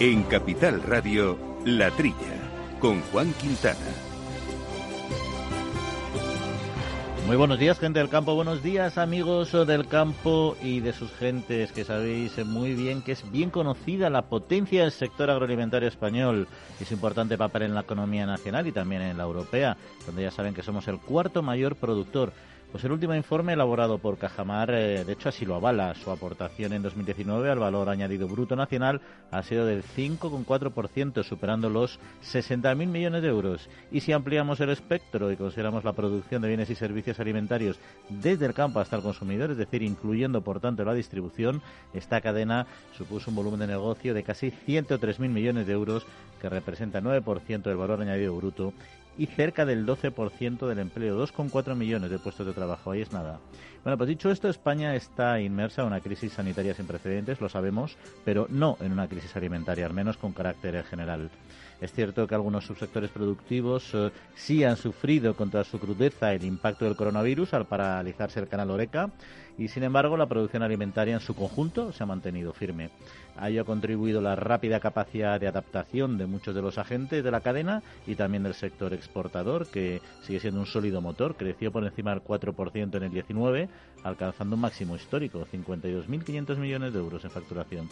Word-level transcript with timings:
En 0.00 0.22
Capital 0.22 0.82
Radio, 0.82 1.36
La 1.66 1.90
Trilla, 1.90 2.16
con 2.80 3.02
Juan 3.12 3.34
Quintana. 3.34 3.76
Muy 7.26 7.36
buenos 7.36 7.58
días, 7.58 7.78
gente 7.78 7.98
del 7.98 8.08
campo. 8.08 8.34
Buenos 8.34 8.62
días, 8.62 8.96
amigos 8.96 9.52
del 9.66 9.86
campo 9.88 10.56
y 10.62 10.80
de 10.80 10.94
sus 10.94 11.12
gentes, 11.12 11.70
que 11.72 11.84
sabéis 11.84 12.42
muy 12.46 12.74
bien 12.74 13.02
que 13.02 13.12
es 13.12 13.30
bien 13.30 13.50
conocida 13.50 14.08
la 14.08 14.22
potencia 14.22 14.84
del 14.84 14.90
sector 14.90 15.28
agroalimentario 15.28 15.86
español. 15.86 16.48
Es 16.80 16.90
importante 16.92 17.36
papel 17.36 17.64
en 17.64 17.74
la 17.74 17.82
economía 17.82 18.24
nacional 18.24 18.66
y 18.66 18.72
también 18.72 19.02
en 19.02 19.18
la 19.18 19.24
europea, 19.24 19.76
donde 20.06 20.22
ya 20.22 20.30
saben 20.30 20.54
que 20.54 20.62
somos 20.62 20.88
el 20.88 20.98
cuarto 20.98 21.42
mayor 21.42 21.76
productor. 21.76 22.32
Pues 22.70 22.84
el 22.84 22.92
último 22.92 23.16
informe 23.16 23.54
elaborado 23.54 23.98
por 23.98 24.16
Cajamar, 24.16 24.70
eh, 24.70 25.04
de 25.04 25.12
hecho 25.12 25.28
así 25.28 25.44
lo 25.44 25.56
avala, 25.56 25.92
su 25.96 26.08
aportación 26.12 26.72
en 26.72 26.82
2019 26.82 27.50
al 27.50 27.58
valor 27.58 27.88
añadido 27.88 28.28
bruto 28.28 28.54
nacional 28.54 29.00
ha 29.32 29.42
sido 29.42 29.66
del 29.66 29.82
5,4%, 29.82 31.24
superando 31.24 31.68
los 31.68 31.98
60.000 32.22 32.86
millones 32.86 33.22
de 33.22 33.28
euros. 33.28 33.68
Y 33.90 34.00
si 34.00 34.12
ampliamos 34.12 34.60
el 34.60 34.70
espectro 34.70 35.32
y 35.32 35.36
consideramos 35.36 35.82
la 35.82 35.94
producción 35.94 36.42
de 36.42 36.48
bienes 36.48 36.70
y 36.70 36.76
servicios 36.76 37.18
alimentarios 37.18 37.76
desde 38.08 38.46
el 38.46 38.54
campo 38.54 38.78
hasta 38.78 38.94
el 38.94 39.02
consumidor, 39.02 39.50
es 39.50 39.56
decir, 39.56 39.82
incluyendo 39.82 40.40
por 40.42 40.60
tanto 40.60 40.84
la 40.84 40.94
distribución, 40.94 41.62
esta 41.92 42.20
cadena 42.20 42.68
supuso 42.96 43.30
un 43.30 43.36
volumen 43.36 43.58
de 43.58 43.66
negocio 43.66 44.14
de 44.14 44.22
casi 44.22 44.52
103.000 44.52 45.28
millones 45.28 45.66
de 45.66 45.72
euros, 45.72 46.06
que 46.40 46.48
representa 46.48 47.00
9% 47.00 47.62
del 47.62 47.76
valor 47.76 48.00
añadido 48.00 48.36
bruto 48.36 48.72
y 49.18 49.26
cerca 49.26 49.64
del 49.64 49.86
12% 49.86 50.66
del 50.66 50.78
empleo, 50.78 51.22
2,4 51.24 51.74
millones 51.74 52.10
de 52.10 52.18
puestos 52.18 52.46
de 52.46 52.52
trabajo. 52.52 52.90
Ahí 52.90 53.02
es 53.02 53.12
nada. 53.12 53.38
Bueno, 53.82 53.96
pues 53.96 54.08
dicho 54.08 54.30
esto, 54.30 54.48
España 54.48 54.94
está 54.94 55.40
inmersa 55.40 55.82
en 55.82 55.88
una 55.88 56.00
crisis 56.00 56.32
sanitaria 56.32 56.74
sin 56.74 56.86
precedentes, 56.86 57.40
lo 57.40 57.48
sabemos, 57.48 57.96
pero 58.24 58.46
no 58.50 58.76
en 58.80 58.92
una 58.92 59.08
crisis 59.08 59.34
alimentaria, 59.36 59.86
al 59.86 59.94
menos 59.94 60.16
con 60.18 60.32
carácter 60.32 60.84
general. 60.84 61.30
Es 61.80 61.92
cierto 61.92 62.26
que 62.26 62.34
algunos 62.34 62.66
subsectores 62.66 63.10
productivos 63.10 63.90
eh, 63.94 64.10
sí 64.34 64.64
han 64.64 64.76
sufrido 64.76 65.34
con 65.34 65.50
toda 65.50 65.64
su 65.64 65.78
crudeza 65.78 66.34
el 66.34 66.44
impacto 66.44 66.84
del 66.84 66.94
coronavirus 66.96 67.54
al 67.54 67.66
paralizarse 67.66 68.38
el 68.38 68.48
canal 68.48 68.70
Oreca 68.70 69.10
y, 69.56 69.68
sin 69.68 69.84
embargo, 69.84 70.18
la 70.18 70.26
producción 70.26 70.62
alimentaria 70.62 71.14
en 71.14 71.20
su 71.20 71.34
conjunto 71.34 71.92
se 71.92 72.02
ha 72.02 72.06
mantenido 72.06 72.52
firme. 72.52 72.90
A 73.36 73.48
ello 73.48 73.64
contribuido 73.64 74.20
la 74.20 74.36
rápida 74.36 74.80
capacidad 74.80 75.40
de 75.40 75.48
adaptación 75.48 76.18
de 76.18 76.26
muchos 76.26 76.54
de 76.54 76.62
los 76.62 76.78
agentes 76.78 77.24
de 77.24 77.30
la 77.30 77.40
cadena 77.40 77.82
y 78.06 78.14
también 78.14 78.42
del 78.42 78.54
sector 78.54 78.92
exportador, 78.92 79.66
que 79.66 80.00
sigue 80.22 80.40
siendo 80.40 80.60
un 80.60 80.66
sólido 80.66 81.00
motor. 81.00 81.36
Creció 81.36 81.72
por 81.72 81.84
encima 81.84 82.10
del 82.10 82.22
4% 82.22 82.96
en 82.96 83.02
el 83.02 83.10
19, 83.10 83.68
alcanzando 84.04 84.56
un 84.56 84.62
máximo 84.62 84.96
histórico, 84.96 85.46
52.500 85.52 86.56
millones 86.56 86.92
de 86.92 86.98
euros 86.98 87.24
en 87.24 87.30
facturación. 87.30 87.88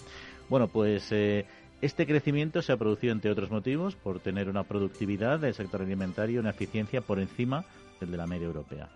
Bueno, 0.48 0.68
pues 0.68 1.10
eh, 1.12 1.46
este 1.80 2.06
crecimiento 2.06 2.60
se 2.60 2.72
ha 2.72 2.76
producido, 2.76 3.12
entre 3.12 3.30
otros 3.30 3.50
motivos, 3.50 3.94
por 3.94 4.20
tener 4.20 4.48
una 4.48 4.64
productividad 4.64 5.38
del 5.38 5.54
sector 5.54 5.82
alimentario, 5.82 6.40
una 6.40 6.50
eficiencia 6.50 7.00
por 7.00 7.20
encima 7.20 7.64
del 8.00 8.10
de 8.10 8.16
la 8.16 8.26
media 8.26 8.46
europea. 8.46 8.88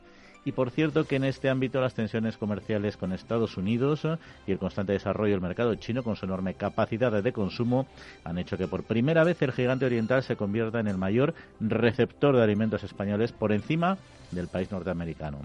Y 0.45 0.53
por 0.53 0.71
cierto 0.71 1.05
que 1.05 1.17
en 1.17 1.25
este 1.25 1.49
ámbito 1.49 1.81
las 1.81 1.95
tensiones 1.95 2.37
comerciales 2.37 2.97
con 2.97 3.13
Estados 3.13 3.57
Unidos 3.57 4.07
y 4.47 4.53
el 4.53 4.59
constante 4.59 4.93
desarrollo 4.93 5.33
del 5.33 5.41
mercado 5.41 5.75
chino 5.77 6.03
con 6.03 6.17
su 6.17 6.25
enorme 6.25 6.55
capacidad 6.55 7.23
de 7.23 7.33
consumo 7.33 7.87
han 8.25 8.39
hecho 8.39 8.59
que 8.59 8.67
por 8.67 8.83
primera 8.83 9.23
vez 9.23 9.41
el 9.43 9.53
gigante 9.53 9.87
oriental 9.87 10.23
se 10.25 10.37
convierta 10.37 10.81
en 10.81 10.89
el 10.89 10.99
mayor 10.99 11.35
receptor 11.61 12.35
de 12.35 12.43
alimentos 12.43 12.83
españoles 12.83 13.33
por 13.33 13.53
encima 13.53 13.99
del 14.33 14.49
país 14.49 14.71
norteamericano. 14.73 15.39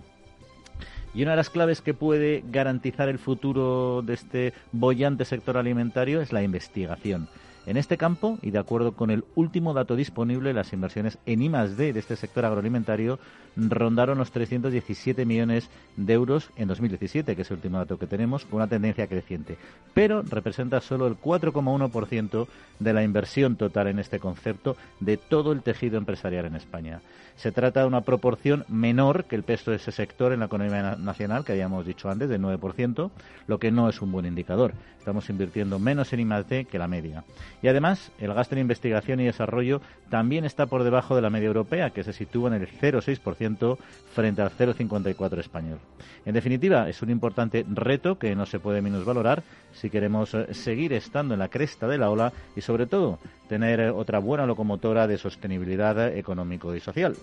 Y 1.13 1.21
una 1.21 1.31
de 1.31 1.37
las 1.37 1.49
claves 1.49 1.81
que 1.81 1.93
puede 1.93 2.43
garantizar 2.47 3.07
el 3.07 3.19
futuro 3.19 4.01
de 4.03 4.13
este 4.13 4.53
bollante 4.71 5.25
sector 5.25 5.57
alimentario 5.57 6.21
es 6.21 6.31
la 6.31 6.43
investigación. 6.43 7.27
En 7.67 7.75
este 7.75 7.97
campo, 7.97 8.39
y 8.41 8.51
de 8.51 8.59
acuerdo 8.59 8.93
con 8.93 9.11
el 9.11 9.25
último 9.35 9.73
dato 9.73 9.97
disponible, 9.97 10.53
las 10.53 10.71
inversiones 10.71 11.17
en 11.25 11.41
I+D 11.41 11.91
de 11.91 11.99
este 11.99 12.15
sector 12.15 12.45
agroalimentario 12.45 13.19
rondaron 13.57 14.17
los 14.19 14.31
317 14.31 15.25
millones 15.25 15.69
de 15.97 16.13
euros 16.13 16.49
en 16.55 16.69
2017, 16.69 17.35
que 17.35 17.41
es 17.41 17.51
el 17.51 17.57
último 17.57 17.79
dato 17.79 17.99
que 17.99 18.07
tenemos, 18.07 18.45
con 18.45 18.57
una 18.57 18.67
tendencia 18.67 19.07
creciente. 19.07 19.57
Pero 19.93 20.21
representa 20.21 20.79
solo 20.79 21.07
el 21.07 21.19
4,1% 21.19 22.47
de 22.79 22.93
la 22.93 23.03
inversión 23.03 23.57
total 23.57 23.87
en 23.87 23.99
este 23.99 24.19
concepto 24.19 24.77
de 25.01 25.17
todo 25.17 25.51
el 25.51 25.61
tejido 25.61 25.97
empresarial 25.97 26.45
en 26.45 26.55
España. 26.55 27.01
Se 27.35 27.51
trata 27.51 27.81
de 27.81 27.87
una 27.87 28.01
proporción 28.01 28.63
menor 28.69 29.25
que 29.25 29.35
el 29.35 29.43
peso 29.43 29.71
de 29.71 29.77
ese 29.77 29.91
sector 29.91 30.31
en 30.31 30.39
la 30.39 30.45
economía 30.45 30.95
nacional, 30.95 31.43
que 31.43 31.51
habíamos 31.51 31.85
dicho 31.85 32.09
antes, 32.09 32.29
del 32.29 32.41
9%, 32.41 33.11
lo 33.45 33.59
que 33.59 33.71
no 33.71 33.89
es 33.89 34.01
un 34.01 34.11
buen 34.11 34.25
indicador. 34.25 34.73
Estamos 34.97 35.29
invirtiendo 35.29 35.77
menos 35.79 36.11
en 36.13 36.19
I+D 36.21 36.65
que 36.65 36.79
la 36.79 36.87
media. 36.87 37.23
Y 37.61 37.67
además, 37.67 38.11
el 38.19 38.33
gasto 38.33 38.55
en 38.55 38.61
investigación 38.61 39.19
y 39.19 39.25
desarrollo 39.25 39.81
también 40.09 40.45
está 40.45 40.67
por 40.67 40.83
debajo 40.83 41.15
de 41.15 41.21
la 41.21 41.29
media 41.29 41.47
europea, 41.47 41.89
que 41.89 42.03
se 42.03 42.13
sitúa 42.13 42.49
en 42.49 42.61
el 42.61 42.67
0,6% 42.67 43.77
frente 44.13 44.41
al 44.41 44.51
0,54% 44.51 45.39
español. 45.39 45.79
En 46.25 46.33
definitiva, 46.33 46.87
es 46.87 47.01
un 47.01 47.09
importante 47.09 47.65
reto 47.67 48.19
que 48.19 48.35
no 48.35 48.45
se 48.45 48.59
puede 48.59 48.81
minusvalorar 48.81 49.43
si 49.73 49.89
queremos 49.89 50.33
eh, 50.33 50.53
seguir 50.53 50.93
estando 50.93 51.33
en 51.33 51.39
la 51.39 51.49
cresta 51.49 51.87
de 51.87 51.97
la 51.97 52.09
ola 52.09 52.31
y, 52.55 52.61
sobre 52.61 52.85
todo, 52.85 53.19
tener 53.47 53.79
eh, 53.79 53.89
otra 53.89 54.19
buena 54.19 54.45
locomotora 54.45 55.07
de 55.07 55.17
sostenibilidad 55.17 56.15
económico 56.15 56.75
y 56.75 56.79
social. 56.79 57.15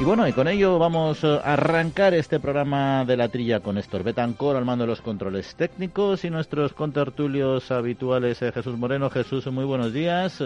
Y 0.00 0.02
bueno, 0.02 0.26
y 0.26 0.32
con 0.32 0.48
ello 0.48 0.78
vamos 0.78 1.22
a 1.24 1.40
arrancar 1.40 2.14
este 2.14 2.40
programa 2.40 3.04
de 3.04 3.18
la 3.18 3.28
trilla 3.28 3.60
con 3.60 3.74
Néstor 3.74 4.02
Betancor 4.02 4.56
al 4.56 4.64
mando 4.64 4.84
de 4.84 4.88
los 4.88 5.02
controles 5.02 5.54
técnicos 5.56 6.24
y 6.24 6.30
nuestros 6.30 6.72
contertulios 6.72 7.70
habituales, 7.70 8.40
eh, 8.40 8.50
Jesús 8.50 8.78
Moreno. 8.78 9.10
Jesús, 9.10 9.46
muy 9.48 9.66
buenos 9.66 9.92
días. 9.92 10.42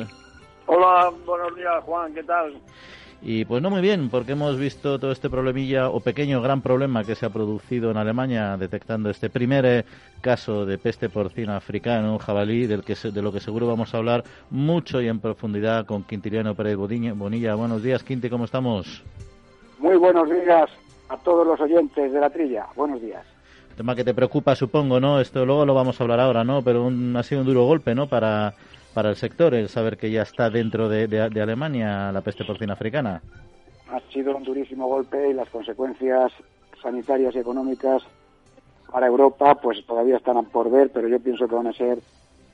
Hola, 0.67 1.13
buenos 1.25 1.55
días, 1.55 1.85
Juan, 1.85 2.13
¿qué 2.13 2.25
tal? 2.25 2.61
Y 3.23 3.45
pues 3.45 3.63
no 3.63 3.71
muy 3.71 3.81
bien, 3.81 4.11
porque 4.11 4.33
hemos 4.33 4.59
visto 4.59 4.99
todo 4.99 5.13
este 5.13 5.31
problemilla 5.31 5.89
o 5.89 6.01
pequeño 6.01 6.43
gran 6.43 6.61
problema 6.61 7.05
que 7.05 7.15
se 7.15 7.25
ha 7.25 7.31
producido 7.31 7.93
en 7.93 7.97
Alemania 7.97 8.57
detectando 8.57 9.09
este 9.09 9.31
primer 9.31 9.65
eh, 9.67 9.85
caso 10.21 10.67
de 10.67 10.79
peste 10.79 11.09
porcina 11.09 11.57
africana, 11.57 12.11
un 12.11 12.19
jabalí, 12.19 12.67
del 12.67 12.83
que 12.83 12.97
de 12.97 13.23
lo 13.23 13.33
que 13.33 13.39
seguro 13.39 13.69
vamos 13.69 13.95
a 13.95 13.99
hablar 13.99 14.25
mucho 14.51 15.01
y 15.01 15.07
en 15.07 15.21
profundidad 15.21 15.87
con 15.87 16.03
Quintiliano 16.03 16.57
Pérez 16.57 16.75
Bonilla. 16.77 17.55
Buenos 17.55 17.85
días, 17.85 18.03
Quinti, 18.03 18.29
¿cómo 18.29 18.47
estamos? 18.47 19.05
Muy 19.85 19.99
buenos 19.99 20.31
días 20.31 20.71
a 21.11 21.17
todos 21.19 21.47
los 21.47 21.61
oyentes 21.61 22.11
de 22.11 22.19
la 22.19 22.31
trilla. 22.31 22.65
Buenos 22.75 23.03
días. 23.03 23.23
Tema 23.77 23.95
que 23.95 24.03
te 24.03 24.15
preocupa, 24.15 24.55
supongo, 24.55 24.99
¿no? 24.99 25.21
Esto 25.21 25.45
luego 25.45 25.67
lo 25.67 25.75
vamos 25.75 26.01
a 26.01 26.05
hablar 26.05 26.21
ahora, 26.21 26.43
¿no? 26.43 26.63
Pero 26.63 26.91
ha 27.17 27.23
sido 27.23 27.43
un 27.43 27.47
duro 27.47 27.67
golpe, 27.67 27.95
¿no? 27.95 28.07
Para 28.07 28.55
para 28.95 29.11
el 29.11 29.17
sector 29.17 29.53
el 29.53 29.69
saber 29.69 29.99
que 29.99 30.11
ya 30.11 30.23
está 30.23 30.49
dentro 30.49 30.89
de, 30.89 31.07
de, 31.07 31.43
Alemania 31.43 32.11
la 32.13 32.23
peste 32.23 32.47
porcina 32.47 32.73
africana? 32.73 33.21
Ha 33.91 34.01
sido 34.11 34.35
un 34.35 34.45
durísimo 34.45 34.87
golpe 34.87 35.29
y 35.29 35.35
las 35.35 35.51
consecuencias 35.51 36.33
sanitarias 36.83 37.35
y 37.35 37.41
económicas 37.41 38.03
para 38.91 39.07
Europa 39.07 39.55
pues 39.57 39.85
todavía 39.85 40.17
están 40.17 40.43
por 40.47 40.71
ver, 40.71 40.93
pero 40.95 41.09
yo 41.09 41.21
pienso 41.21 41.47
que 41.47 41.57
van 41.57 41.67
a 41.67 41.75
ser 41.75 41.99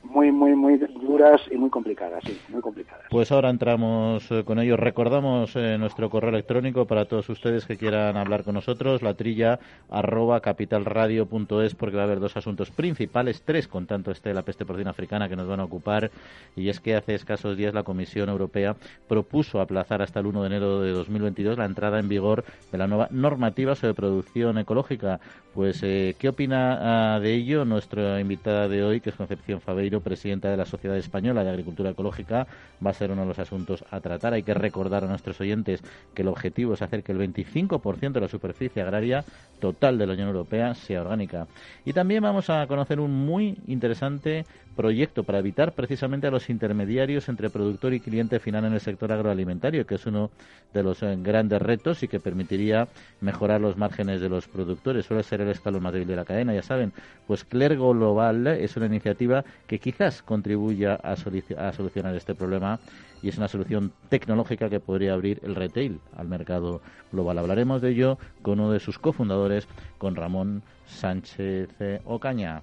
muy, 0.02 0.32
muy, 0.32 0.54
muy 0.56 0.78
duras 0.78 1.40
y 1.50 1.56
muy 1.56 1.70
complicadas, 1.70 2.22
sí, 2.24 2.38
muy 2.48 2.60
complicadas. 2.60 3.04
Pues 3.10 3.30
ahora 3.32 3.50
entramos 3.50 4.30
eh, 4.30 4.44
con 4.44 4.58
ello. 4.58 4.76
Recordamos 4.76 5.54
eh, 5.56 5.76
nuestro 5.78 6.10
correo 6.10 6.30
electrónico 6.30 6.86
para 6.86 7.04
todos 7.04 7.28
ustedes 7.28 7.66
que 7.66 7.76
quieran 7.76 8.16
hablar 8.16 8.42
con 8.42 8.54
nosotros, 8.54 9.02
la 9.02 9.14
trilla 9.14 9.60
arroba 9.90 10.40
capitalradio.es, 10.40 11.74
porque 11.74 11.96
va 11.96 12.02
a 12.02 12.06
haber 12.06 12.20
dos 12.20 12.36
asuntos 12.36 12.70
principales, 12.70 13.42
tres 13.42 13.68
con 13.68 13.86
tanto 13.86 14.10
este 14.10 14.34
la 14.34 14.42
peste 14.42 14.64
porcina 14.64 14.90
africana 14.90 15.28
que 15.28 15.36
nos 15.36 15.46
van 15.46 15.60
a 15.60 15.64
ocupar, 15.64 16.10
y 16.56 16.68
es 16.68 16.80
que 16.80 16.96
hace 16.96 17.14
escasos 17.14 17.56
días 17.56 17.74
la 17.74 17.82
Comisión 17.82 18.28
Europea 18.28 18.76
propuso 19.08 19.60
aplazar 19.60 20.02
hasta 20.02 20.20
el 20.20 20.26
1 20.26 20.40
de 20.42 20.46
enero 20.46 20.80
de 20.80 20.92
2022 20.92 21.58
la 21.58 21.66
entrada 21.66 21.98
en 21.98 22.08
vigor 22.08 22.44
de 22.72 22.78
la 22.78 22.86
nueva 22.86 23.08
normativa 23.10 23.74
sobre 23.74 23.94
producción 23.94 24.58
ecológica. 24.58 25.20
Pues, 25.54 25.82
eh, 25.82 26.14
¿qué 26.18 26.28
opina 26.28 27.14
ah, 27.14 27.20
de 27.20 27.34
ello 27.34 27.64
nuestra 27.64 28.20
invitada 28.20 28.68
de 28.68 28.84
hoy, 28.84 29.00
que 29.00 29.10
es 29.10 29.16
Concepción 29.16 29.60
Fabeiro? 29.90 30.00
presidenta 30.00 30.50
de 30.50 30.56
la 30.56 30.66
Sociedad 30.66 30.96
Española 30.96 31.42
de 31.42 31.50
Agricultura 31.50 31.90
Ecológica, 31.90 32.46
va 32.84 32.90
a 32.90 32.94
ser 32.94 33.10
uno 33.10 33.22
de 33.22 33.28
los 33.28 33.38
asuntos 33.38 33.84
a 33.90 34.00
tratar. 34.00 34.34
Hay 34.34 34.42
que 34.42 34.54
recordar 34.54 35.04
a 35.04 35.08
nuestros 35.08 35.40
oyentes 35.40 35.82
que 36.14 36.22
el 36.22 36.28
objetivo 36.28 36.74
es 36.74 36.82
hacer 36.82 37.02
que 37.02 37.12
el 37.12 37.18
25% 37.18 38.12
de 38.12 38.20
la 38.20 38.28
superficie 38.28 38.82
agraria 38.82 39.24
total 39.60 39.98
de 39.98 40.06
la 40.06 40.12
Unión 40.14 40.28
Europea 40.28 40.74
sea 40.74 41.02
orgánica. 41.02 41.46
Y 41.84 41.92
también 41.92 42.22
vamos 42.22 42.50
a 42.50 42.66
conocer 42.66 43.00
un 43.00 43.10
muy 43.10 43.58
interesante 43.66 44.44
proyecto 44.76 45.24
para 45.24 45.38
evitar 45.38 45.72
precisamente 45.72 46.26
a 46.26 46.30
los 46.30 46.48
intermediarios 46.50 47.28
entre 47.28 47.50
productor 47.50 47.94
y 47.94 48.00
cliente 48.00 48.38
final 48.40 48.64
en 48.64 48.72
el 48.72 48.80
sector 48.80 49.12
agroalimentario, 49.12 49.86
que 49.86 49.96
es 49.96 50.06
uno 50.06 50.30
de 50.72 50.82
los 50.82 51.02
eh, 51.02 51.16
grandes 51.20 51.60
retos 51.60 52.02
y 52.02 52.08
que 52.08 52.20
permitiría 52.20 52.88
mejorar 53.20 53.60
los 53.60 53.76
márgenes 53.76 54.20
de 54.20 54.28
los 54.28 54.48
productores. 54.48 55.06
Suele 55.06 55.22
ser 55.22 55.40
el 55.40 55.48
escalón 55.48 55.82
más 55.82 55.92
débil 55.92 56.08
de 56.08 56.16
la 56.16 56.24
cadena, 56.24 56.54
ya 56.54 56.62
saben. 56.62 56.92
Pues 57.26 57.44
Clergo 57.44 57.92
Global 57.92 58.46
es 58.46 58.76
una 58.76 58.86
iniciativa 58.86 59.44
que 59.66 59.78
quizás 59.78 60.22
contribuya 60.22 60.98
a, 61.02 61.12
a 61.12 61.72
solucionar 61.72 62.14
este 62.14 62.34
problema 62.34 62.78
y 63.22 63.28
es 63.28 63.36
una 63.36 63.48
solución 63.48 63.92
tecnológica 64.08 64.70
que 64.70 64.80
podría 64.80 65.12
abrir 65.12 65.40
el 65.42 65.54
retail 65.54 66.00
al 66.16 66.28
mercado 66.28 66.80
global. 67.12 67.38
Hablaremos 67.38 67.82
de 67.82 67.90
ello 67.90 68.18
con 68.42 68.60
uno 68.60 68.72
de 68.72 68.80
sus 68.80 68.98
cofundadores, 68.98 69.68
con 69.98 70.16
Ramón 70.16 70.62
Sánchez 70.86 71.68
Ocaña. 72.04 72.62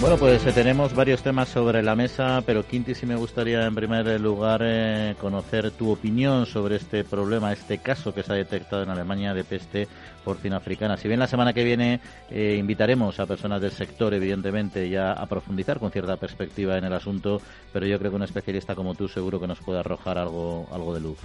Bueno, 0.00 0.16
pues 0.16 0.46
eh, 0.46 0.52
tenemos 0.52 0.94
varios 0.94 1.24
temas 1.24 1.48
sobre 1.48 1.82
la 1.82 1.96
mesa, 1.96 2.40
pero 2.46 2.64
Quinti 2.64 2.94
sí 2.94 3.04
me 3.04 3.16
gustaría 3.16 3.66
en 3.66 3.74
primer 3.74 4.20
lugar 4.20 4.60
eh, 4.62 5.16
conocer 5.20 5.72
tu 5.72 5.90
opinión 5.90 6.46
sobre 6.46 6.76
este 6.76 7.02
problema, 7.02 7.52
este 7.52 7.78
caso 7.78 8.14
que 8.14 8.22
se 8.22 8.32
ha 8.32 8.36
detectado 8.36 8.84
en 8.84 8.90
Alemania 8.90 9.34
de 9.34 9.42
peste 9.42 9.88
porcina 10.24 10.58
africana. 10.58 10.96
Si 10.96 11.08
bien 11.08 11.18
la 11.18 11.26
semana 11.26 11.52
que 11.52 11.64
viene 11.64 12.00
eh, 12.30 12.56
invitaremos 12.60 13.18
a 13.18 13.26
personas 13.26 13.60
del 13.60 13.72
sector, 13.72 14.14
evidentemente, 14.14 14.88
ya 14.88 15.14
a 15.14 15.26
profundizar 15.26 15.80
con 15.80 15.90
cierta 15.90 16.16
perspectiva 16.16 16.78
en 16.78 16.84
el 16.84 16.92
asunto, 16.92 17.42
pero 17.72 17.84
yo 17.84 17.98
creo 17.98 18.12
que 18.12 18.16
un 18.18 18.22
especialista 18.22 18.76
como 18.76 18.94
tú 18.94 19.08
seguro 19.08 19.40
que 19.40 19.48
nos 19.48 19.58
puede 19.58 19.80
arrojar 19.80 20.16
algo, 20.16 20.68
algo 20.70 20.94
de 20.94 21.00
luz. 21.00 21.18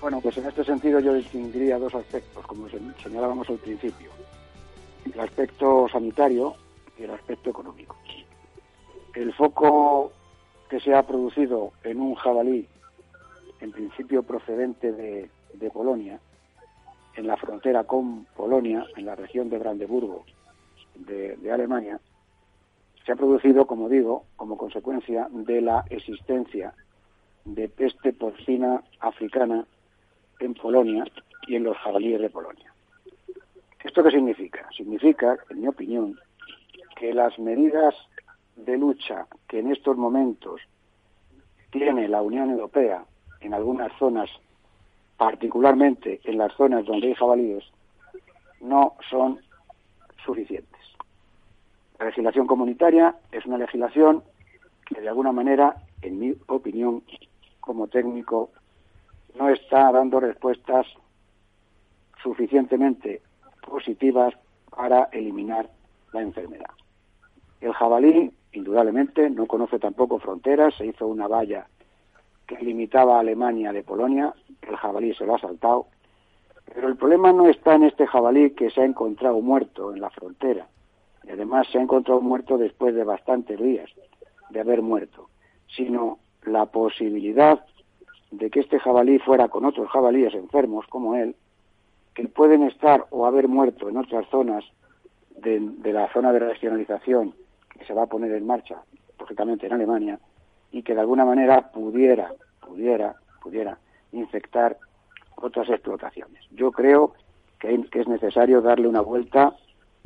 Bueno, 0.00 0.20
pues 0.20 0.38
en 0.38 0.46
este 0.46 0.62
sentido 0.62 1.00
yo 1.00 1.12
distinguiría 1.12 1.76
dos 1.76 1.92
aspectos, 1.96 2.46
como 2.46 2.68
señalábamos 3.02 3.50
al 3.50 3.56
principio. 3.56 4.10
El 5.12 5.18
aspecto 5.18 5.88
sanitario, 5.90 6.54
y 6.98 7.04
el 7.04 7.10
aspecto 7.10 7.50
económico. 7.50 7.96
El 9.14 9.32
foco 9.34 10.12
que 10.68 10.80
se 10.80 10.94
ha 10.94 11.02
producido 11.02 11.72
en 11.84 12.00
un 12.00 12.14
jabalí, 12.14 12.66
en 13.60 13.72
principio 13.72 14.22
procedente 14.22 14.92
de, 14.92 15.30
Polonia, 15.72 16.20
en 17.16 17.26
la 17.26 17.36
frontera 17.36 17.84
con 17.84 18.24
Polonia, 18.36 18.86
en 18.96 19.06
la 19.06 19.14
región 19.14 19.48
de 19.50 19.58
Brandeburgo 19.58 20.24
de, 20.94 21.36
de 21.36 21.52
Alemania, 21.52 22.00
se 23.04 23.12
ha 23.12 23.16
producido, 23.16 23.66
como 23.66 23.88
digo, 23.88 24.24
como 24.36 24.56
consecuencia 24.56 25.28
de 25.30 25.60
la 25.62 25.84
existencia 25.88 26.74
de 27.44 27.68
peste 27.68 28.12
porcina 28.12 28.82
africana 29.00 29.64
en 30.40 30.54
Polonia 30.54 31.04
y 31.46 31.56
en 31.56 31.64
los 31.64 31.76
jabalíes 31.78 32.20
de 32.20 32.30
Polonia. 32.30 32.72
¿Esto 33.82 34.02
qué 34.02 34.10
significa? 34.10 34.68
Significa, 34.76 35.38
en 35.48 35.60
mi 35.62 35.68
opinión, 35.68 36.18
que 36.98 37.14
las 37.14 37.38
medidas 37.38 37.94
de 38.56 38.76
lucha 38.76 39.26
que 39.46 39.60
en 39.60 39.70
estos 39.70 39.96
momentos 39.96 40.60
tiene 41.70 42.08
la 42.08 42.22
Unión 42.22 42.50
Europea 42.50 43.04
en 43.40 43.54
algunas 43.54 43.92
zonas, 43.98 44.28
particularmente 45.16 46.20
en 46.24 46.38
las 46.38 46.52
zonas 46.54 46.84
donde 46.86 47.08
hay 47.08 47.14
jabalíes, 47.14 47.64
no 48.60 48.96
son 49.08 49.38
suficientes. 50.24 50.80
La 52.00 52.06
legislación 52.06 52.48
comunitaria 52.48 53.14
es 53.30 53.46
una 53.46 53.58
legislación 53.58 54.24
que 54.84 55.00
de 55.00 55.08
alguna 55.08 55.30
manera, 55.30 55.76
en 56.02 56.18
mi 56.18 56.34
opinión, 56.48 57.04
como 57.60 57.86
técnico, 57.86 58.50
no 59.38 59.50
está 59.50 59.92
dando 59.92 60.18
respuestas 60.18 60.86
suficientemente 62.22 63.22
positivas 63.64 64.34
para 64.70 65.04
eliminar 65.12 65.70
la 66.12 66.22
enfermedad. 66.22 66.70
El 67.60 67.72
jabalí, 67.72 68.30
indudablemente, 68.52 69.28
no 69.30 69.46
conoce 69.46 69.78
tampoco 69.78 70.18
fronteras, 70.18 70.74
se 70.76 70.86
hizo 70.86 71.06
una 71.06 71.26
valla 71.26 71.66
que 72.46 72.56
limitaba 72.58 73.16
a 73.16 73.20
Alemania 73.20 73.72
de 73.72 73.82
Polonia, 73.82 74.32
el 74.62 74.76
jabalí 74.76 75.14
se 75.14 75.26
lo 75.26 75.34
ha 75.34 75.38
saltado, 75.38 75.86
pero 76.72 76.88
el 76.88 76.96
problema 76.96 77.32
no 77.32 77.48
está 77.48 77.74
en 77.74 77.84
este 77.84 78.06
jabalí 78.06 78.52
que 78.52 78.70
se 78.70 78.80
ha 78.80 78.84
encontrado 78.84 79.40
muerto 79.40 79.92
en 79.92 80.00
la 80.00 80.10
frontera, 80.10 80.66
y 81.24 81.30
además 81.30 81.66
se 81.70 81.78
ha 81.78 81.82
encontrado 81.82 82.20
muerto 82.20 82.56
después 82.56 82.94
de 82.94 83.04
bastantes 83.04 83.58
días 83.58 83.90
de 84.50 84.60
haber 84.60 84.80
muerto, 84.80 85.28
sino 85.66 86.18
la 86.44 86.66
posibilidad 86.66 87.64
de 88.30 88.50
que 88.50 88.60
este 88.60 88.78
jabalí 88.78 89.18
fuera 89.18 89.48
con 89.48 89.64
otros 89.64 89.90
jabalíes 89.90 90.34
enfermos 90.34 90.86
como 90.86 91.16
él, 91.16 91.34
que 92.14 92.28
pueden 92.28 92.62
estar 92.62 93.06
o 93.10 93.26
haber 93.26 93.48
muerto 93.48 93.88
en 93.88 93.96
otras 93.96 94.26
zonas 94.30 94.64
de, 95.36 95.60
de 95.60 95.92
la 95.92 96.10
zona 96.12 96.32
de 96.32 96.38
regionalización 96.38 97.34
que 97.78 97.84
se 97.84 97.94
va 97.94 98.02
a 98.02 98.06
poner 98.06 98.32
en 98.32 98.46
marcha, 98.46 98.82
lógicamente 99.18 99.66
en 99.66 99.72
Alemania, 99.72 100.18
y 100.70 100.82
que 100.82 100.94
de 100.94 101.00
alguna 101.00 101.24
manera 101.24 101.70
pudiera, 101.70 102.32
pudiera, 102.60 103.14
pudiera 103.42 103.78
infectar 104.12 104.76
otras 105.36 105.68
explotaciones. 105.70 106.44
Yo 106.50 106.72
creo 106.72 107.14
que, 107.58 107.74
es 107.92 108.08
necesario 108.08 108.60
darle 108.60 108.88
una 108.88 109.00
vuelta 109.00 109.54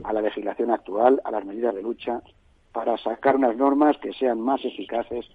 a 0.04 0.12
la 0.12 0.22
legislación 0.22 0.70
actual, 0.70 1.20
a 1.24 1.30
las 1.30 1.44
medidas 1.44 1.74
de 1.74 1.82
lucha, 1.82 2.22
para 2.72 2.96
sacar 2.98 3.36
unas 3.36 3.56
normas 3.56 3.96
que 3.98 4.12
sean 4.12 4.40
más 4.40 4.64
eficaces 4.64 5.26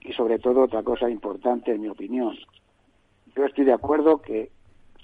y 0.00 0.12
sobre 0.12 0.38
todo 0.38 0.62
otra 0.62 0.82
cosa 0.82 1.10
importante 1.10 1.72
en 1.72 1.82
mi 1.82 1.88
opinión. 1.88 2.36
Yo 3.36 3.44
estoy 3.44 3.64
de 3.64 3.72
acuerdo 3.72 4.22
que 4.22 4.50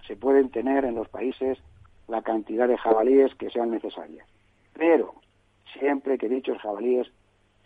se 0.06 0.17
pueden 0.17 0.50
tener 0.50 0.84
en 0.84 0.94
los 0.94 1.08
países 1.08 1.58
la 2.08 2.23
cantidad 2.23 2.68
de 2.68 2.78
jabalíes 2.78 3.35
que 3.35 3.50
sean 3.50 3.71
necesarias. 3.71 4.26
Pero 4.73 5.14
siempre 5.78 6.18
que 6.18 6.28
dichos 6.28 6.58
jabalíes 6.58 7.08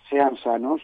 sean 0.08 0.36
sanos 0.38 0.80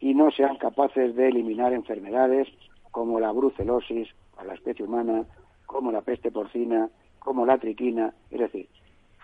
y 0.00 0.14
no 0.14 0.30
sean 0.30 0.56
capaces 0.56 1.14
de 1.16 1.28
eliminar 1.28 1.72
enfermedades 1.72 2.48
como 2.90 3.20
la 3.20 3.32
brucelosis 3.32 4.08
a 4.36 4.44
la 4.44 4.54
especie 4.54 4.84
humana, 4.84 5.24
como 5.66 5.92
la 5.92 6.02
peste 6.02 6.30
porcina, 6.30 6.88
como 7.18 7.44
la 7.44 7.58
triquina, 7.58 8.14
es 8.30 8.40
decir, 8.40 8.68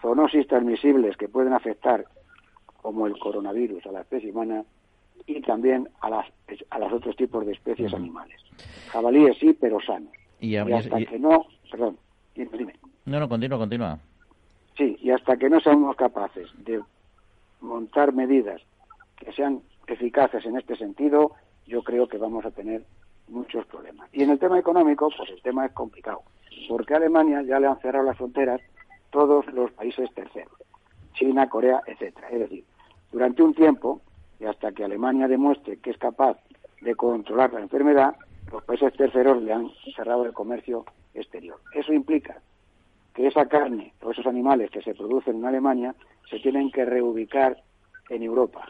zoonosis 0.02 0.46
transmisibles 0.46 1.16
que 1.16 1.28
pueden 1.28 1.52
afectar 1.52 2.04
como 2.82 3.06
el 3.06 3.18
coronavirus 3.18 3.86
a 3.86 3.92
la 3.92 4.00
especie 4.02 4.30
humana 4.30 4.64
y 5.26 5.40
también 5.40 5.88
a 6.00 6.10
las 6.10 6.26
a 6.70 6.78
los 6.78 6.92
otros 6.92 7.16
tipos 7.16 7.46
de 7.46 7.52
especies 7.52 7.94
animales. 7.94 8.38
Jabalíes 8.88 9.38
sí, 9.38 9.56
pero 9.58 9.80
sanos. 9.80 10.12
Y, 10.40 10.56
hasta 10.56 10.98
que 10.98 11.18
no, 11.18 11.46
perdón, 11.70 11.96
dime. 12.34 12.74
No, 13.06 13.20
no, 13.20 13.28
continúa, 13.28 13.58
continúa. 13.58 13.98
Sí, 14.76 14.96
y 15.00 15.10
hasta 15.10 15.36
que 15.36 15.48
no 15.48 15.60
seamos 15.60 15.96
capaces 15.96 16.48
de 16.64 16.82
montar 17.64 18.12
medidas 18.12 18.60
que 19.16 19.32
sean 19.32 19.62
eficaces 19.86 20.44
en 20.46 20.56
este 20.56 20.76
sentido, 20.76 21.32
yo 21.66 21.82
creo 21.82 22.06
que 22.06 22.18
vamos 22.18 22.44
a 22.44 22.50
tener 22.50 22.84
muchos 23.28 23.66
problemas. 23.66 24.08
Y 24.12 24.22
en 24.22 24.30
el 24.30 24.38
tema 24.38 24.58
económico, 24.58 25.10
pues 25.16 25.30
el 25.30 25.42
tema 25.42 25.66
es 25.66 25.72
complicado, 25.72 26.22
porque 26.68 26.94
a 26.94 26.98
Alemania 26.98 27.42
ya 27.42 27.58
le 27.58 27.66
han 27.66 27.80
cerrado 27.80 28.04
las 28.04 28.16
fronteras 28.16 28.60
todos 29.10 29.46
los 29.52 29.70
países 29.72 30.12
terceros, 30.14 30.52
China, 31.14 31.48
Corea, 31.48 31.80
etcétera. 31.86 32.28
Es 32.28 32.40
decir, 32.40 32.64
durante 33.12 33.42
un 33.42 33.54
tiempo, 33.54 34.00
y 34.40 34.44
hasta 34.44 34.72
que 34.72 34.84
Alemania 34.84 35.28
demuestre 35.28 35.78
que 35.78 35.90
es 35.90 35.98
capaz 35.98 36.38
de 36.80 36.94
controlar 36.94 37.52
la 37.52 37.60
enfermedad, 37.60 38.16
los 38.52 38.62
países 38.64 38.92
terceros 38.94 39.42
le 39.42 39.52
han 39.52 39.70
cerrado 39.96 40.26
el 40.26 40.32
comercio 40.32 40.84
exterior. 41.14 41.58
Eso 41.72 41.92
implica 41.92 42.40
que 43.14 43.28
esa 43.28 43.46
carne 43.46 43.94
o 44.02 44.10
esos 44.10 44.26
animales 44.26 44.70
que 44.70 44.82
se 44.82 44.94
producen 44.94 45.36
en 45.36 45.44
Alemania 45.44 45.94
se 46.30 46.38
tienen 46.40 46.70
que 46.70 46.84
reubicar 46.84 47.56
en 48.08 48.22
Europa, 48.22 48.66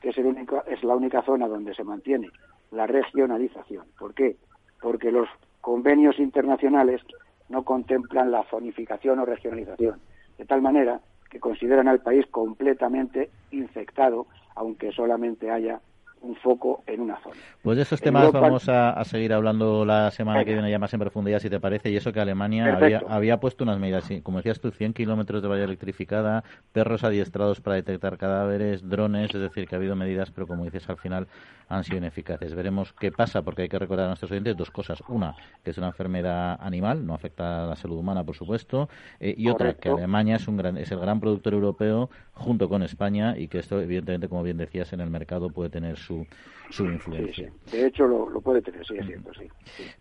que 0.00 0.10
es, 0.10 0.18
el 0.18 0.26
único, 0.26 0.64
es 0.66 0.82
la 0.82 0.96
única 0.96 1.22
zona 1.22 1.48
donde 1.48 1.74
se 1.74 1.84
mantiene 1.84 2.30
la 2.70 2.86
regionalización. 2.86 3.86
¿Por 3.98 4.14
qué? 4.14 4.36
Porque 4.80 5.10
los 5.10 5.28
convenios 5.60 6.18
internacionales 6.18 7.02
no 7.48 7.64
contemplan 7.64 8.30
la 8.30 8.44
zonificación 8.44 9.18
o 9.18 9.24
regionalización, 9.24 10.00
de 10.36 10.44
tal 10.44 10.62
manera 10.62 11.00
que 11.30 11.40
consideran 11.40 11.88
al 11.88 12.00
país 12.00 12.26
completamente 12.30 13.30
infectado, 13.50 14.26
aunque 14.54 14.92
solamente 14.92 15.50
haya 15.50 15.80
un 16.20 16.36
foco 16.36 16.82
en 16.86 17.00
una 17.00 17.20
zona. 17.20 17.36
Pues 17.62 17.76
de 17.76 17.82
esos 17.82 18.00
temas 18.00 18.32
vamos 18.32 18.68
a, 18.68 19.02
seguir 19.04 19.32
hablando 19.32 19.84
la 19.84 20.10
semana 20.10 20.44
que 20.44 20.52
viene 20.52 20.70
ya 20.70 20.78
más 20.78 20.92
en 20.94 21.00
profundidad, 21.00 21.38
si 21.38 21.50
te 21.50 21.60
parece, 21.60 21.90
y 21.90 21.96
eso 21.96 22.12
que 22.12 22.20
Alemania 22.20 22.76
había, 22.76 23.02
había, 23.08 23.40
puesto 23.40 23.64
unas 23.64 23.78
medidas, 23.78 24.08
como 24.22 24.38
decías 24.38 24.60
tú, 24.60 24.70
100 24.70 24.92
kilómetros 24.92 25.42
de 25.42 25.48
valla 25.48 25.64
electrificada, 25.64 26.44
perros 26.72 27.04
adiestrados 27.04 27.60
para 27.60 27.76
detectar 27.76 28.18
cadáveres, 28.18 28.88
drones, 28.88 29.34
es 29.34 29.40
decir, 29.40 29.66
que 29.66 29.74
ha 29.74 29.78
habido 29.78 29.96
medidas, 29.96 30.30
pero 30.30 30.46
como 30.46 30.64
dices, 30.64 30.88
al 30.88 30.96
final 30.96 31.28
han 31.68 31.84
sido 31.84 31.98
ineficaces. 31.98 32.54
Veremos 32.54 32.92
qué 32.92 33.12
pasa, 33.12 33.42
porque 33.42 33.62
hay 33.62 33.68
que 33.68 33.78
recordar 33.78 34.06
a 34.06 34.08
nuestros 34.08 34.30
oyentes 34.30 34.56
dos 34.56 34.70
cosas. 34.70 35.02
Una, 35.08 35.34
que 35.62 35.70
es 35.70 35.78
una 35.78 35.88
enfermedad 35.88 36.58
animal, 36.60 37.06
no 37.06 37.14
afecta 37.14 37.64
a 37.64 37.66
la 37.66 37.76
salud 37.76 37.98
humana, 37.98 38.24
por 38.24 38.34
supuesto, 38.34 38.88
eh, 39.20 39.34
y 39.36 39.48
otra, 39.48 39.74
que 39.74 39.90
Alemania 39.90 40.36
es, 40.36 40.48
un 40.48 40.56
gran, 40.56 40.78
es 40.78 40.90
el 40.90 40.98
gran 40.98 41.20
productor 41.20 41.54
europeo 41.54 42.10
junto 42.32 42.68
con 42.68 42.82
España 42.82 43.36
y 43.36 43.48
que 43.48 43.58
esto, 43.58 43.80
evidentemente, 43.80 44.28
como 44.28 44.42
bien 44.42 44.56
decías, 44.56 44.92
en 44.92 45.00
el 45.00 45.10
mercado 45.10 45.50
puede 45.50 45.70
tener 45.70 45.98
su, 46.08 46.26
su 46.70 46.84
influencia. 46.84 47.50
De 47.70 47.86
hecho, 47.86 48.06
lo, 48.06 48.40
puede 48.40 48.62
tener, 48.62 48.86
sí, 48.86 48.94
es 48.98 49.06
cierto, 49.06 49.30
sí. 49.34 49.48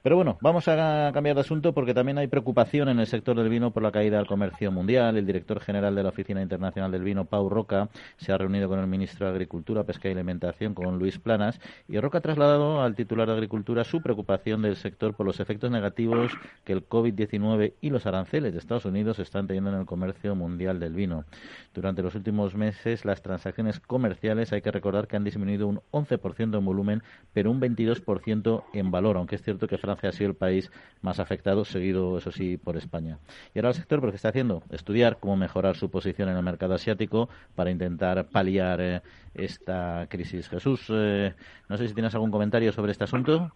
Pero 0.02 0.16
bueno, 0.16 0.38
vamos 0.42 0.68
a 0.68 1.12
cambiar 1.14 1.36
de 1.36 1.42
asunto 1.42 1.74
porque 1.74 1.94
también 1.94 2.18
hay 2.18 2.28
preocupación 2.28 2.90
en 2.90 3.00
el 3.00 3.08
sector 3.08 3.38
del 3.38 3.50
vino 3.50 3.72
por 3.72 3.84
la 3.84 3.92
caída 3.92 4.18
del 4.18 4.28
comercio 4.28 4.72
mundial. 4.72 5.18
El 5.18 5.26
director 5.26 5.60
general 5.60 5.96
de 5.96 6.04
la 6.04 6.10
Oficina 6.10 6.42
Internacional 6.42 6.92
del 6.92 7.04
Vino, 7.04 7.26
Pau 7.26 7.50
Roca, 7.50 7.90
se 8.18 8.32
ha 8.32 8.38
reunido 8.38 8.70
con 8.70 8.80
el 8.80 8.88
ministro 8.88 9.26
de 9.26 9.34
Agricultura, 9.34 9.84
Pesca 9.84 10.10
y 10.10 10.12
Alimentación, 10.12 10.74
con 10.74 10.98
Luis 11.00 11.20
Planas, 11.20 11.60
y 11.88 12.00
Roca 12.00 12.20
ha 12.20 12.22
trasladado 12.22 12.82
al 12.82 12.96
titular 12.96 13.28
de 13.28 13.34
Agricultura 13.34 13.84
su 13.84 14.02
preocupación 14.02 14.62
del 14.62 14.76
sector 14.76 15.14
por 15.14 15.26
los 15.26 15.40
efectos 15.40 15.72
negativos 15.72 16.32
que 16.64 16.74
el 16.74 16.88
COVID-19 16.88 17.74
y 17.82 17.90
los 17.90 18.06
aranceles 18.06 18.54
de 18.54 18.60
Estados 18.60 18.86
Unidos 18.86 19.20
están 19.20 19.48
teniendo 19.48 19.72
en 19.72 19.80
el 19.80 19.86
comercio 19.86 20.36
mundial 20.36 20.80
del 20.80 20.94
vino. 20.94 21.26
Durante 21.74 22.02
los 22.02 22.16
últimos 22.16 22.56
meses, 22.56 23.06
las 23.06 23.22
transacciones 23.22 23.80
comerciales 23.80 24.52
hay 24.54 24.62
que 24.62 24.72
recordar 24.72 25.08
que 25.08 25.16
han 25.16 25.24
disminuido 25.24 25.68
un 25.68 25.82
11% 25.92 25.97
en 26.10 26.66
volumen, 26.66 27.04
pero 27.34 27.52
un 27.52 27.60
22% 27.60 28.64
en 28.74 28.92
valor, 28.92 29.18
aunque 29.18 29.36
es 29.36 29.42
cierto 29.42 29.68
que 29.68 29.78
Francia 29.78 30.10
ha 30.10 30.12
sido 30.12 30.30
el 30.30 30.36
país 30.36 30.72
más 31.02 31.20
afectado, 31.20 31.66
seguido, 31.66 32.18
eso 32.18 32.32
sí, 32.32 32.58
por 32.58 32.78
España. 32.78 33.20
Y 33.54 33.60
ahora 33.60 33.70
el 33.70 33.76
sector, 33.76 34.00
¿por 34.00 34.10
qué 34.10 34.18
está 34.18 34.30
haciendo? 34.30 34.64
Estudiar 34.72 35.18
cómo 35.20 35.36
mejorar 35.36 35.76
su 35.76 35.90
posición 35.90 36.30
en 36.30 36.38
el 36.38 36.44
mercado 36.44 36.74
asiático 36.74 37.30
para 37.56 37.72
intentar 37.72 38.28
paliar 38.30 38.82
eh, 38.82 39.02
esta 39.34 40.08
crisis. 40.10 40.50
Jesús, 40.50 40.88
eh, 40.90 41.34
no 41.70 41.78
sé 41.78 41.88
si 41.88 41.94
tienes 41.94 42.14
algún 42.14 42.32
comentario 42.32 42.72
sobre 42.72 42.92
este 42.92 43.06
asunto. 43.06 43.52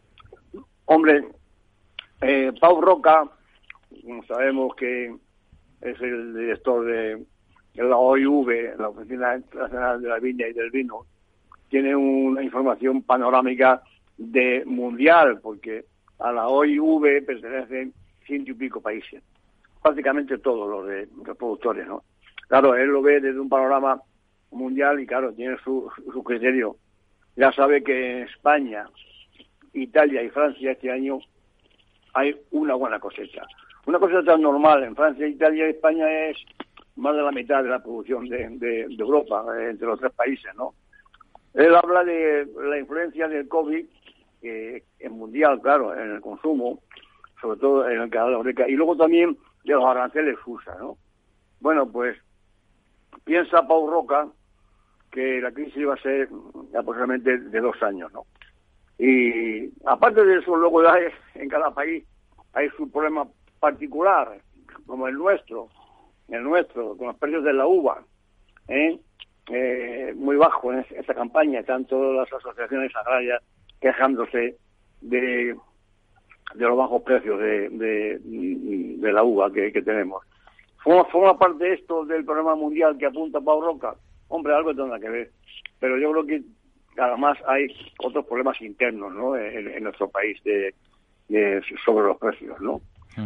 Hombre, 0.86 1.26
eh, 2.22 2.52
Pau 2.60 2.82
Roca, 2.82 3.24
sabemos 4.28 4.76
que 4.76 5.16
es 5.82 6.02
el 6.02 6.36
director 6.36 6.86
de 6.86 7.26
la 7.76 7.98
OIV, 7.98 8.78
la 8.78 8.90
Oficina 8.90 9.36
Internacional 9.36 10.02
de 10.02 10.10
la 10.10 10.20
Viña 10.20 10.48
y 10.48 10.54
del 10.54 10.70
Vino, 10.72 11.06
tiene 11.72 11.96
una 11.96 12.44
información 12.44 13.02
panorámica 13.02 13.82
de 14.18 14.64
mundial, 14.66 15.40
porque 15.42 15.86
a 16.20 16.34
la 16.34 16.50
OIV 16.50 17.26
pertenecen 17.26 17.94
ciento 18.26 18.52
y 18.52 18.56
pico 18.56 18.82
países, 18.82 19.24
prácticamente 19.82 20.38
todos 20.38 20.70
los 20.70 20.86
de 20.86 21.08
los 21.26 21.38
productores, 21.38 21.88
¿no? 21.88 22.04
Claro, 22.50 22.76
él 22.76 22.90
lo 22.90 23.02
ve 23.02 23.22
desde 23.22 23.40
un 23.40 23.48
panorama 23.48 24.02
mundial 24.52 25.00
y 25.00 25.08
claro, 25.08 25.34
tiene 25.34 25.56
su, 25.64 25.90
su 26.12 26.22
criterio. 26.22 26.76
Ya 27.38 27.54
sabe 27.54 27.82
que 27.82 28.18
en 28.18 28.24
España, 28.28 28.86
Italia 29.72 30.22
y 30.22 30.30
Francia 30.30 30.74
este 30.74 30.92
año 30.92 31.20
hay 32.14 32.36
una 32.52 32.76
buena 32.76 33.00
cosecha. 33.00 33.44
Una 33.86 33.98
cosecha 33.98 34.36
normal 34.36 34.84
en 34.84 34.96
Francia, 34.98 35.26
Italia 35.26 35.68
y 35.68 35.72
España 35.72 36.28
es 36.28 36.38
más 36.98 37.16
de 37.16 37.22
la 37.22 37.32
mitad 37.32 37.64
de 37.64 37.70
la 37.70 37.82
producción 37.82 38.28
de, 38.28 38.88
Europa, 39.00 39.46
entre 39.70 39.88
los 39.88 40.00
tres 40.02 40.12
países, 40.12 40.54
¿no? 40.56 40.74
Él 41.54 41.76
habla 41.76 42.04
de 42.04 42.48
la 42.64 42.80
influencia 42.80 43.28
del 43.28 43.48
COVID, 43.48 43.86
que 44.42 44.84
es 45.00 45.12
mundial, 45.12 45.62
claro, 45.62 45.94
en 45.94 46.12
el 46.12 46.22
consumo, 46.22 46.80
sobre 47.42 47.60
todo 47.60 47.90
en 47.90 48.02
el 48.02 48.10
canal 48.10 48.44
de 48.44 48.66
y 48.70 48.74
luego 48.74 48.96
también 48.96 49.38
de 49.64 49.74
los 49.74 49.86
aranceles 49.86 50.38
USA, 50.46 50.76
¿no? 50.80 50.98
Bueno, 51.60 51.92
pues 51.92 52.18
piensa 53.24 53.68
Pau 53.68 53.90
Roca 53.90 54.28
que 55.12 55.42
la 55.42 55.52
crisis 55.52 55.88
va 55.88 55.96
a 55.96 56.02
ser 56.02 56.30
aproximadamente 56.78 57.38
de 57.38 57.60
dos 57.60 57.76
años, 57.84 58.12
¿no? 58.14 58.26
Y 58.98 59.72
aparte 59.86 60.24
de 60.24 60.40
eso, 60.40 60.56
luego 60.56 60.88
hay, 60.88 61.06
en 61.36 61.50
cada 61.50 61.72
país 61.72 62.06
hay 62.54 62.70
su 62.78 62.90
problema 62.90 63.28
particular, 63.60 64.40
como 64.86 65.08
el 65.08 65.16
nuestro, 65.16 65.70
el 66.30 66.44
nuestro, 66.44 66.96
con 66.98 67.08
los 67.08 67.18
precios 67.18 67.44
de 67.44 67.54
la 67.54 67.68
uva, 67.68 68.04
¿eh? 68.68 69.00
Eh, 69.54 70.14
muy 70.16 70.38
bajo 70.38 70.72
en 70.72 70.86
esta 70.92 71.14
campaña, 71.14 71.60
están 71.60 71.86
todas 71.86 72.16
las 72.16 72.42
asociaciones 72.42 72.96
agrarias 72.96 73.42
quejándose 73.82 74.56
de, 75.02 75.56
de 76.54 76.66
los 76.66 76.78
bajos 76.78 77.02
precios 77.04 77.40
de, 77.40 77.70
de, 77.70 79.12
la 79.12 79.24
uva 79.24 79.52
que, 79.52 79.72
tenemos. 79.82 80.24
¿Forma, 80.84 81.38
parte 81.38 81.66
de 81.66 81.74
esto 81.74 82.06
del 82.06 82.24
problema 82.24 82.56
mundial 82.56 82.98
que 82.98 83.08
apunta 83.08 83.42
Pau 83.42 83.62
Roca? 83.62 83.96
Hombre, 84.30 84.54
algo 84.54 84.74
tendrá 84.74 85.00
que 85.00 85.10
ver. 85.10 85.32
Pero 85.80 85.98
yo 85.98 86.12
creo 86.12 86.26
que 86.26 86.42
además 86.98 87.38
hay 87.48 87.68
otros 88.00 88.26
problemas 88.26 88.60
internos 88.62 89.14
¿no? 89.14 89.36
en, 89.36 89.84
nuestro 89.84 90.10
país 90.10 90.42
de, 90.44 90.74
sobre 91.84 92.08
los 92.08 92.18
precios. 92.18 92.60
¿no? 92.62 92.82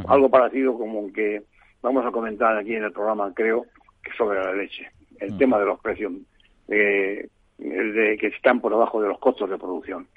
Algo 0.07 0.29
parecido 0.29 0.77
como 0.77 1.11
que 1.13 1.43
vamos 1.81 2.05
a 2.05 2.11
comentar 2.11 2.57
aquí 2.57 2.75
en 2.75 2.85
el 2.85 2.91
programa, 2.91 3.31
creo, 3.35 3.65
que 4.03 4.11
sobre 4.17 4.43
la 4.43 4.53
leche 4.53 4.89
el 5.19 5.33
mm. 5.33 5.37
tema 5.37 5.59
de 5.59 5.65
los 5.65 5.79
precios 5.79 6.13
eh, 6.67 7.27
de, 7.57 8.17
que 8.19 8.27
están 8.27 8.59
por 8.61 8.71
debajo 8.71 9.01
de 9.01 9.09
los 9.09 9.19
costos 9.19 9.49
de 9.49 9.57
producción. 9.57 10.07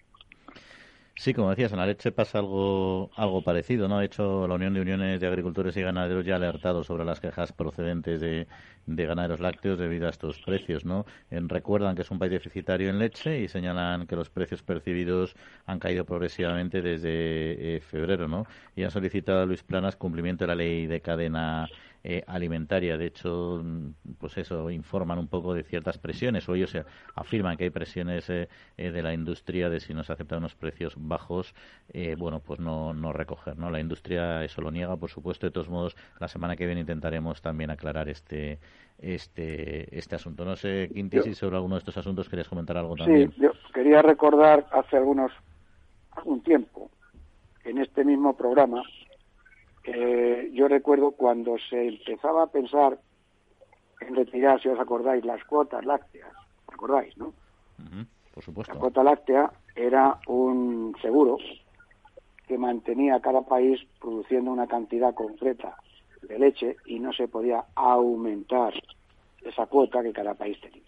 Sí, 1.16 1.34
como 1.34 1.50
decías, 1.50 1.72
en 1.72 1.78
la 1.78 1.86
leche 1.86 2.12
pasa 2.12 2.38
algo, 2.38 3.10
algo 3.16 3.42
parecido, 3.42 3.88
¿no? 3.88 3.98
De 3.98 4.06
hecho, 4.06 4.46
la 4.46 4.54
Unión 4.54 4.72
de 4.74 4.82
Uniones 4.82 5.20
de 5.20 5.26
Agricultores 5.26 5.76
y 5.76 5.82
Ganaderos 5.82 6.24
ya 6.24 6.34
ha 6.34 6.36
alertado 6.36 6.84
sobre 6.84 7.04
las 7.04 7.20
quejas 7.20 7.52
procedentes 7.52 8.20
de, 8.20 8.46
de 8.88 9.06
ganaderos 9.06 9.40
lácteos 9.40 9.78
debido 9.78 10.06
a 10.06 10.10
estos 10.10 10.40
precios, 10.40 10.84
¿no? 10.84 11.04
recuerdan 11.30 11.94
que 11.94 12.02
es 12.02 12.10
un 12.10 12.18
país 12.18 12.32
deficitario 12.32 12.88
en 12.88 12.98
leche 12.98 13.40
y 13.40 13.48
señalan 13.48 14.06
que 14.06 14.16
los 14.16 14.30
precios 14.30 14.62
percibidos 14.62 15.36
han 15.66 15.78
caído 15.78 16.04
progresivamente 16.04 16.82
desde 16.82 17.76
eh, 17.76 17.80
febrero, 17.80 18.28
¿no? 18.28 18.46
Y 18.76 18.84
han 18.84 18.90
solicitado 18.90 19.42
a 19.42 19.46
Luis 19.46 19.62
Planas 19.62 19.96
cumplimiento 19.96 20.44
de 20.44 20.48
la 20.48 20.54
ley 20.54 20.86
de 20.86 21.00
cadena 21.00 21.68
eh, 22.04 22.22
alimentaria. 22.28 22.96
De 22.96 23.06
hecho, 23.06 23.62
pues 24.18 24.38
eso, 24.38 24.70
informan 24.70 25.18
un 25.18 25.26
poco 25.26 25.52
de 25.52 25.64
ciertas 25.64 25.98
presiones, 25.98 26.48
o 26.48 26.54
ellos 26.54 26.72
afirman 27.16 27.56
que 27.56 27.64
hay 27.64 27.70
presiones 27.70 28.30
eh, 28.30 28.48
eh, 28.76 28.92
de 28.92 29.02
la 29.02 29.12
industria 29.12 29.68
de 29.68 29.80
si 29.80 29.94
no 29.94 30.04
se 30.04 30.12
aceptan 30.12 30.38
unos 30.38 30.54
precios 30.54 30.94
bajos, 30.96 31.54
bueno, 32.16 32.40
pues 32.40 32.60
no, 32.60 32.94
no 32.94 33.12
recoger, 33.12 33.58
¿no? 33.58 33.70
La 33.70 33.80
industria 33.80 34.44
eso 34.44 34.60
lo 34.62 34.70
niega, 34.70 34.96
por 34.96 35.10
supuesto. 35.10 35.46
De 35.46 35.50
todos 35.50 35.68
modos, 35.68 35.96
la 36.20 36.28
semana 36.28 36.56
que 36.56 36.66
viene 36.66 36.82
intentaremos 36.82 37.42
también 37.42 37.70
aclarar 37.70 38.08
este 38.08 38.58
este 38.98 39.96
este 39.96 40.16
asunto. 40.16 40.44
No 40.44 40.56
sé, 40.56 40.90
Quinti, 40.92 41.20
si 41.22 41.34
sobre 41.34 41.56
alguno 41.56 41.76
de 41.76 41.80
estos 41.80 41.96
asuntos 41.96 42.28
querías 42.28 42.48
comentar 42.48 42.76
algo 42.76 42.96
también. 42.96 43.30
Sí, 43.32 43.42
yo 43.42 43.52
quería 43.72 44.02
recordar 44.02 44.66
hace 44.72 44.96
algunos 44.96 45.32
algún 46.12 46.42
tiempo 46.42 46.90
en 47.64 47.78
este 47.78 48.04
mismo 48.04 48.36
programa 48.36 48.82
eh, 49.90 50.50
yo 50.52 50.68
recuerdo 50.68 51.12
cuando 51.12 51.56
se 51.70 51.88
empezaba 51.88 52.42
a 52.42 52.46
pensar 52.48 52.98
en 54.00 54.14
retirar, 54.14 54.60
si 54.60 54.68
os 54.68 54.78
acordáis, 54.78 55.24
las 55.24 55.42
cuotas 55.44 55.84
lácteas, 55.86 56.30
¿acordáis, 56.66 57.16
no? 57.16 57.32
por 58.34 58.44
supuesto. 58.44 58.74
La 58.74 58.80
cuota 58.80 59.02
láctea 59.02 59.50
era 59.74 60.18
un 60.26 60.94
seguro 61.00 61.38
que 62.46 62.58
mantenía 62.58 63.16
a 63.16 63.20
cada 63.20 63.42
país 63.42 63.80
produciendo 63.98 64.50
una 64.50 64.66
cantidad 64.66 65.14
concreta 65.14 65.76
de 66.22 66.38
leche 66.38 66.76
y 66.86 66.98
no 66.98 67.12
se 67.12 67.28
podía 67.28 67.64
aumentar 67.74 68.74
esa 69.42 69.66
cuota 69.66 70.02
que 70.02 70.12
cada 70.12 70.34
país 70.34 70.60
tenía. 70.60 70.82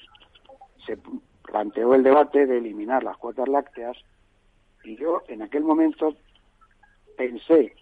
Se 0.86 0.98
planteó 1.42 1.94
el 1.94 2.02
debate 2.02 2.46
de 2.46 2.58
eliminar 2.58 3.02
las 3.02 3.16
cuotas 3.16 3.48
lácteas 3.48 3.96
y 4.84 4.96
yo 4.96 5.22
en 5.28 5.42
aquel 5.42 5.64
momento 5.64 6.14
pensé 7.16 7.74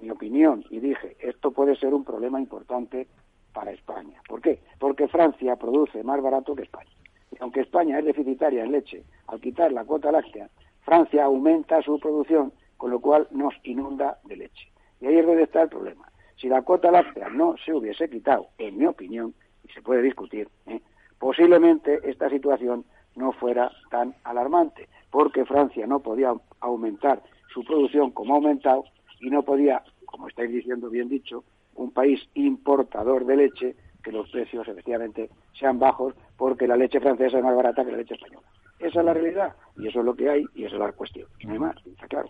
mi 0.00 0.10
opinión 0.10 0.64
y 0.70 0.80
dije, 0.80 1.16
esto 1.20 1.52
puede 1.52 1.76
ser 1.76 1.94
un 1.94 2.04
problema 2.04 2.40
importante 2.40 3.06
para 3.52 3.70
España. 3.70 4.20
¿Por 4.28 4.40
qué? 4.40 4.60
Porque 4.78 5.08
Francia 5.08 5.56
produce 5.56 6.02
más 6.02 6.20
barato 6.20 6.54
que 6.56 6.62
España. 6.62 6.90
Y 7.30 7.36
aunque 7.40 7.60
España 7.60 7.98
es 7.98 8.04
deficitaria 8.04 8.64
en 8.64 8.72
leche, 8.72 9.04
al 9.28 9.40
quitar 9.40 9.72
la 9.72 9.84
cuota 9.84 10.10
láctea, 10.10 10.48
Francia 10.82 11.24
aumenta 11.24 11.80
su 11.82 11.98
producción, 12.00 12.52
con 12.76 12.90
lo 12.90 13.00
cual 13.00 13.28
nos 13.30 13.54
inunda 13.62 14.18
de 14.24 14.36
leche. 14.36 14.72
Y 15.00 15.06
ahí 15.06 15.18
es 15.18 15.26
donde 15.26 15.44
está 15.44 15.62
el 15.62 15.68
problema. 15.68 16.11
Si 16.42 16.48
la 16.48 16.62
cuota 16.62 16.90
láctea 16.90 17.28
no 17.28 17.54
se 17.64 17.72
hubiese 17.72 18.10
quitado, 18.10 18.48
en 18.58 18.76
mi 18.76 18.84
opinión, 18.84 19.32
y 19.62 19.72
se 19.72 19.80
puede 19.80 20.02
discutir, 20.02 20.48
¿eh? 20.66 20.80
posiblemente 21.16 22.00
esta 22.02 22.28
situación 22.28 22.84
no 23.14 23.30
fuera 23.30 23.70
tan 23.92 24.16
alarmante, 24.24 24.88
porque 25.08 25.44
Francia 25.44 25.86
no 25.86 26.00
podía 26.00 26.34
aumentar 26.58 27.22
su 27.54 27.62
producción 27.62 28.10
como 28.10 28.34
ha 28.34 28.36
aumentado 28.38 28.82
y 29.20 29.30
no 29.30 29.44
podía, 29.44 29.84
como 30.04 30.26
estáis 30.26 30.50
diciendo 30.50 30.90
bien 30.90 31.08
dicho, 31.08 31.44
un 31.76 31.92
país 31.92 32.20
importador 32.34 33.24
de 33.24 33.36
leche, 33.36 33.76
que 34.02 34.10
los 34.10 34.28
precios 34.28 34.66
efectivamente 34.66 35.30
sean 35.56 35.78
bajos 35.78 36.12
porque 36.36 36.66
la 36.66 36.76
leche 36.76 36.98
francesa 36.98 37.38
es 37.38 37.44
más 37.44 37.54
barata 37.54 37.84
que 37.84 37.92
la 37.92 37.98
leche 37.98 38.14
española. 38.14 38.48
Esa 38.80 38.98
es 38.98 39.06
la 39.06 39.14
realidad 39.14 39.54
y 39.76 39.86
eso 39.86 40.00
es 40.00 40.04
lo 40.04 40.16
que 40.16 40.28
hay 40.28 40.44
y 40.56 40.64
esa 40.64 40.74
es 40.74 40.80
la 40.80 40.90
cuestión. 40.90 41.28
no 41.44 41.52
hay 41.52 41.58
más, 41.60 41.76
está 41.86 42.08
claro. 42.08 42.28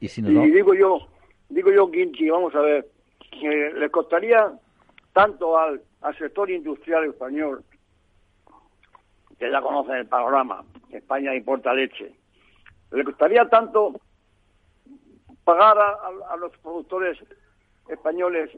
Y, 0.00 0.08
si 0.08 0.22
y 0.22 0.50
digo 0.50 0.74
yo, 0.74 1.06
digo 1.48 1.70
yo, 1.70 1.88
Quinchi, 1.88 2.28
vamos 2.28 2.52
a 2.56 2.60
ver, 2.62 2.88
que 3.40 3.72
le 3.74 3.90
costaría 3.90 4.52
tanto 5.12 5.58
al, 5.58 5.82
al 6.00 6.16
sector 6.16 6.50
industrial 6.50 7.04
español, 7.04 7.64
que 9.38 9.50
ya 9.50 9.60
conocen 9.60 9.96
el 9.96 10.06
panorama, 10.06 10.64
España 10.90 11.34
importa 11.34 11.74
leche, 11.74 12.14
le 12.92 13.04
costaría 13.04 13.48
tanto 13.48 13.94
pagar 15.44 15.76
a, 15.78 16.36
los 16.36 16.56
productores 16.58 17.18
españoles 17.88 18.50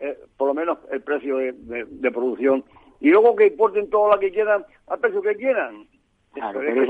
eh, 0.00 0.18
por 0.36 0.48
lo 0.48 0.54
menos 0.54 0.78
el 0.90 1.02
precio 1.02 1.36
de, 1.36 2.10
producción 2.12 2.64
y 3.00 3.10
luego 3.10 3.36
que 3.36 3.46
importen 3.46 3.90
todo 3.90 4.12
lo 4.12 4.18
que 4.18 4.32
quieran 4.32 4.64
al 4.88 4.98
precio 4.98 5.22
que 5.22 5.36
quieran. 5.36 5.86
Claro, 6.32 6.62
es, 6.62 6.88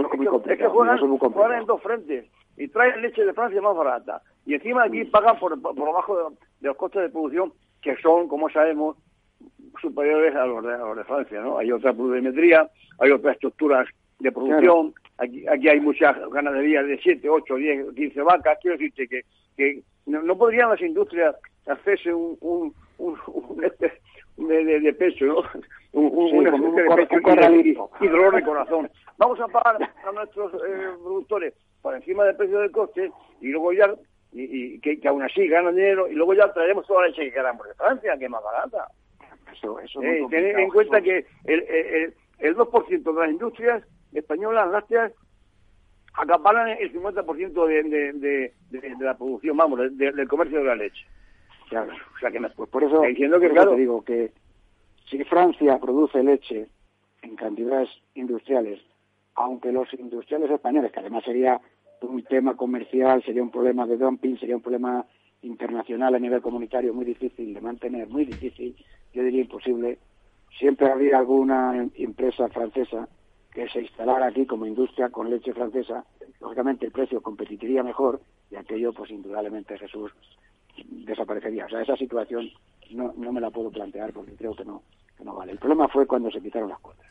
que, 0.57 0.67
juegan, 0.67 1.61
en 1.61 1.67
dos 1.67 1.83
frentes 1.83 2.27
y 2.57 2.69
traen 2.69 3.01
leche 3.03 3.25
de 3.25 3.33
Francia 3.33 3.61
más 3.61 3.77
barata 3.77 4.23
y 4.45 4.55
encima 4.55 4.85
aquí 4.85 5.05
pagan 5.05 5.39
por, 5.39 5.61
por 5.61 5.75
debajo 5.75 6.33
de, 6.61 6.69
los 6.69 6.77
costes 6.77 7.03
de 7.03 7.09
producción 7.11 7.53
que 7.81 7.97
son, 7.97 8.29
como 8.29 8.49
sabemos, 8.51 8.97
superiores 9.81 10.35
a 10.35 10.47
los 10.47 10.65
de, 10.65 10.75
a 10.75 10.79
los 10.79 10.97
de 10.97 11.05
Francia, 11.05 11.41
¿no? 11.41 11.59
Hay 11.59 11.71
otra 11.71 11.93
pluviometría, 11.93 12.69
hay 12.99 13.11
otras 13.11 13.35
estructuras 13.35 13.89
de 14.19 14.33
producción, 14.33 14.95
aquí, 15.19 15.47
aquí 15.47 15.69
hay 15.69 15.81
muchas 15.81 16.17
ganaderías 16.31 16.87
de 16.87 16.99
7, 16.99 17.29
8, 17.29 17.55
10, 17.55 17.95
15 17.95 18.23
vacas, 18.23 18.59
quiero 18.61 18.77
decirte 18.77 19.07
que, 19.07 19.23
que 19.57 19.83
no, 20.07 20.37
podrían 20.37 20.71
las 20.71 20.81
industrias 20.81 21.37
hacerse 21.67 22.13
un, 22.13 22.37
un, 22.41 22.75
un, 22.99 23.65
este 23.65 23.93
de, 24.37 24.81
de, 24.81 24.93
pecho, 24.95 25.27
¿no? 25.27 25.43
Un, 25.93 26.47
un, 26.47 26.75
de 26.75 27.07
pecho 27.07 27.17
y, 28.01 28.09
dolor 28.09 28.35
de 28.35 28.43
corazón. 28.43 28.91
Vamos 29.17 29.41
a 29.41 29.49
pagar 29.49 29.91
a 30.07 30.13
nuestros 30.13 30.53
eh, 30.55 30.89
productores 31.03 31.55
por 31.83 31.95
encima 31.95 32.25
del 32.25 32.37
precio 32.37 32.61
del 32.61 32.71
coste 32.71 33.11
y 33.41 33.49
luego 33.49 33.73
ya, 33.73 33.95
y, 34.33 34.79
que, 34.81 35.01
que, 35.01 35.09
aún 35.09 35.23
así 35.23 35.49
ganan 35.49 35.75
dinero 35.75 36.09
y 36.09 36.15
luego 36.15 36.35
ya 36.35 36.53
traemos 36.53 36.87
toda 36.87 37.03
la 37.03 37.09
leche 37.09 37.25
que 37.25 37.33
queramos 37.33 37.67
de 37.67 37.75
Francia, 37.75 38.17
que 38.19 38.25
es 38.27 38.31
más 38.31 38.43
barata. 38.43 38.89
Eso, 39.53 39.81
eso 39.81 40.03
eh, 40.03 40.27
tener 40.31 40.59
en 40.59 40.69
cuenta 40.69 41.01
que 41.01 41.27
el, 41.45 41.61
el, 41.63 42.15
el 42.39 42.57
2% 42.57 43.03
de 43.03 43.21
las 43.21 43.31
industrias 43.31 43.83
españolas 44.13 44.71
lácteas 44.71 45.13
acaparan 46.15 46.69
el 46.69 46.93
50% 46.93 47.67
de, 47.67 47.83
de, 47.85 48.13
de, 48.13 48.53
de, 48.71 48.97
la 49.05 49.17
producción, 49.17 49.57
vamos, 49.57 49.81
del 49.97 50.29
comercio 50.29 50.59
de 50.59 50.65
la 50.65 50.75
leche. 50.75 51.07
Claro, 51.69 51.93
o 51.93 52.19
sea 52.19 52.31
que 52.31 52.41
pues 52.41 52.69
por 52.71 52.83
eso, 52.83 53.03
diciendo 53.03 53.39
que, 53.39 53.51
claro, 53.51 53.73
te 53.73 53.81
digo 53.81 54.03
que 54.03 54.33
si 55.09 55.23
Francia 55.25 55.79
produce 55.79 56.23
leche 56.23 56.67
en 57.23 57.37
cantidades 57.37 57.89
industriales, 58.15 58.81
aunque 59.35 59.71
los 59.71 59.93
industriales 59.95 60.51
españoles, 60.51 60.91
que 60.93 61.01
además 61.01 61.25
sería 61.25 61.61
un 62.03 62.23
tema 62.25 62.57
comercial, 62.57 63.23
sería 63.25 63.43
un 63.43 63.51
problema 63.51 63.87
de 63.87 63.97
dumping, 63.97 64.39
sería 64.39 64.57
un 64.57 64.63
problema 64.63 65.05
internacional 65.43 66.15
a 66.15 66.19
nivel 66.19 66.43
comunitario 66.43 66.93
muy 66.93 67.05
difícil 67.05 67.55
de 67.55 67.61
mantener, 67.61 68.09
muy 68.09 68.25
difícil, 68.25 68.77
yo 69.13 69.23
diría 69.23 69.43
imposible, 69.43 69.99
siempre 70.59 70.91
habría 70.91 71.19
alguna 71.19 71.89
empresa 71.95 72.49
francesa 72.49 73.09
que 73.53 73.69
se 73.69 73.81
instalara 73.83 74.27
aquí 74.27 74.47
como 74.47 74.67
industria 74.67 75.09
con 75.11 75.31
leche 75.31 75.53
francesa, 75.53 76.05
lógicamente 76.41 76.87
el 76.87 76.93
precio 76.93 77.21
competiría 77.21 77.83
mejor 77.83 78.21
y 78.51 78.57
aquello, 78.57 78.93
pues 78.93 79.11
indudablemente 79.11 79.79
Jesús 79.79 80.13
desaparecería. 80.85 81.67
O 81.67 81.69
sea, 81.69 81.83
esa 81.83 81.97
situación 81.97 82.49
no, 82.91 83.13
no 83.17 83.33
me 83.33 83.41
la 83.41 83.51
puedo 83.51 83.71
plantear 83.71 84.13
porque 84.13 84.35
creo 84.37 84.55
que 84.55 84.65
no, 84.65 84.83
que 85.17 85.25
no 85.25 85.35
vale. 85.35 85.53
El 85.53 85.59
problema 85.59 85.89
fue 85.89 86.07
cuando 86.07 86.31
se 86.31 86.41
quitaron 86.41 86.69
las 86.69 86.81
cuotas. 86.81 87.07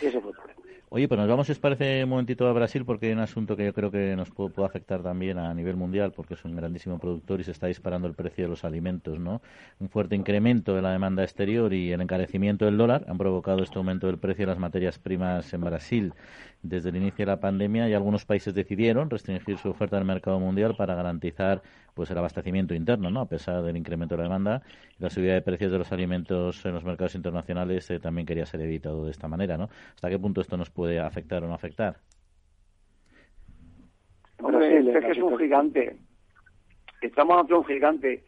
Ese 0.00 0.20
fue 0.20 0.30
el 0.30 0.36
problema. 0.36 0.71
Oye, 0.94 1.08
pues 1.08 1.18
nos 1.18 1.26
vamos, 1.26 1.46
si 1.46 1.52
os 1.52 1.58
parece, 1.58 2.04
un 2.04 2.10
momentito 2.10 2.46
a 2.46 2.52
Brasil, 2.52 2.84
porque 2.84 3.06
hay 3.06 3.12
un 3.12 3.20
asunto 3.20 3.56
que 3.56 3.64
yo 3.64 3.72
creo 3.72 3.90
que 3.90 4.14
nos 4.14 4.30
puede, 4.30 4.52
afectar 4.62 5.02
también 5.02 5.38
a 5.38 5.54
nivel 5.54 5.74
mundial, 5.74 6.12
porque 6.12 6.34
es 6.34 6.44
un 6.44 6.54
grandísimo 6.54 6.98
productor 6.98 7.40
y 7.40 7.44
se 7.44 7.52
está 7.52 7.66
disparando 7.66 8.06
el 8.06 8.12
precio 8.12 8.44
de 8.44 8.50
los 8.50 8.62
alimentos, 8.62 9.18
¿no? 9.18 9.40
Un 9.80 9.88
fuerte 9.88 10.16
incremento 10.16 10.74
de 10.74 10.82
la 10.82 10.92
demanda 10.92 11.22
exterior 11.22 11.72
y 11.72 11.92
el 11.92 12.02
encarecimiento 12.02 12.66
del 12.66 12.76
dólar 12.76 13.06
han 13.08 13.16
provocado 13.16 13.62
este 13.62 13.78
aumento 13.78 14.06
del 14.06 14.18
precio 14.18 14.42
de 14.42 14.50
las 14.52 14.58
materias 14.58 14.98
primas 14.98 15.54
en 15.54 15.62
Brasil 15.62 16.12
desde 16.62 16.90
el 16.90 16.96
inicio 16.96 17.24
de 17.24 17.32
la 17.32 17.40
pandemia 17.40 17.88
y 17.88 17.94
algunos 17.94 18.24
países 18.24 18.54
decidieron 18.54 19.10
restringir 19.10 19.58
su 19.58 19.70
oferta 19.70 19.96
en 19.96 20.02
el 20.02 20.06
mercado 20.06 20.38
mundial 20.38 20.76
para 20.76 20.94
garantizar 20.94 21.60
pues 21.94 22.10
el 22.10 22.18
abastecimiento 22.18 22.74
interno, 22.74 23.10
¿no? 23.10 23.20
A 23.20 23.28
pesar 23.28 23.62
del 23.62 23.76
incremento 23.76 24.14
de 24.14 24.18
la 24.18 24.24
demanda 24.24 24.62
y 24.98 25.02
la 25.02 25.10
subida 25.10 25.34
de 25.34 25.42
precios 25.42 25.72
de 25.72 25.78
los 25.78 25.92
alimentos 25.92 26.64
en 26.64 26.72
los 26.74 26.84
mercados 26.84 27.16
internacionales 27.16 27.90
eh, 27.90 27.98
también 27.98 28.26
quería 28.26 28.46
ser 28.46 28.60
evitado 28.60 29.04
de 29.04 29.10
esta 29.10 29.26
manera, 29.28 29.58
¿no? 29.58 29.68
¿Hasta 29.94 30.08
qué 30.08 30.18
punto 30.18 30.40
esto 30.40 30.56
nos 30.56 30.70
puede 30.70 31.00
afectar 31.00 31.42
o 31.42 31.48
no 31.48 31.54
afectar? 31.54 31.96
Hombre, 34.38 34.78
es 34.78 35.04
que 35.04 35.10
es 35.10 35.18
un 35.18 35.36
gigante. 35.38 35.96
Estamos 37.00 37.40
ante 37.40 37.54
un 37.54 37.64
gigante. 37.64 38.24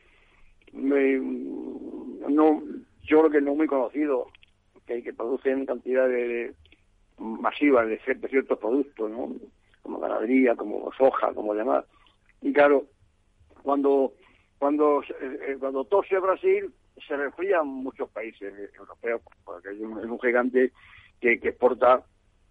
no, 0.72 2.62
yo 3.02 3.20
creo 3.20 3.30
que 3.30 3.40
no 3.40 3.54
muy 3.54 3.66
conocido, 3.66 4.26
que, 4.86 5.02
que 5.02 5.12
produce 5.12 5.50
en 5.50 5.66
cantidad 5.66 6.08
de, 6.08 6.52
masivas 7.18 7.86
de, 7.88 7.98
ciertos 7.98 8.58
productos, 8.58 9.10
¿no? 9.10 9.32
Como 9.82 9.98
ganadería, 10.00 10.54
como 10.56 10.90
soja, 10.92 11.32
como 11.34 11.54
demás. 11.54 11.84
Y 12.42 12.52
claro, 12.52 12.84
cuando 13.62 14.12
cuando 14.58 15.02
eh, 15.02 15.38
eh, 15.48 15.56
cuando 15.58 15.84
tose 15.84 16.18
Brasil 16.18 16.72
se 17.06 17.16
resfrían 17.16 17.66
muchos 17.66 18.08
países 18.10 18.52
europeos 18.74 19.20
porque 19.44 19.70
es 19.70 19.80
un, 19.80 19.98
es 19.98 20.06
un 20.06 20.20
gigante 20.20 20.72
que, 21.20 21.38
que 21.38 21.48
exporta 21.48 22.02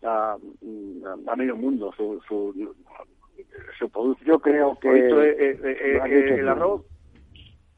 a, 0.03 0.37
a, 0.37 1.35
medio 1.35 1.55
mundo 1.55 1.93
su, 1.95 2.21
su, 2.27 2.75
su 3.79 3.89
producto. 3.89 4.23
Yo 4.25 4.39
creo 4.39 4.77
que 4.79 4.89
eh, 4.89 6.39
el 6.39 6.49
arroz 6.49 6.83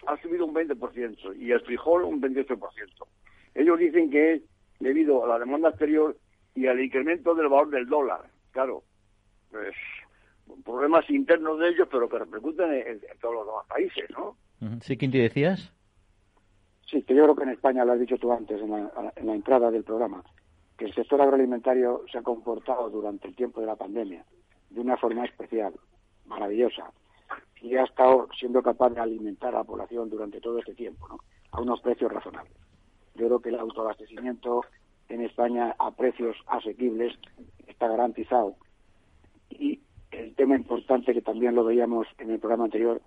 ha 0.08 0.18
subido 0.22 0.46
un 0.46 0.54
20% 0.54 1.38
y 1.38 1.52
el 1.52 1.62
frijol 1.62 2.04
un 2.04 2.22
28%. 2.22 2.60
Ellos 3.56 3.80
dicen 3.80 4.10
que 4.10 4.34
es 4.34 4.42
debido 4.80 5.24
a 5.24 5.28
la 5.28 5.40
demanda 5.40 5.70
exterior 5.70 6.18
y 6.56 6.68
al 6.68 6.80
incremento 6.80 7.36
del 7.36 7.50
valor 7.50 7.70
del 7.70 7.88
dólar. 7.88 8.22
Claro, 8.52 8.84
pues 9.52 9.76
problemas 10.64 11.10
internos 11.10 11.60
de 11.60 11.70
ellos, 11.70 11.88
pero 11.92 12.10
que 12.10 12.20
repercuten 12.20 12.72
en, 12.72 13.02
todos 13.20 13.36
los 13.36 13.46
demás 13.46 13.66
países, 13.68 14.10
¿no? 14.12 14.36
Sí, 14.82 14.98
¿quién 14.98 15.12
te 15.12 15.18
decías? 15.18 15.72
Sí, 16.90 17.04
que 17.04 17.16
yo 17.16 17.24
creo 17.24 17.36
que 17.36 17.44
en 17.44 17.50
España, 17.50 17.84
lo 17.84 17.94
has 17.94 18.00
dicho 18.00 18.18
tú 18.18 18.32
antes, 18.32 18.62
en 18.62 18.72
la, 18.72 19.14
en 19.16 19.28
la 19.28 19.36
entrada 19.36 19.70
del 19.70 19.84
programa, 19.84 20.24
que 20.78 20.86
el 20.86 20.94
sector 20.94 21.22
agroalimentario 21.22 22.04
se 22.12 22.20
ha 22.20 22.22
comportado 22.22 22.90
durante 22.90 23.28
el 23.28 23.36
tiempo 23.36 23.60
de 23.60 23.68
la 23.68 23.76
pandemia 23.76 24.24
de 24.70 24.82
una 24.82 24.98
forma 24.98 25.26
especial, 25.26 25.74
maravillosa, 26.26 26.92
y 27.62 27.76
ha 27.76 27.84
estado 27.84 28.28
siendo 28.38 28.62
capaz 28.62 28.92
de 28.92 29.02
alimentar 29.02 29.56
a 29.56 29.60
la 29.60 29.64
población 29.64 30.10
durante 30.10 30.40
todo 30.40 30.60
este 30.60 30.76
tiempo, 30.76 31.08
¿no? 31.08 31.20
A 31.52 31.62
unos 31.62 31.82
precios 31.82 32.12
razonables. 32.12 32.54
Yo 33.16 33.28
creo 33.28 33.40
que 33.40 33.50
el 33.50 33.60
autoabastecimiento 33.60 34.62
en 35.10 35.22
España 35.22 35.76
a 35.80 35.92
precios 35.92 36.36
asequibles 36.48 37.14
está 37.68 37.88
garantizado. 37.88 38.56
Y 39.50 39.80
el 40.12 40.34
tema 40.36 40.56
importante 40.56 41.14
que 41.14 41.22
también 41.22 41.56
lo 41.56 41.64
veíamos 41.64 42.08
en 42.18 42.32
el 42.32 42.40
programa 42.40 42.66
anterior 42.66 43.02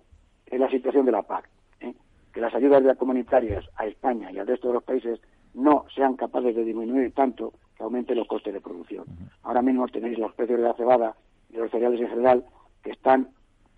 es 0.45 0.59
la 0.59 0.69
situación 0.69 1.05
de 1.05 1.11
la 1.11 1.23
PAC. 1.23 1.49
¿eh? 1.81 1.93
Que 2.33 2.41
las 2.41 2.53
ayudas 2.53 2.83
de 2.83 2.95
comunitarias 2.95 3.65
a 3.75 3.85
España 3.85 4.31
y 4.31 4.39
al 4.39 4.47
resto 4.47 4.67
de 4.67 4.75
los 4.75 4.83
países 4.83 5.19
no 5.53 5.85
sean 5.93 6.15
capaces 6.15 6.55
de 6.55 6.63
disminuir 6.63 7.13
tanto 7.13 7.53
que 7.75 7.83
aumenten 7.83 8.17
los 8.17 8.27
costes 8.27 8.53
de 8.53 8.61
producción. 8.61 9.05
Ahora 9.43 9.61
mismo 9.61 9.87
tenéis 9.87 10.17
los 10.17 10.33
precios 10.33 10.59
de 10.59 10.65
la 10.65 10.73
cebada 10.73 11.15
y 11.49 11.57
los 11.57 11.71
cereales 11.71 11.99
en 12.01 12.09
general 12.09 12.45
que 12.83 12.91
están 12.91 13.29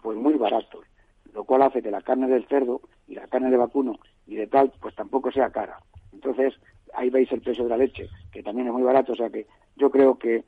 pues 0.02 0.18
muy 0.18 0.34
baratos, 0.34 0.86
lo 1.34 1.44
cual 1.44 1.62
hace 1.62 1.82
que 1.82 1.92
la 1.92 2.02
carne 2.02 2.28
del 2.28 2.48
cerdo 2.48 2.82
y 3.08 3.16
la 3.16 3.28
carne 3.28 3.50
de 3.50 3.58
vacuno 3.58 3.98
y 4.28 4.36
de 4.36 4.48
tal 4.48 4.72
pues 4.82 4.96
tampoco 4.96 5.32
sea 5.32 5.52
cara. 5.52 5.80
Entonces, 6.14 6.54
ahí 6.94 7.10
veis 7.10 7.32
el 7.32 7.42
precio 7.42 7.64
de 7.64 7.70
la 7.70 7.78
leche, 7.78 8.10
que 8.32 8.44
también 8.44 8.68
es 8.68 8.74
muy 8.74 8.84
barato, 8.84 9.14
o 9.14 9.16
sea 9.16 9.30
que 9.30 9.48
yo 9.76 9.90
creo 9.90 10.18
que 10.18 10.44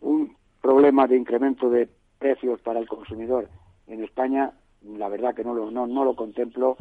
un 0.00 0.36
problema 0.60 1.06
de 1.06 1.16
incremento 1.16 1.70
de 1.70 1.88
precios 2.18 2.60
para 2.60 2.80
el 2.80 2.88
consumidor 2.88 3.48
en 3.86 4.02
España, 4.02 4.52
la 4.82 5.08
verdad 5.08 5.34
que 5.34 5.44
no 5.44 5.54
lo, 5.54 5.70
no, 5.70 5.86
no 5.86 6.04
lo 6.04 6.16
contemplo 6.16 6.76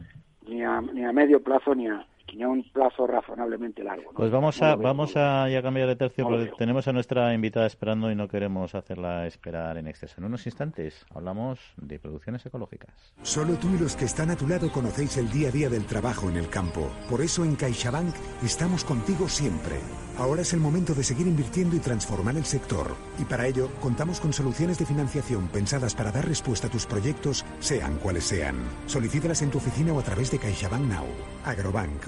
ni 0.47 0.63
a, 0.63 0.81
ni 0.81 1.03
a 1.03 1.11
medio 1.11 1.43
plazo 1.43 1.75
ni 1.75 1.87
a, 1.87 2.05
un 2.41 2.63
plazo 2.71 3.07
razonablemente 3.07 3.83
largo. 3.83 4.11
Pues 4.15 4.31
vamos 4.31 4.61
a, 4.61 4.75
vamos 4.75 5.15
a 5.15 5.49
ya 5.49 5.61
cambiar 5.61 5.87
de 5.87 5.95
tercio 5.95 6.25
porque 6.25 6.51
tenemos 6.57 6.87
a 6.87 6.93
nuestra 6.93 7.33
invitada 7.33 7.65
esperando 7.65 8.11
y 8.11 8.15
no 8.15 8.27
queremos 8.27 8.75
hacerla 8.75 9.27
esperar 9.27 9.77
en 9.77 9.87
exceso. 9.87 10.15
En 10.17 10.25
unos 10.25 10.45
instantes 10.45 11.05
hablamos 11.13 11.59
de 11.77 11.99
producciones 11.99 12.45
ecológicas. 12.45 13.13
Solo 13.21 13.55
tú 13.55 13.69
y 13.75 13.79
los 13.79 13.95
que 13.95 14.05
están 14.05 14.31
a 14.31 14.35
tu 14.35 14.47
lado 14.47 14.71
conocéis 14.71 15.17
el 15.17 15.29
día 15.29 15.49
a 15.49 15.51
día 15.51 15.69
del 15.69 15.85
trabajo 15.85 16.29
en 16.29 16.37
el 16.37 16.49
campo. 16.49 16.89
Por 17.09 17.21
eso 17.21 17.43
en 17.43 17.55
CaixaBank 17.55 18.15
estamos 18.43 18.83
contigo 18.83 19.27
siempre 19.27 19.77
Ahora 20.17 20.43
es 20.43 20.53
el 20.53 20.59
momento 20.59 20.93
de 20.93 21.03
seguir 21.03 21.25
invirtiendo 21.25 21.75
y 21.75 21.79
transformar 21.79 22.37
el 22.37 22.45
sector. 22.45 22.95
Y 23.17 23.25
para 23.25 23.47
ello, 23.47 23.69
contamos 23.81 24.19
con 24.19 24.31
soluciones 24.31 24.77
de 24.77 24.85
financiación 24.85 25.47
pensadas 25.47 25.95
para 25.95 26.11
dar 26.11 26.27
respuesta 26.27 26.67
a 26.67 26.69
tus 26.69 26.85
proyectos, 26.85 27.43
sean 27.59 27.97
cuales 27.97 28.25
sean. 28.25 28.55
Solicítalas 28.85 29.41
en 29.41 29.49
tu 29.49 29.57
oficina 29.57 29.91
o 29.91 29.99
a 29.99 30.03
través 30.03 30.29
de 30.29 30.37
CaixaBank 30.37 30.83
Now. 30.83 31.07
Agrobank, 31.45 32.07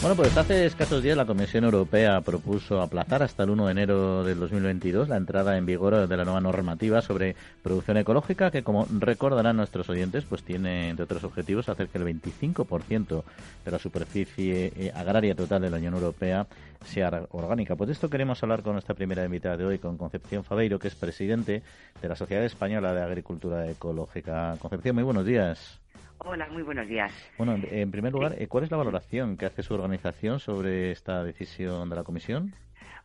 Bueno, 0.00 0.14
pues 0.14 0.36
hace 0.36 0.64
escasos 0.64 1.02
días 1.02 1.16
la 1.16 1.26
Comisión 1.26 1.64
Europea 1.64 2.20
propuso 2.20 2.80
aplazar 2.80 3.24
hasta 3.24 3.42
el 3.42 3.50
1 3.50 3.66
de 3.66 3.72
enero 3.72 4.22
del 4.22 4.38
2022 4.38 5.08
la 5.08 5.16
entrada 5.16 5.58
en 5.58 5.66
vigor 5.66 6.06
de 6.06 6.16
la 6.16 6.24
nueva 6.24 6.40
normativa 6.40 7.02
sobre 7.02 7.34
producción 7.64 7.96
ecológica 7.96 8.52
que, 8.52 8.62
como 8.62 8.86
recordarán 9.00 9.56
nuestros 9.56 9.88
oyentes, 9.88 10.24
pues 10.24 10.44
tiene, 10.44 10.90
entre 10.90 11.02
otros 11.02 11.24
objetivos, 11.24 11.68
hacer 11.68 11.88
que 11.88 11.98
el 11.98 12.04
25% 12.04 13.24
de 13.64 13.70
la 13.72 13.78
superficie 13.80 14.72
eh, 14.76 14.92
agraria 14.94 15.34
total 15.34 15.62
de 15.62 15.70
la 15.70 15.78
Unión 15.78 15.94
Europea 15.94 16.46
sea 16.84 17.26
orgánica. 17.32 17.74
Pues 17.74 17.88
de 17.88 17.94
esto 17.94 18.08
queremos 18.08 18.40
hablar 18.44 18.62
con 18.62 18.74
nuestra 18.74 18.94
primera 18.94 19.24
invitada 19.24 19.56
de 19.56 19.64
hoy, 19.64 19.78
con 19.80 19.98
Concepción 19.98 20.44
Fabeiro, 20.44 20.78
que 20.78 20.86
es 20.86 20.94
presidente 20.94 21.64
de 22.00 22.08
la 22.08 22.14
Sociedad 22.14 22.44
Española 22.44 22.94
de 22.94 23.02
Agricultura 23.02 23.68
Ecológica. 23.68 24.54
Concepción, 24.60 24.94
muy 24.94 25.04
buenos 25.04 25.26
días. 25.26 25.80
Hola, 26.18 26.48
muy 26.50 26.62
buenos 26.62 26.88
días. 26.88 27.12
Bueno, 27.38 27.56
en 27.70 27.90
primer 27.90 28.12
lugar, 28.12 28.34
eh, 28.38 28.48
¿cuál 28.48 28.64
es 28.64 28.70
la 28.70 28.76
valoración 28.76 29.36
que 29.36 29.46
hace 29.46 29.62
su 29.62 29.74
organización 29.74 30.40
sobre 30.40 30.90
esta 30.90 31.22
decisión 31.22 31.88
de 31.88 31.96
la 31.96 32.04
Comisión? 32.04 32.54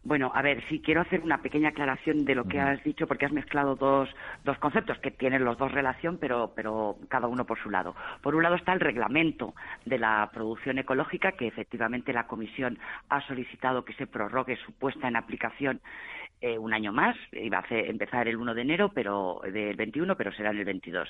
Bueno, 0.06 0.34
a 0.36 0.42
ver, 0.42 0.62
sí 0.68 0.82
quiero 0.82 1.00
hacer 1.00 1.22
una 1.22 1.42
pequeña 1.42 1.70
aclaración 1.70 2.26
de 2.26 2.36
lo 2.36 2.44
que 2.44 2.60
has 2.60 2.84
dicho, 2.84 3.08
porque 3.08 3.26
has 3.26 3.32
mezclado 3.32 3.78
dos, 3.78 4.10
dos 4.44 4.58
conceptos 4.58 5.00
que 5.00 5.12
tienen 5.12 5.46
los 5.46 5.58
dos 5.58 5.72
relación, 5.72 6.18
pero, 6.18 6.52
pero 6.54 6.98
cada 7.08 7.28
uno 7.28 7.46
por 7.46 7.58
su 7.58 7.70
lado. 7.70 7.96
Por 8.22 8.36
un 8.36 8.44
lado 8.44 8.56
está 8.56 8.74
el 8.74 8.82
reglamento 8.82 9.56
de 9.86 10.00
la 10.00 10.30
producción 10.34 10.78
ecológica, 10.78 11.32
que 11.32 11.48
efectivamente 11.48 12.12
la 12.12 12.28
Comisión 12.28 12.78
ha 13.08 13.22
solicitado 13.22 13.86
que 13.86 13.94
se 13.94 14.06
prorrogue 14.06 14.58
su 14.58 14.74
puesta 14.74 15.08
en 15.08 15.16
aplicación 15.16 15.80
eh, 16.46 16.58
un 16.58 16.74
año 16.74 16.92
más, 16.92 17.16
iba 17.32 17.60
a 17.60 17.66
empezar 17.70 18.28
el 18.28 18.36
1 18.36 18.54
de 18.54 18.62
enero 18.62 18.90
pero 18.94 19.40
del 19.46 19.78
21, 19.78 20.18
pero 20.18 20.34
será 20.34 20.50
en 20.50 20.58
el 20.58 20.66
22, 20.66 21.08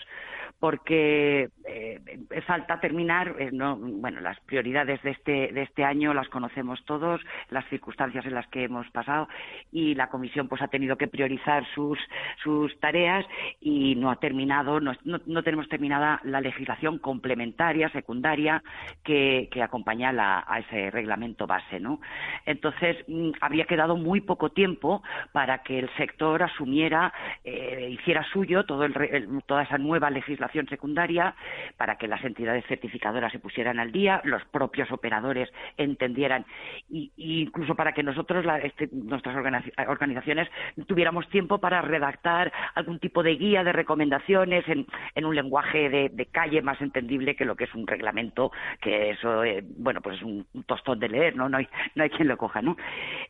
porque 0.60 1.50
eh, 1.68 2.00
falta 2.46 2.80
terminar, 2.80 3.36
eh, 3.40 3.50
no, 3.52 3.76
bueno, 3.76 4.22
las 4.22 4.40
prioridades 4.42 5.02
de 5.02 5.10
este, 5.10 5.52
de 5.52 5.64
este 5.64 5.84
año 5.84 6.14
las 6.14 6.30
conocemos 6.30 6.86
todos, 6.86 7.20
las 7.50 7.68
circunstancias 7.70 8.24
en 8.28 8.36
las 8.36 8.46
que 8.50 8.66
hemos 8.66 8.88
pasado 8.92 9.28
y 9.72 9.96
la 9.96 10.08
Comisión 10.10 10.48
pues 10.48 10.62
ha 10.62 10.68
tenido 10.68 10.98
que 10.98 11.08
priorizar 11.08 11.66
sus, 11.74 11.98
sus 12.44 12.80
tareas 12.80 13.26
y 13.60 13.96
no 13.96 14.12
ha 14.12 14.18
terminado, 14.18 14.80
no, 14.80 14.94
no, 15.04 15.42
tenemos 15.42 15.68
terminada 15.68 16.22
la 16.24 16.42
legislación 16.42 17.00
complementaria, 17.00 17.90
secundaria, 17.90 18.62
que, 19.04 19.50
que 19.52 19.64
acompaña 19.64 20.04
a 20.48 20.60
ese 20.60 20.92
reglamento 20.92 21.48
base, 21.48 21.80
¿no? 21.80 22.00
Entonces, 22.46 22.98
mm, 23.08 23.32
habría 23.42 23.66
quedado 23.66 23.96
muy 23.96 24.22
poco 24.22 24.50
tiempo 24.50 25.02
para 25.32 25.60
que 25.60 25.80
el 25.80 25.90
sector 25.96 26.44
asumiera, 26.44 27.14
eh, 27.44 27.90
hiciera 27.92 28.24
suyo 28.32 28.66
todo 28.66 28.84
toda 29.46 29.64
esa 29.64 29.78
nueva 29.78 30.10
legislación 30.10 30.68
secundaria, 30.68 31.36
para 31.78 31.98
que 31.98 32.08
las 32.08 32.24
entidades 32.24 32.66
certificadoras 32.68 33.32
se 33.32 33.40
pusieran 33.40 33.80
al 33.80 33.92
día, 33.92 34.22
los 34.24 34.44
propios 34.46 34.92
operadores 34.92 35.50
entendieran, 35.78 36.46
y, 36.90 37.12
incluso 37.18 37.76
para 37.76 37.94
que 37.94 38.04
nosotros, 38.04 38.46
este, 38.64 38.90
nuestras 38.92 39.36
organizaciones, 39.88 40.50
tuviéramos 40.88 41.28
tiempo 41.30 41.60
para 41.60 41.82
redactar 41.82 42.52
algún 42.76 43.00
tipo 43.00 43.24
de 43.24 43.36
guía 43.36 43.64
de 43.64 43.74
recomendaciones 43.74 44.66
en, 44.68 44.86
un 45.24 45.36
lenguaje 45.36 45.90
de, 45.90 46.26
calle 46.32 46.62
más 46.62 46.82
entendible 46.82 47.36
que 47.36 47.46
lo 47.46 47.56
que 47.56 47.66
es 47.66 47.76
un 47.76 47.86
reglamento, 47.86 48.52
que 48.82 49.12
eso, 49.12 49.44
eh, 49.44 49.64
bueno, 49.78 50.02
pues 50.02 50.18
es 50.18 50.24
un, 50.24 50.46
tostón 50.66 51.00
de 51.00 51.10
leer, 51.10 51.36
¿no? 51.36 51.48
No 51.48 51.58
hay, 51.58 51.68
no 51.96 52.04
hay 52.04 52.10
quien 52.10 52.28
lo 52.28 52.38
coja, 52.38 52.62
¿no? 52.62 52.76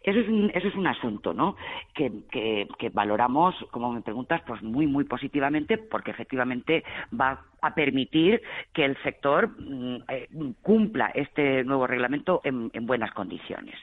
Eso 0.04 0.20
es 0.20 0.28
un, 0.28 0.52
eso 0.54 0.68
es 0.68 0.76
un 0.76 0.88
asunto, 0.88 1.34
¿no? 1.34 1.56
Que, 1.94 2.90
valoramos, 2.94 3.56
como 3.72 3.92
me 3.92 4.02
preguntas, 4.02 4.42
pues 4.46 4.62
muy, 4.62 4.88
muy 4.88 5.04
positivamente, 5.04 5.78
porque 5.78 6.12
efectivamente 6.12 6.84
va 7.20 7.42
a 7.62 7.74
permitir 7.74 8.42
que 8.74 8.84
el 8.84 8.98
sector 9.04 9.48
mm, 9.48 10.04
eh, 10.10 10.30
cumpla 10.62 11.12
este 11.16 11.64
nuevo 11.64 11.88
reglamento 11.88 12.42
en, 12.44 12.70
buenas 12.86 13.12
condiciones. 13.12 13.76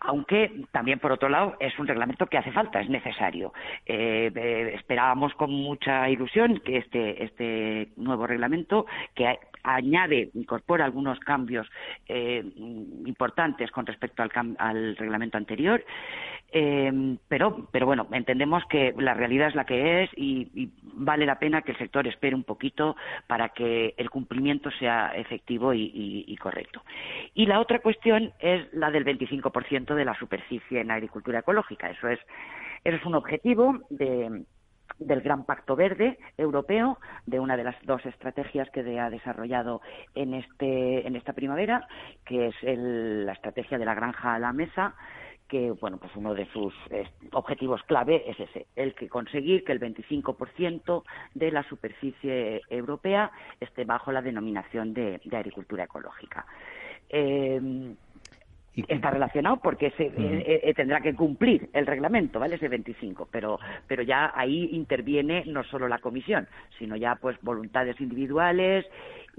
Aunque 0.00 0.64
también, 0.72 0.98
por 0.98 1.12
otro 1.12 1.28
lado, 1.28 1.56
es 1.60 1.78
un 1.78 1.86
reglamento 1.86 2.26
que 2.26 2.38
hace 2.38 2.50
falta, 2.50 2.80
es 2.80 2.88
necesario. 2.88 3.52
Eh, 3.86 4.32
eh, 4.34 4.72
esperábamos 4.74 5.32
con 5.34 5.50
mucha 5.52 6.08
ilusión 6.08 6.60
que 6.64 6.78
este, 6.78 7.24
este 7.24 7.88
nuevo 7.96 8.26
reglamento, 8.26 8.86
que 9.14 9.38
añade, 9.62 10.30
incorpora 10.34 10.84
algunos 10.84 11.18
cambios 11.20 11.68
importantes 13.06 13.70
con 13.70 13.86
respecto 13.86 14.22
al, 14.22 14.30
al 14.58 14.96
reglamento 14.96 15.36
anterior, 15.36 15.84
eh, 16.52 17.16
pero, 17.28 17.68
pero 17.70 17.86
bueno, 17.86 18.08
entendemos 18.12 18.64
que 18.68 18.92
la 18.98 19.14
realidad 19.14 19.48
es 19.48 19.54
la 19.54 19.64
que 19.64 20.02
es 20.02 20.10
y, 20.16 20.70
vale 20.82 21.24
la 21.24 21.38
pena 21.38 21.62
que 21.62 21.72
el 21.72 21.78
sector 21.78 22.06
espere 22.06 22.34
un 22.34 22.44
poquito 22.44 22.96
para 23.26 23.50
que 23.50 23.94
el 23.96 24.10
cumplimiento 24.10 24.70
sea 24.72 25.12
efectivo 25.14 25.72
y, 25.72 26.36
correcto. 26.40 26.82
Y 27.34 27.46
la 27.46 27.60
otra 27.60 27.78
cuestión 27.78 28.32
es 28.40 28.72
la 28.72 28.90
del 28.90 29.04
25% 29.04 29.94
de 29.94 30.04
la 30.04 30.18
superficie 30.18 30.80
en 30.80 30.90
agricultura 30.90 31.40
ecológica. 31.40 31.90
Eso 31.90 32.08
es, 32.08 32.18
eso 32.84 32.96
es 32.96 33.04
un 33.04 33.14
objetivo 33.14 33.78
de 33.90 34.44
del 35.00 35.22
Gran 35.22 35.44
Pacto 35.44 35.74
Verde 35.74 36.18
Europeo, 36.38 36.98
de 37.26 37.40
una 37.40 37.56
de 37.56 37.64
las 37.64 37.76
dos 37.84 38.04
estrategias 38.06 38.70
que 38.70 39.00
ha 39.00 39.10
desarrollado 39.10 39.80
en, 40.14 40.34
este, 40.34 41.06
en 41.06 41.16
esta 41.16 41.32
primavera, 41.32 41.88
que 42.24 42.48
es 42.48 42.54
la 42.62 43.32
estrategia 43.32 43.78
de 43.78 43.84
la 43.84 43.94
granja 43.94 44.34
a 44.34 44.38
la 44.38 44.52
mesa, 44.52 44.94
que 45.48 45.72
bueno 45.72 45.98
pues 45.98 46.14
uno 46.14 46.32
de 46.32 46.46
sus 46.52 46.72
objetivos 47.32 47.82
clave 47.82 48.22
es 48.30 48.38
ese 48.38 48.66
el 48.76 48.94
que 48.94 49.08
conseguir 49.08 49.64
que 49.64 49.72
el 49.72 49.80
25% 49.80 51.02
de 51.34 51.50
la 51.50 51.64
superficie 51.64 52.62
europea 52.70 53.32
esté 53.58 53.84
bajo 53.84 54.12
la 54.12 54.22
denominación 54.22 54.94
de, 54.94 55.20
agricultura 55.32 55.84
ecológica. 55.84 56.46
Eh, 57.08 57.96
está 58.74 59.10
relacionado 59.10 59.58
porque 59.58 59.90
se, 59.92 60.04
eh, 60.04 60.60
eh, 60.64 60.74
tendrá 60.74 61.00
que 61.00 61.14
cumplir 61.14 61.68
el 61.72 61.86
reglamento, 61.86 62.38
¿vale? 62.38 62.56
Ese 62.56 62.68
25, 62.68 63.28
pero, 63.30 63.58
pero 63.86 64.02
ya 64.02 64.32
ahí 64.34 64.70
interviene 64.72 65.44
no 65.46 65.64
solo 65.64 65.88
la 65.88 65.98
comisión, 65.98 66.46
sino 66.78 66.96
ya 66.96 67.16
pues 67.16 67.36
voluntades 67.42 68.00
individuales 68.00 68.86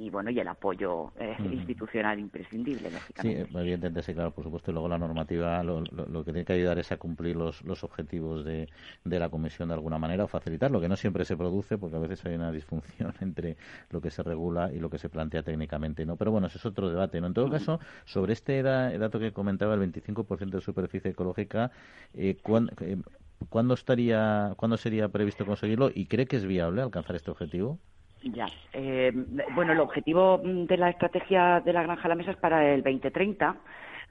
y 0.01 0.09
bueno 0.09 0.31
y 0.31 0.39
el 0.39 0.47
apoyo 0.47 1.11
eh, 1.19 1.35
institucional 1.51 2.19
imprescindible 2.19 2.89
lógicamente. 2.89 3.45
Sí 3.45 3.57
evidentemente 3.57 4.01
sí 4.01 4.13
claro 4.13 4.31
por 4.31 4.43
supuesto 4.43 4.71
y 4.71 4.73
luego 4.73 4.89
la 4.89 4.97
normativa 4.97 5.61
lo, 5.63 5.81
lo, 5.81 6.25
que 6.25 6.31
tiene 6.31 6.43
que 6.43 6.53
ayudar 6.53 6.79
es 6.79 6.91
a 6.91 6.97
cumplir 6.97 7.35
los, 7.35 7.61
los 7.63 7.83
objetivos 7.83 8.43
de, 8.43 8.67
de, 9.03 9.19
la 9.19 9.29
comisión 9.29 9.69
de 9.69 9.75
alguna 9.75 9.99
manera 9.99 10.23
o 10.23 10.27
facilitarlo 10.27 10.81
que 10.81 10.89
no 10.89 10.95
siempre 10.95 11.23
se 11.23 11.37
produce 11.37 11.77
porque 11.77 11.97
a 11.97 11.99
veces 11.99 12.25
hay 12.25 12.33
una 12.33 12.51
disfunción 12.51 13.13
entre 13.21 13.57
lo 13.91 14.01
que 14.01 14.09
se 14.09 14.23
regula 14.23 14.71
y 14.73 14.79
lo 14.79 14.89
que 14.89 14.97
se 14.97 15.07
plantea 15.07 15.43
técnicamente 15.43 16.03
no 16.05 16.15
pero 16.15 16.31
bueno 16.31 16.47
ese 16.47 16.57
es 16.57 16.65
otro 16.65 16.89
debate 16.89 17.21
no 17.21 17.27
en 17.27 17.33
todo 17.35 17.49
caso 17.51 17.79
sobre 18.05 18.33
este 18.33 18.63
dato 18.63 19.19
que 19.19 19.31
comentaba 19.31 19.75
el 19.75 19.81
25% 19.81 20.49
de 20.49 20.61
superficie 20.61 21.11
ecológica 21.11 21.71
eh, 22.15 22.37
eh, 22.81 22.97
¿cuándo, 23.49 23.73
estaría 23.75 24.53
cuándo 24.57 24.77
sería 24.77 25.09
previsto 25.09 25.45
conseguirlo 25.45 25.91
y 25.93 26.07
cree 26.07 26.25
que 26.25 26.37
es 26.37 26.45
viable 26.45 26.81
alcanzar 26.81 27.15
este 27.15 27.29
objetivo 27.29 27.77
ya. 28.23 28.47
Eh, 28.73 29.11
bueno, 29.55 29.73
el 29.73 29.79
objetivo 29.79 30.39
de 30.43 30.77
la 30.77 30.89
estrategia 30.89 31.61
de 31.61 31.73
la 31.73 31.83
granja 31.83 32.05
a 32.05 32.09
la 32.09 32.15
mesa 32.15 32.31
es 32.31 32.37
para 32.37 32.73
el 32.73 32.83
2030 32.83 33.55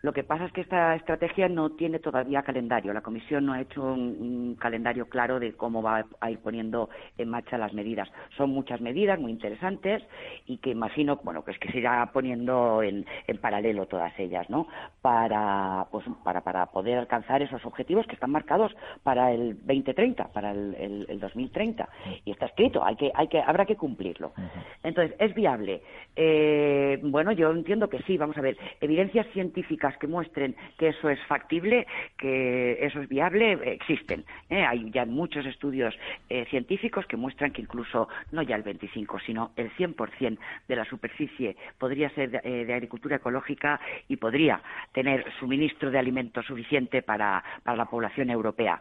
Lo 0.03 0.15
que 0.15 0.25
pasa 0.25 0.47
es 0.47 0.53
que 0.53 0.63
esta 0.63 0.95
estrategia 0.95 1.49
no 1.49 1.71
tiene 1.71 1.99
todavía 1.99 2.43
calendario. 2.43 2.95
La 2.95 3.03
Comisión 3.03 3.45
no 3.45 3.53
ha 3.53 3.61
hecho 3.61 3.83
un, 3.83 4.57
calendario 4.59 5.09
claro 5.09 5.39
de 5.39 5.53
cómo 5.53 5.83
va 5.83 6.05
a 6.21 6.31
ir 6.31 6.39
poniendo 6.39 6.89
en 7.19 7.29
marcha 7.29 7.59
las 7.59 7.75
medidas. 7.75 8.11
Son 8.37 8.51
muchas 8.51 8.81
medidas 8.81 9.19
muy 9.21 9.31
interesantes 9.31 10.03
y 10.47 10.59
que 10.59 10.71
imagino, 10.71 11.21
bueno, 11.23 11.43
pues 11.43 11.59
que 11.59 11.71
se 11.71 11.79
irá 11.79 12.11
poniendo 12.13 12.83
en, 12.83 13.05
paralelo 13.41 13.87
todas 13.87 14.13
ellas, 14.19 14.49
¿no? 14.51 14.67
Para, 15.01 15.87
pues, 15.91 16.05
para, 16.25 16.43
para 16.43 16.67
poder 16.67 16.99
alcanzar 16.99 17.43
esos 17.43 17.65
objetivos 17.65 18.07
que 18.07 18.15
están 18.15 18.31
marcados 18.31 18.75
para 19.03 19.33
el 19.33 19.57
2030, 19.67 20.29
para 20.33 20.51
el, 20.51 21.07
el, 21.09 21.21
2030. 21.21 21.89
Y 22.25 22.33
está 22.33 22.47
escrito, 22.47 22.85
hay 22.85 22.97
que, 22.97 23.11
hay 23.15 23.29
que, 23.29 23.41
habrá 23.41 23.65
que 23.65 23.77
cumplirlo. 23.77 24.33
Entonces, 24.83 25.17
¿es 25.19 25.35
viable? 25.35 25.83
Eh, 26.17 26.99
bueno, 27.03 27.33
yo 27.33 27.51
entiendo 27.51 27.89
que 27.89 28.03
sí. 28.03 28.17
Vamos 28.17 28.37
a 28.37 28.43
ver, 28.43 28.57
evidencias 28.81 29.27
científicas 29.29 29.90
que 29.99 30.07
muestren 30.07 30.57
que 30.79 30.89
eso 30.89 31.09
es 31.09 31.21
factible, 31.27 31.87
que 32.17 32.79
eso 32.85 33.01
es 33.01 33.09
viable, 33.09 33.53
existen. 33.73 34.25
¿eh? 34.49 34.65
Hay 34.65 34.91
ya 34.91 35.05
muchos 35.05 35.47
estudios 35.47 35.95
eh, 36.29 36.47
científicos 36.51 37.07
que 37.07 37.17
muestran 37.17 37.53
que 37.53 37.63
incluso 37.63 38.09
no 38.33 38.43
ya 38.43 38.57
el 38.57 38.63
25, 38.63 39.21
sino 39.21 39.53
el 39.57 39.71
100% 39.77 40.39
de 40.69 40.77
la 40.77 40.85
superficie 40.85 41.57
podría 41.79 42.11
ser 42.11 42.31
de, 42.31 42.75
agricultura 42.75 43.17
ecológica 43.17 43.81
y 44.09 44.17
podría 44.17 44.61
tener 44.93 45.25
suministro 45.39 45.91
de 45.91 45.99
alimentos 45.99 46.47
suficiente 46.47 47.03
para 47.03 47.43
la 47.65 47.85
población 47.87 48.31
europea. 48.31 48.81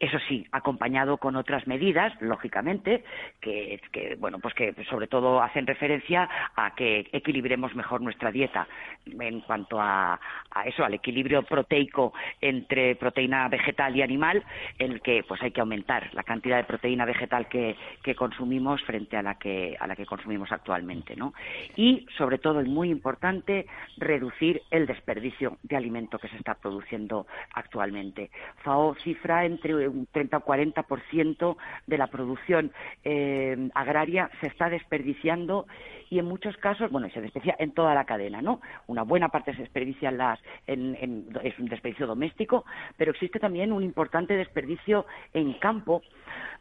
Eso 0.00 0.18
sí, 0.28 0.46
acompañado 0.52 1.16
con 1.16 1.34
otras 1.34 1.66
medidas, 1.66 2.12
lógicamente, 2.20 3.02
que, 3.40 3.80
bueno, 4.20 4.38
pues 4.38 4.54
que 4.54 4.72
sobre 4.88 5.08
todo 5.08 5.42
hacen 5.42 5.66
referencia 5.66 6.28
a 6.54 6.72
que 6.76 7.08
equilibremos 7.12 7.74
mejor 7.74 8.00
nuestra 8.00 8.30
dieta 8.30 8.68
en 9.06 9.40
cuanto 9.40 9.80
a, 9.80 10.20
eso, 10.66 10.84
al 10.84 10.94
equilibrio 10.94 11.42
proteico 11.42 12.12
entre 12.40 12.94
proteína 12.94 13.48
vegetal 13.48 13.96
y 13.96 14.02
animal, 14.02 14.44
en 14.78 14.92
el 14.92 15.00
que 15.00 15.24
pues 15.26 15.42
hay 15.42 15.50
que 15.50 15.60
aumentar 15.60 16.14
la 16.14 16.22
cantidad 16.22 16.58
de 16.58 16.64
proteína 16.64 17.04
vegetal 17.04 17.48
que, 17.48 17.76
consumimos 18.16 18.82
frente 18.84 19.18
a 19.18 19.22
la 19.22 19.34
que 19.34 19.76
a 19.78 19.86
la 19.86 19.94
que 19.94 20.06
consumimos 20.06 20.50
actualmente, 20.50 21.14
¿no? 21.14 21.34
Y 21.76 22.06
sobre 22.16 22.38
todo, 22.38 22.60
es 22.60 22.66
muy 22.66 22.90
importante, 22.90 23.66
reducir 23.98 24.62
el 24.70 24.86
desperdicio 24.86 25.58
de 25.62 25.76
alimento 25.76 26.18
que 26.18 26.28
se 26.28 26.36
está 26.36 26.54
produciendo 26.54 27.26
actualmente. 27.52 28.30
FAO 28.62 28.94
cifra 28.94 29.44
entre 29.44 29.87
un 29.88 30.06
30 30.06 30.38
o 30.38 30.44
40% 30.44 31.56
de 31.86 31.98
la 31.98 32.06
producción 32.08 32.72
eh, 33.04 33.70
agraria 33.74 34.30
se 34.40 34.48
está 34.48 34.68
desperdiciando 34.68 35.66
y 36.10 36.18
en 36.18 36.24
muchos 36.24 36.56
casos, 36.56 36.90
bueno, 36.90 37.08
se 37.10 37.20
desperdicia 37.20 37.56
en 37.58 37.72
toda 37.72 37.94
la 37.94 38.04
cadena, 38.04 38.40
¿no? 38.40 38.60
Una 38.86 39.02
buena 39.02 39.28
parte 39.28 39.54
se 39.54 39.62
desperdicia 39.62 40.08
en 40.08 40.18
las, 40.18 40.40
en, 40.66 41.26
es 41.42 41.58
un 41.58 41.66
desperdicio 41.66 42.06
doméstico, 42.06 42.64
pero 42.96 43.10
existe 43.10 43.38
también 43.38 43.72
un 43.72 43.82
importante 43.82 44.34
desperdicio 44.34 45.06
en 45.34 45.52
campo 45.54 46.02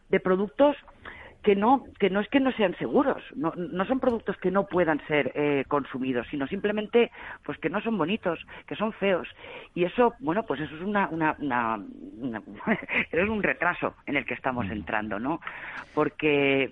de 0.10 0.20
productos 0.20 0.76
que 1.48 1.56
no, 1.56 1.86
que 1.98 2.10
no 2.10 2.20
es 2.20 2.28
que 2.28 2.42
no 2.42 2.52
sean 2.52 2.78
seguros, 2.78 3.24
no, 3.34 3.54
no 3.56 3.86
son 3.86 4.02
productos 4.02 4.36
que 4.36 4.52
no 4.52 4.68
puedan 4.68 5.00
ser 5.08 5.32
eh, 5.34 5.64
consumidos, 5.70 6.28
sino 6.30 6.46
simplemente 6.46 7.10
pues 7.46 7.58
que 7.60 7.70
no 7.70 7.80
son 7.80 7.98
bonitos, 7.98 8.46
que 8.68 8.76
son 8.76 8.92
feos. 8.92 9.30
Y 9.74 9.86
eso, 9.86 10.14
bueno, 10.20 10.44
pues 10.44 10.60
eso 10.60 10.76
es 10.76 10.82
una, 10.82 11.08
una, 11.08 11.38
una, 11.40 12.42
es 13.14 13.30
un 13.30 13.42
retraso 13.42 13.96
en 14.06 14.18
el 14.18 14.26
que 14.26 14.34
estamos 14.34 14.70
entrando, 14.70 15.20
¿no? 15.20 15.40
Porque 15.94 16.70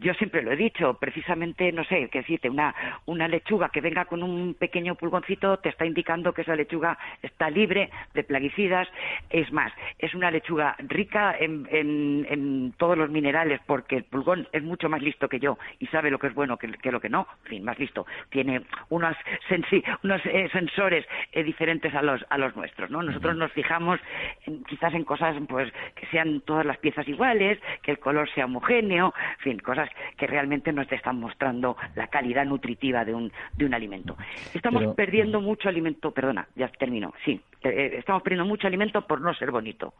yo 0.00 0.12
siempre 0.12 0.42
lo 0.42 0.52
he 0.52 0.56
dicho, 0.56 0.92
precisamente, 1.00 1.72
no 1.72 1.82
sé, 1.84 2.10
que 2.10 2.18
decirte, 2.18 2.50
una, 2.50 2.74
una 3.06 3.28
lechuga 3.28 3.70
que 3.70 3.80
venga 3.80 4.04
con 4.04 4.22
un 4.22 4.52
pequeño 4.52 4.94
pulgoncito 4.94 5.56
te 5.56 5.70
está 5.70 5.86
indicando 5.86 6.34
que 6.34 6.42
esa 6.42 6.54
lechuga 6.54 6.98
está 7.22 7.48
libre 7.48 7.88
de 8.12 8.24
plaguicidas. 8.24 8.88
Es 9.30 9.50
más, 9.52 9.72
es 9.98 10.14
una 10.14 10.30
lechuga 10.30 10.76
rica 10.80 11.34
en, 11.40 11.66
en, 11.70 12.26
en 12.28 12.74
todos 12.76 12.98
los 12.98 13.08
minerales 13.08 13.58
porque 13.66 14.01
el 14.02 14.04
pulgón 14.04 14.48
es 14.52 14.62
mucho 14.62 14.88
más 14.88 15.00
listo 15.00 15.28
que 15.28 15.38
yo 15.38 15.58
y 15.78 15.86
sabe 15.86 16.10
lo 16.10 16.18
que 16.18 16.26
es 16.26 16.34
bueno 16.34 16.56
que, 16.56 16.68
lo 16.90 17.00
que 17.00 17.08
no, 17.08 17.26
en 17.44 17.48
fin, 17.48 17.64
más 17.64 17.78
listo. 17.78 18.06
Tiene 18.30 18.62
unos, 18.88 19.16
unos 20.02 20.26
eh, 20.26 20.48
sensores 20.52 21.06
eh, 21.32 21.42
diferentes 21.42 21.94
a 21.94 22.02
los, 22.02 22.24
a 22.28 22.38
los 22.38 22.54
nuestros, 22.56 22.90
¿no? 22.90 23.02
Nosotros 23.02 23.36
nos 23.36 23.52
fijamos 23.52 24.00
quizás 24.66 24.94
en 24.94 25.04
cosas 25.04 25.36
pues 25.48 25.72
que 25.94 26.06
sean 26.06 26.40
todas 26.40 26.66
las 26.66 26.78
piezas 26.78 27.06
iguales, 27.08 27.58
que 27.82 27.92
el 27.92 27.98
color 27.98 28.28
sea 28.34 28.46
homogéneo, 28.46 29.14
en 29.38 29.42
fin, 29.42 29.58
cosas 29.60 29.88
que 30.16 30.26
realmente 30.26 30.72
nos 30.72 30.90
están 30.90 31.20
mostrando 31.20 31.76
la 31.94 32.08
calidad 32.08 32.44
nutritiva 32.44 33.04
de 33.04 33.14
un, 33.14 33.32
de 33.54 33.64
un 33.64 33.74
alimento. 33.74 34.16
Estamos 34.54 34.94
perdiendo 34.94 35.40
mucho 35.40 35.68
alimento, 35.68 36.10
perdona, 36.10 36.48
ya 36.56 36.68
termino, 36.68 37.12
sí, 37.24 37.40
eh, 37.62 37.96
estamos 37.98 38.22
perdiendo 38.22 38.44
mucho 38.44 38.66
alimento 38.66 39.06
por 39.06 39.20
no 39.20 39.32
ser 39.34 39.50
bonito. 39.50 39.94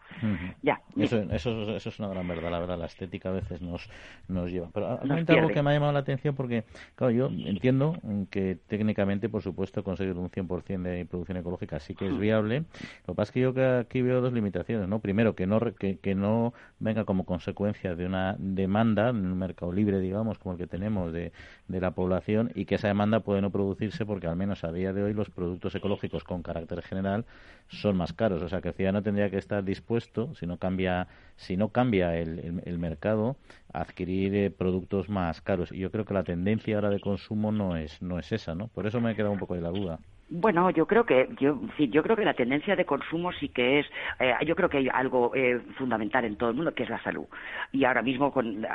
Ya. 0.63 0.81
Eso, 0.97 1.23
eso, 1.31 1.77
eso, 1.77 1.89
es 1.89 1.99
una 1.99 2.09
gran 2.09 2.27
verdad, 2.27 2.51
la 2.51 2.59
verdad, 2.59 2.79
la 2.79 2.87
estética 2.87 3.29
a 3.29 3.33
veces 3.33 3.63
nos, 3.63 3.89
nos 4.29 4.51
lleva. 4.51 4.69
Pero 4.73 5.01
algo 5.01 5.49
que 5.49 5.63
me 5.63 5.71
ha 5.71 5.75
llamado 5.75 5.93
la 5.93 6.01
atención 6.01 6.35
porque, 6.35 6.65
claro, 6.95 7.13
yo 7.13 7.27
entiendo 7.27 7.97
que 8.31 8.59
técnicamente, 8.67 9.29
por 9.29 9.43
supuesto, 9.43 9.83
conseguir 9.85 10.15
un 10.17 10.31
100% 10.31 10.83
de 10.83 11.05
producción 11.07 11.39
ecológica 11.39 11.79
sí 11.81 11.95
que 11.95 12.07
es 12.07 12.19
viable. 12.19 12.65
Lo 13.07 13.15
que 13.15 13.17
pasa 13.17 13.31
es 13.31 13.33
que 13.33 13.41
yo 13.41 13.79
aquí 13.79 14.03
veo 14.03 14.21
dos 14.21 14.33
limitaciones, 14.33 14.89
¿no? 14.89 15.01
Primero, 15.01 15.35
que 15.35 15.47
no, 15.47 15.61
que, 15.61 15.99
que 15.99 16.15
no 16.15 16.55
venga 16.79 17.05
como 17.05 17.25
consecuencia 17.25 17.95
de 17.95 18.07
una 18.07 18.37
demanda 18.39 19.11
en 19.11 19.17
un 19.17 19.39
mercado 19.39 19.73
libre, 19.73 20.01
digamos, 20.01 20.39
como 20.39 20.55
el 20.55 20.59
que 20.59 20.67
tenemos 20.67 21.13
de, 21.13 21.33
de 21.69 21.81
la 21.81 21.93
población 21.93 22.51
y 22.55 22.65
que 22.65 22.77
esa 22.77 22.89
demanda 22.89 23.21
puede 23.21 23.41
no 23.41 23.51
producirse 23.51 24.07
porque 24.07 24.27
al 24.27 24.37
menos 24.37 24.65
a 24.65 24.73
día 24.73 24.93
de 24.93 25.03
hoy 25.03 25.15
los 25.15 25.31
productos 25.31 25.75
ecológicos 25.75 26.25
con 26.25 26.43
carácter 26.43 26.83
general 26.83 27.25
son 27.69 27.97
más 27.97 28.13
caros. 28.13 28.43
O 28.43 28.49
sea 28.49 28.61
que 28.61 28.69
el 28.69 28.75
ciudadano 28.75 29.03
tendría 29.03 29.31
que 29.31 29.39
estar 29.39 29.65
dispuesto, 29.65 30.35
si 30.35 30.47
no 30.47 30.57
cambia, 30.59 31.09
si 31.43 31.57
no 31.57 31.71
cambia 31.71 32.17
el, 32.17 32.63
el, 32.65 32.79
mercado, 32.79 33.37
a 33.73 33.81
adquirir 33.81 34.35
eh, 34.35 34.51
productos 34.51 35.09
más 35.09 35.41
caros. 35.41 35.73
Y 35.73 35.79
yo 35.79 35.91
creo 35.91 36.05
que 36.05 36.15
la 36.15 36.25
tendencia 36.25 36.77
ahora 36.77 36.91
de 36.91 37.01
consumo 37.01 37.53
no 37.53 37.77
es, 37.77 38.01
no 38.01 38.19
es 38.19 38.33
esa, 38.33 38.55
¿no? 38.55 38.69
Por 38.69 38.87
eso 38.87 39.01
me 39.01 39.13
he 39.13 39.17
quedado 39.17 39.33
un 39.33 39.39
poco 39.39 39.55
de 39.55 39.61
la 39.61 39.71
duda. 39.71 39.99
Bueno, 40.35 40.71
yo 40.71 40.87
creo 40.87 41.05
que 41.05 41.29
yo, 41.39 41.61
sí, 41.77 41.91
yo 41.91 42.03
creo 42.03 42.17
que 42.17 42.25
la 42.25 42.33
tendencia 42.33 42.75
de 42.75 42.87
consumo 42.87 43.33
sí 43.33 43.51
que 43.51 43.81
es, 43.81 43.87
eh, 44.19 44.33
yo 44.47 44.57
creo 44.57 44.71
que 44.71 44.79
hay 44.79 44.89
algo 44.91 45.31
eh, 45.35 45.61
fundamental 45.77 46.25
en 46.25 46.37
todo 46.37 46.49
el 46.49 46.57
mundo 46.57 46.73
que 46.73 46.85
es 46.85 46.89
la 46.89 47.03
salud. 47.03 47.27
Y 47.71 47.85
ahora 47.85 48.01
mismo, 48.01 48.33
con, 48.33 48.67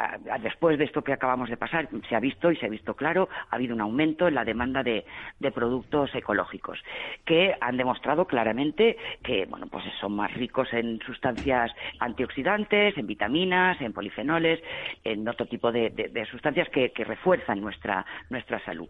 después 0.43 0.77
de 0.77 0.85
esto 0.85 1.03
que 1.03 1.13
acabamos 1.13 1.49
de 1.49 1.57
pasar, 1.57 1.89
se 2.07 2.15
ha 2.15 2.19
visto 2.19 2.51
y 2.51 2.57
se 2.57 2.67
ha 2.67 2.69
visto 2.69 2.93
claro, 2.93 3.27
ha 3.49 3.55
habido 3.55 3.73
un 3.73 3.81
aumento 3.81 4.27
en 4.27 4.35
la 4.35 4.45
demanda 4.45 4.83
de, 4.83 5.03
productos 5.51 6.13
ecológicos 6.13 6.77
que 7.25 7.55
han 7.59 7.77
demostrado 7.77 8.25
claramente 8.25 8.95
que, 9.23 9.47
bueno, 9.47 9.65
pues 9.65 9.83
son 9.99 10.15
más 10.15 10.31
ricos 10.35 10.71
en 10.73 10.99
sustancias 11.07 11.71
antioxidantes, 11.99 12.95
en 12.99 13.07
vitaminas, 13.07 13.81
en 13.81 13.93
polifenoles, 13.93 14.61
en 15.03 15.27
otro 15.27 15.47
tipo 15.47 15.71
de, 15.71 15.89
de, 15.89 16.25
sustancias 16.27 16.69
que, 16.69 16.91
que 16.91 17.03
refuerzan 17.03 17.61
nuestra 17.61 18.05
nuestra 18.29 18.63
salud. 18.63 18.89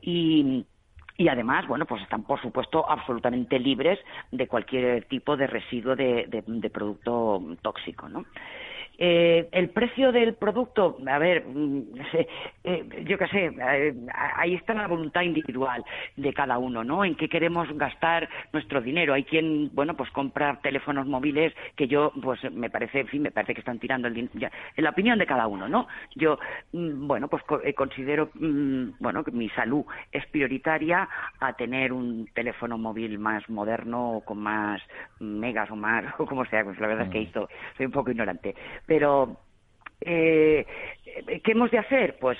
Y 0.00 0.64
y 1.16 1.28
además, 1.28 1.66
bueno, 1.68 1.86
pues 1.86 2.02
están, 2.02 2.24
por 2.24 2.40
supuesto, 2.40 2.88
absolutamente 2.88 3.58
libres 3.58 3.98
de 4.32 4.48
cualquier 4.48 5.04
tipo 5.04 5.36
de 5.36 5.46
residuo 5.46 5.94
de, 5.94 6.26
de, 6.46 6.70
producto 6.70 7.40
tóxico, 7.62 8.08
¿no? 8.08 8.24
Eh, 8.96 9.48
el 9.50 9.70
precio 9.70 10.12
del 10.12 10.34
producto, 10.34 10.96
a 11.06 11.18
ver, 11.18 11.44
mm, 11.46 11.82
eh, 12.64 13.04
yo 13.04 13.18
qué 13.18 13.26
sé, 13.28 13.46
eh, 13.46 13.94
ahí 14.36 14.54
está 14.54 14.74
la 14.74 14.86
voluntad 14.86 15.22
individual 15.22 15.84
de 16.16 16.32
cada 16.32 16.58
uno, 16.58 16.84
¿no? 16.84 17.04
En 17.04 17.16
qué 17.16 17.28
queremos 17.28 17.68
gastar 17.76 18.28
nuestro 18.52 18.80
dinero. 18.80 19.14
Hay 19.14 19.24
quien, 19.24 19.70
bueno, 19.74 19.94
pues 19.94 20.10
compra 20.10 20.60
teléfonos 20.62 21.06
móviles 21.06 21.52
que 21.76 21.88
yo, 21.88 22.12
pues 22.22 22.40
me 22.52 22.70
parece, 22.70 23.00
en 23.00 23.08
fin, 23.08 23.22
me 23.22 23.32
parece 23.32 23.54
que 23.54 23.60
están 23.60 23.80
tirando 23.80 24.06
el 24.06 24.14
dinero. 24.14 24.50
En 24.76 24.84
la 24.84 24.90
opinión 24.90 25.18
de 25.18 25.26
cada 25.26 25.48
uno, 25.48 25.68
¿no? 25.68 25.88
Yo, 26.14 26.38
mm, 26.72 27.08
bueno, 27.08 27.28
pues 27.28 27.42
considero, 27.74 28.30
mm, 28.34 28.90
bueno, 29.00 29.24
que 29.24 29.32
mi 29.32 29.48
salud 29.50 29.84
es 30.12 30.24
prioritaria 30.26 31.08
a 31.40 31.52
tener 31.54 31.92
un 31.92 32.28
teléfono 32.32 32.78
móvil 32.78 33.18
más 33.18 33.48
moderno, 33.48 34.22
con 34.24 34.38
más 34.38 34.80
megas 35.18 35.70
o 35.70 35.76
más, 35.76 36.04
o 36.18 36.26
como 36.26 36.44
sea, 36.44 36.62
pues 36.62 36.78
la 36.78 36.86
verdad 36.86 37.06
es 37.06 37.12
que 37.12 37.20
hizo, 37.22 37.48
soy 37.76 37.86
un 37.86 37.92
poco 37.92 38.10
ignorante 38.10 38.54
pero 38.86 39.36
eh, 40.00 40.66
¿Qué 41.04 41.52
hemos 41.52 41.70
de 41.70 41.78
hacer? 41.78 42.16
Pues 42.18 42.38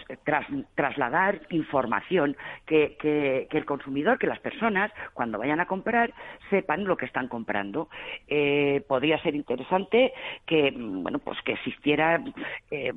trasladar 0.74 1.40
información, 1.50 2.35
que, 2.66 3.46
el 3.50 3.64
consumidor, 3.66 4.18
que 4.18 4.27
las 4.27 4.40
personas, 4.40 4.90
cuando 5.12 5.38
vayan 5.38 5.61
a 5.61 5.66
comprar, 5.66 6.12
sepan 6.48 6.85
lo 6.85 6.96
que 6.96 7.05
están 7.05 7.29
comprando. 7.29 7.88
Eh, 8.27 8.83
podría 8.88 9.20
ser 9.22 9.35
interesante 9.35 10.14
que, 10.46 10.72
bueno, 10.74 11.18
pues 11.18 11.38
que 11.42 11.53
existiera 11.53 12.22
eh, 12.70 12.92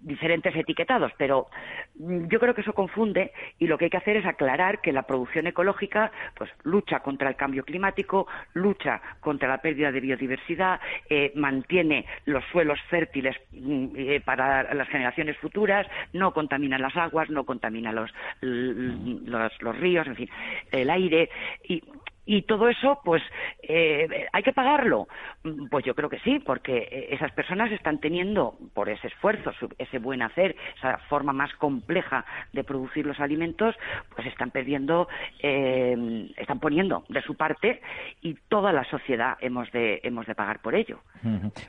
diferentes 0.00 0.54
etiquetados, 0.56 1.12
pero 1.16 1.46
yo 1.94 2.40
creo 2.40 2.54
que 2.54 2.62
eso 2.62 2.72
confunde 2.72 3.32
y 3.58 3.68
lo 3.68 3.78
que 3.78 3.84
hay 3.84 3.90
que 3.90 3.98
hacer 3.98 4.16
es 4.16 4.26
aclarar 4.26 4.80
que 4.80 4.92
la 4.92 5.02
producción 5.02 5.46
ecológica, 5.46 6.10
pues 6.36 6.50
lucha 6.64 7.00
contra 7.00 7.28
el 7.28 7.36
cambio 7.36 7.64
climático, 7.64 8.26
lucha 8.52 9.00
contra 9.20 9.48
la 9.48 9.58
pérdida 9.58 9.92
de 9.92 10.00
biodiversidad, 10.00 10.80
eh, 11.08 11.30
mantiene 11.36 12.04
los 12.24 12.44
suelos 12.46 12.80
fértiles 12.90 13.36
mm, 13.52 14.22
para 14.24 14.74
las 14.74 14.88
generaciones 14.88 15.03
futuras, 15.38 15.86
no 16.12 16.32
contamina 16.32 16.78
las 16.78 16.96
aguas, 16.96 17.30
no 17.30 17.44
contamina 17.44 17.92
los, 17.92 18.10
los, 18.40 19.78
ríos, 19.78 20.06
en 20.06 20.16
fin, 20.16 20.30
el 20.70 20.90
aire. 20.90 21.30
Y 21.68 21.82
y 22.26 22.42
todo 22.42 22.68
eso, 22.68 23.00
pues, 23.04 23.22
eh, 23.62 24.26
¿hay 24.32 24.42
que 24.42 24.52
pagarlo? 24.52 25.08
Mm, 25.42 25.68
pues 25.68 25.84
yo 25.84 25.94
creo 25.94 26.08
que 26.08 26.20
sí, 26.20 26.38
porque 26.38 26.88
eh, 26.90 27.08
esas 27.10 27.32
personas 27.32 27.70
están 27.72 27.98
teniendo, 27.98 28.56
por 28.72 28.88
ese 28.88 29.08
esfuerzo, 29.08 29.50
ese 29.78 29.98
buen 29.98 30.22
hacer, 30.22 30.56
esa 30.76 30.98
forma 31.08 31.32
más 31.32 31.52
compleja 31.54 32.24
de 32.52 32.64
producir 32.64 33.06
los 33.06 33.20
alimentos, 33.20 33.74
pues 34.14 34.26
están 34.26 34.50
perdiendo, 34.50 35.08
eh, 35.42 36.30
están 36.36 36.60
poniendo 36.60 37.04
de 37.08 37.22
su 37.22 37.34
parte 37.36 37.80
y 38.22 38.34
toda 38.48 38.72
la 38.72 38.84
sociedad 38.84 39.36
hemos 39.40 39.70
de, 39.72 40.00
hemos 40.02 40.26
de 40.26 40.34
pagar 40.34 40.60
por 40.60 40.74
ello. 40.74 41.00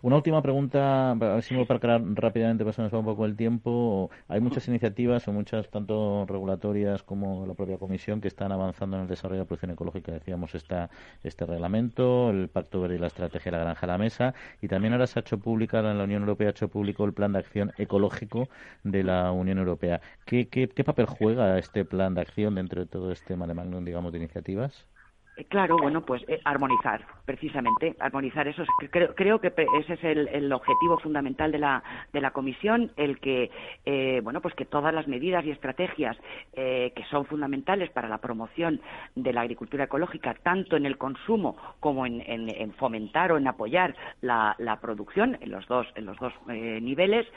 Una 0.01 0.17
última 0.17 0.41
pregunta, 0.41 1.11
a 1.11 1.15
ver 1.15 1.41
si 1.41 1.55
me 1.55 1.63
aclarar 1.63 2.01
rápidamente, 2.13 2.63
para 2.63 2.83
nos 2.83 2.93
va 2.93 2.99
un 2.99 3.05
poco 3.05 3.25
el 3.25 3.35
tiempo. 3.35 4.09
Hay 4.27 4.39
muchas 4.39 4.67
iniciativas 4.67 5.27
o 5.27 5.33
muchas, 5.33 5.69
tanto 5.69 6.25
regulatorias 6.27 7.03
como 7.03 7.45
la 7.45 7.53
propia 7.53 7.77
Comisión, 7.77 8.21
que 8.21 8.27
están 8.27 8.51
avanzando 8.51 8.97
en 8.97 9.03
el 9.03 9.07
desarrollo 9.07 9.39
de 9.39 9.43
la 9.43 9.47
producción 9.47 9.71
ecológica, 9.71 10.11
decíamos 10.11 10.44
está 10.53 10.89
este 11.23 11.45
reglamento, 11.45 12.29
el 12.29 12.49
Pacto 12.49 12.81
Verde 12.81 12.95
y 12.95 12.99
la 12.99 13.07
Estrategia 13.07 13.51
de 13.51 13.57
la 13.57 13.63
Granja 13.63 13.85
a 13.85 13.87
la 13.87 13.97
Mesa, 13.97 14.33
y 14.61 14.67
también 14.67 14.93
ahora 14.93 15.07
se 15.07 15.19
ha 15.19 15.21
hecho 15.21 15.39
pública, 15.39 15.81
la 15.81 16.03
Unión 16.03 16.21
Europea 16.21 16.47
ha 16.47 16.51
hecho 16.51 16.67
público 16.67 17.05
el 17.05 17.13
Plan 17.13 17.33
de 17.33 17.39
Acción 17.39 17.71
Ecológico 17.77 18.49
de 18.83 19.03
la 19.03 19.31
Unión 19.31 19.57
Europea. 19.57 20.01
¿Qué, 20.25 20.47
qué, 20.49 20.67
qué 20.69 20.83
papel 20.83 21.05
juega 21.07 21.57
este 21.57 21.85
plan 21.85 22.13
de 22.13 22.21
acción 22.21 22.55
dentro 22.55 22.81
de 22.81 22.87
todo 22.87 23.11
este 23.11 23.35
mare 23.35 23.53
magnum, 23.53 23.83
digamos, 23.85 24.11
de 24.11 24.19
iniciativas? 24.19 24.87
Eh, 25.37 25.45
claro, 25.45 25.77
bueno, 25.77 26.01
pues 26.01 26.23
eh, 26.27 26.39
armonizar, 26.45 27.01
precisamente, 27.25 27.95
armonizar 27.99 28.47
eso. 28.47 28.63
Creo, 28.89 29.13
creo 29.15 29.39
que 29.39 29.53
ese 29.79 29.93
es 29.93 30.03
el, 30.03 30.51
objetivo 30.53 30.97
fundamental 30.99 31.51
de 31.51 31.59
la, 31.59 31.83
de 32.13 32.21
la 32.21 32.31
comisión, 32.31 32.91
el 32.95 33.19
que, 33.19 33.51
eh, 33.85 34.21
bueno, 34.23 34.41
pues 34.41 34.53
que 34.55 34.65
todas 34.65 34.93
las 34.93 35.07
medidas 35.07 35.45
y 35.45 35.51
estrategias 35.51 36.17
que 36.53 37.03
son 37.09 37.25
fundamentales 37.25 37.89
para 37.91 38.07
la 38.07 38.19
promoción 38.19 38.79
de 39.15 39.33
la 39.33 39.41
agricultura 39.41 39.85
ecológica, 39.85 40.33
tanto 40.35 40.77
en 40.77 40.85
el 40.85 40.97
consumo 40.97 41.57
como 41.79 42.05
en, 42.05 42.73
fomentar 42.77 43.31
o 43.31 43.37
en 43.37 43.47
apoyar 43.47 43.95
la, 44.21 44.55
producción 44.81 45.37
en 45.41 45.51
los 45.51 45.67
dos, 45.67 45.87
en 45.95 46.05
los 46.05 46.17
dos 46.17 46.33
niveles, 46.47 47.27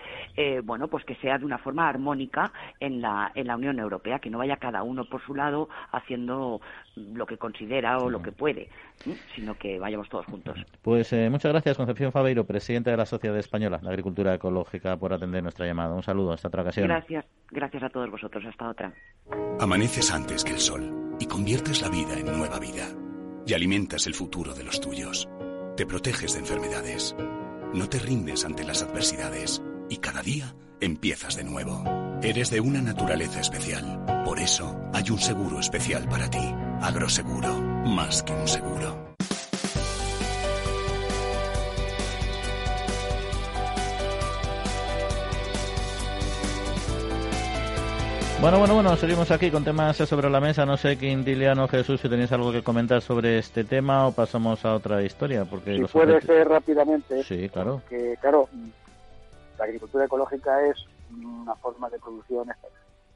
bueno, 0.64 0.88
pues 0.88 1.04
que 1.04 1.16
sea 1.16 1.38
de 1.38 1.44
una 1.44 1.58
forma 1.58 1.88
armónica 1.88 2.52
en 2.78 3.00
la, 3.00 3.32
en 3.34 3.46
la 3.48 3.56
Unión 3.56 3.78
Europea, 3.78 4.20
que 4.20 4.30
no 4.30 4.38
vaya 4.38 4.56
cada 4.56 4.82
uno 4.82 5.04
por 5.04 5.20
su 5.22 5.34
lado 5.34 5.68
haciendo 5.90 6.61
lo 6.94 7.26
que 7.26 7.38
considera 7.38 7.88
o 7.96 8.11
lo 8.11 8.20
que 8.20 8.33
puede, 8.33 8.68
sino 9.35 9.57
que 9.57 9.79
vayamos 9.79 10.09
todos 10.09 10.27
juntos. 10.27 10.59
Pues 10.83 11.12
eh, 11.12 11.31
muchas 11.31 11.53
gracias, 11.53 11.77
Concepción 11.77 12.12
Fabeiro, 12.12 12.44
presidenta 12.44 12.90
de 12.90 12.96
la 12.96 13.07
Sociedad 13.07 13.38
Española 13.38 13.79
de 13.79 13.88
Agricultura 13.88 14.35
Ecológica, 14.35 14.96
por 14.96 15.12
atender 15.12 15.42
nuestra 15.42 15.66
llamada. 15.66 15.94
Un 15.94 16.03
saludo, 16.03 16.33
hasta 16.33 16.48
otra 16.48 16.62
ocasión. 16.62 16.88
Gracias, 16.88 17.24
gracias 17.51 17.83
a 17.83 17.88
todos 17.88 18.11
vosotros, 18.11 18.44
hasta 18.44 18.68
otra. 18.68 18.92
Amaneces 19.61 20.12
antes 20.12 20.44
que 20.44 20.53
el 20.53 20.59
sol 20.59 21.16
y 21.18 21.27
conviertes 21.27 21.83
la 21.83 21.88
vida 21.88 22.18
en 22.18 22.27
nueva 22.27 22.59
vida. 22.59 22.87
Y 23.46 23.55
alimentas 23.55 24.07
el 24.07 24.14
futuro 24.14 24.53
de 24.53 24.64
los 24.64 24.81
tuyos. 24.81 25.29
Te 25.77 25.87
proteges 25.87 26.35
de 26.35 26.40
enfermedades. 26.40 27.16
No 27.72 27.88
te 27.88 27.98
rindes 27.98 28.44
ante 28.44 28.64
las 28.64 28.83
adversidades. 28.83 29.62
Y 29.88 29.98
cada 29.98 30.22
día 30.22 30.55
empiezas 30.81 31.37
de 31.37 31.44
nuevo. 31.44 31.83
Eres 32.22 32.51
de 32.51 32.61
una 32.61 32.83
naturaleza 32.83 33.40
especial. 33.40 34.05
Por 34.24 34.38
eso 34.38 34.77
hay 34.92 35.11
un 35.11 35.18
seguro 35.18 35.61
especial 35.61 36.07
para 36.09 36.29
ti. 36.29 36.55
Agroseguro, 36.81 37.49
más 37.85 38.23
que 38.23 38.33
un 38.33 38.49
seguro. 38.49 39.09
Bueno, 48.41 48.61
bueno, 48.61 48.75
bueno, 48.75 48.97
seguimos 48.97 49.29
aquí 49.33 49.51
con 49.51 49.64
temas 49.64 49.97
sobre 49.97 50.31
la 50.31 50.41
mesa. 50.41 50.64
No 50.64 50.77
sé, 50.77 50.97
Quintiliano, 50.97 51.67
Jesús, 51.67 52.01
si 52.01 52.09
tenéis 52.09 52.31
algo 52.31 52.53
que 52.53 52.62
comentar 52.62 53.03
sobre 53.03 53.38
este 53.38 53.64
tema 53.64 54.07
o 54.07 54.12
pasamos 54.12 54.64
a 54.64 54.75
otra 54.75 55.03
historia. 55.03 55.45
Porque 55.45 55.77
si 55.77 55.85
puede 55.87 56.21
ser 56.21 56.49
rápidamente. 56.49 57.25
Sí, 57.25 57.49
claro. 57.49 57.83
Que, 57.88 58.17
claro, 58.21 58.49
la 59.59 59.64
agricultura 59.64 60.05
ecológica 60.05 60.64
es 60.69 60.77
una 61.11 61.57
forma 61.57 61.91
de 61.91 61.99
producción 61.99 62.49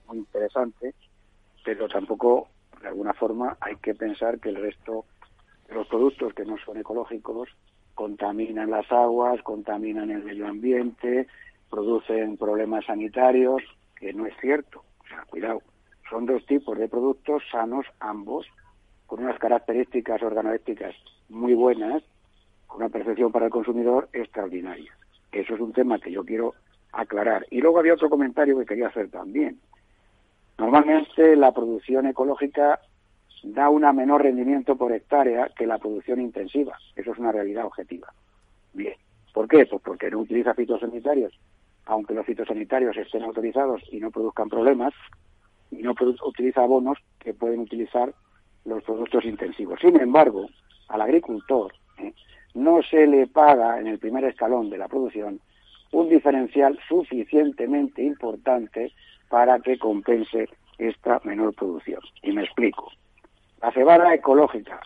muy 0.09 0.18
interesante, 0.18 0.92
pero 1.64 1.87
tampoco 1.87 2.48
de 2.82 2.88
alguna 2.88 3.14
forma 3.14 3.56
hay 3.60 3.76
que 3.76 3.94
pensar 3.94 4.38
que 4.40 4.50
el 4.50 4.56
resto 4.56 5.04
de 5.68 5.74
los 5.74 5.86
productos 5.86 6.34
que 6.34 6.44
no 6.44 6.56
son 6.58 6.78
ecológicos 6.78 7.48
contaminan 7.94 8.70
las 8.70 8.90
aguas, 8.90 9.40
contaminan 9.42 10.10
el 10.10 10.24
medio 10.24 10.46
ambiente, 10.48 11.28
producen 11.70 12.36
problemas 12.36 12.84
sanitarios, 12.84 13.62
que 13.96 14.12
no 14.12 14.26
es 14.26 14.34
cierto. 14.40 14.82
O 15.04 15.08
sea, 15.08 15.22
cuidado, 15.28 15.62
son 16.10 16.26
dos 16.26 16.44
tipos 16.46 16.76
de 16.78 16.88
productos 16.88 17.42
sanos 17.50 17.86
ambos, 18.00 18.46
con 19.06 19.22
unas 19.24 19.38
características 19.38 20.22
organoépticas 20.22 20.94
muy 21.28 21.54
buenas, 21.54 22.02
con 22.66 22.78
una 22.78 22.88
percepción 22.88 23.30
para 23.30 23.46
el 23.46 23.52
consumidor 23.52 24.08
extraordinaria. 24.12 24.92
Eso 25.30 25.54
es 25.54 25.60
un 25.60 25.72
tema 25.72 25.98
que 25.98 26.10
yo 26.10 26.24
quiero 26.24 26.54
aclarar. 26.92 27.46
Y 27.50 27.60
luego 27.60 27.78
había 27.78 27.94
otro 27.94 28.10
comentario 28.10 28.58
que 28.58 28.66
quería 28.66 28.88
hacer 28.88 29.10
también. 29.10 29.58
Normalmente 30.58 31.36
la 31.36 31.52
producción 31.52 32.06
ecológica 32.06 32.80
da 33.42 33.68
un 33.68 33.82
menor 33.96 34.22
rendimiento 34.22 34.76
por 34.76 34.92
hectárea 34.92 35.50
que 35.56 35.66
la 35.66 35.78
producción 35.78 36.20
intensiva. 36.20 36.78
Eso 36.94 37.12
es 37.12 37.18
una 37.18 37.32
realidad 37.32 37.66
objetiva. 37.66 38.12
Bien. 38.72 38.94
¿Por 39.32 39.48
qué? 39.48 39.66
Pues 39.66 39.82
porque 39.82 40.10
no 40.10 40.20
utiliza 40.20 40.54
fitosanitarios, 40.54 41.32
aunque 41.86 42.14
los 42.14 42.26
fitosanitarios 42.26 42.96
estén 42.96 43.22
autorizados 43.22 43.82
y 43.90 43.98
no 43.98 44.10
produzcan 44.10 44.48
problemas, 44.48 44.92
y 45.70 45.82
no 45.82 45.94
utiliza 46.26 46.62
abonos 46.62 46.98
que 47.18 47.32
pueden 47.32 47.60
utilizar 47.60 48.12
los 48.64 48.84
productos 48.84 49.24
intensivos. 49.24 49.80
Sin 49.80 49.98
embargo, 49.98 50.46
al 50.88 51.00
agricultor 51.00 51.72
¿eh? 51.98 52.12
no 52.54 52.82
se 52.82 53.06
le 53.06 53.26
paga 53.26 53.80
en 53.80 53.86
el 53.86 53.98
primer 53.98 54.24
escalón 54.24 54.68
de 54.68 54.78
la 54.78 54.88
producción 54.88 55.40
un 55.92 56.08
diferencial 56.08 56.78
suficientemente 56.88 58.02
importante 58.02 58.92
para 59.32 59.58
que 59.60 59.78
compense 59.78 60.46
esta 60.76 61.18
menor 61.24 61.54
producción. 61.54 62.00
Y 62.22 62.32
me 62.32 62.44
explico. 62.44 62.92
La 63.62 63.72
cebada 63.72 64.12
ecológica 64.12 64.78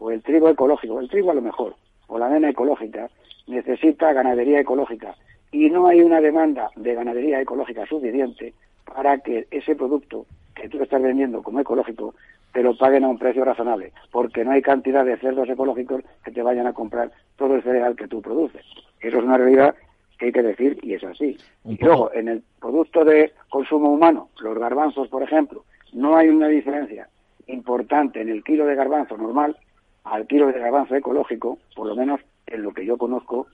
o 0.00 0.10
el 0.10 0.20
trigo 0.24 0.48
ecológico, 0.48 0.98
el 0.98 1.08
trigo 1.08 1.30
a 1.30 1.34
lo 1.34 1.40
mejor, 1.40 1.76
o 2.08 2.18
la 2.18 2.26
avena 2.26 2.50
ecológica, 2.50 3.08
necesita 3.46 4.12
ganadería 4.12 4.58
ecológica 4.58 5.14
y 5.52 5.70
no 5.70 5.86
hay 5.86 6.00
una 6.00 6.20
demanda 6.20 6.68
de 6.74 6.96
ganadería 6.96 7.40
ecológica 7.40 7.86
suficiente 7.86 8.54
para 8.92 9.18
que 9.18 9.46
ese 9.52 9.76
producto 9.76 10.26
que 10.56 10.68
tú 10.68 10.82
estás 10.82 11.00
vendiendo 11.00 11.40
como 11.40 11.60
ecológico 11.60 12.16
te 12.52 12.64
lo 12.64 12.76
paguen 12.76 13.04
a 13.04 13.08
un 13.08 13.18
precio 13.18 13.44
razonable, 13.44 13.92
porque 14.10 14.44
no 14.44 14.50
hay 14.50 14.62
cantidad 14.62 15.04
de 15.04 15.16
cerdos 15.18 15.48
ecológicos 15.48 16.02
que 16.24 16.32
te 16.32 16.42
vayan 16.42 16.66
a 16.66 16.72
comprar 16.72 17.12
todo 17.36 17.54
el 17.54 17.62
cereal 17.62 17.94
que 17.94 18.08
tú 18.08 18.20
produces. 18.20 18.66
Eso 19.00 19.18
es 19.18 19.24
una 19.24 19.38
realidad 19.38 19.76
que 20.22 20.26
hay 20.26 20.32
que 20.32 20.42
decir 20.42 20.78
y 20.82 20.94
es 20.94 21.02
así. 21.02 21.36
y 21.64 21.76
luego, 21.82 22.12
en 22.14 22.28
el 22.28 22.42
producto 22.60 23.04
de 23.04 23.32
consumo 23.48 23.92
humano, 23.92 24.28
los 24.40 24.56
garbanzos, 24.56 25.08
por 25.08 25.22
ejemplo, 25.22 25.64
no 25.92 26.16
hay 26.16 26.28
una 26.28 26.46
diferencia 26.46 27.08
importante 27.48 28.20
en 28.20 28.28
el 28.28 28.44
kilo 28.44 28.64
de 28.64 28.76
garbanzo 28.76 29.16
normal 29.16 29.56
al 30.04 30.26
kilo 30.28 30.46
de 30.46 30.60
garbanzo 30.60 30.94
ecológico, 30.94 31.58
por 31.74 31.88
lo 31.88 31.96
menos 31.96 32.20
en 32.46 32.62
lo 32.62 32.72
que 32.72 32.86
yo 32.86 32.96
conozco. 32.96 33.48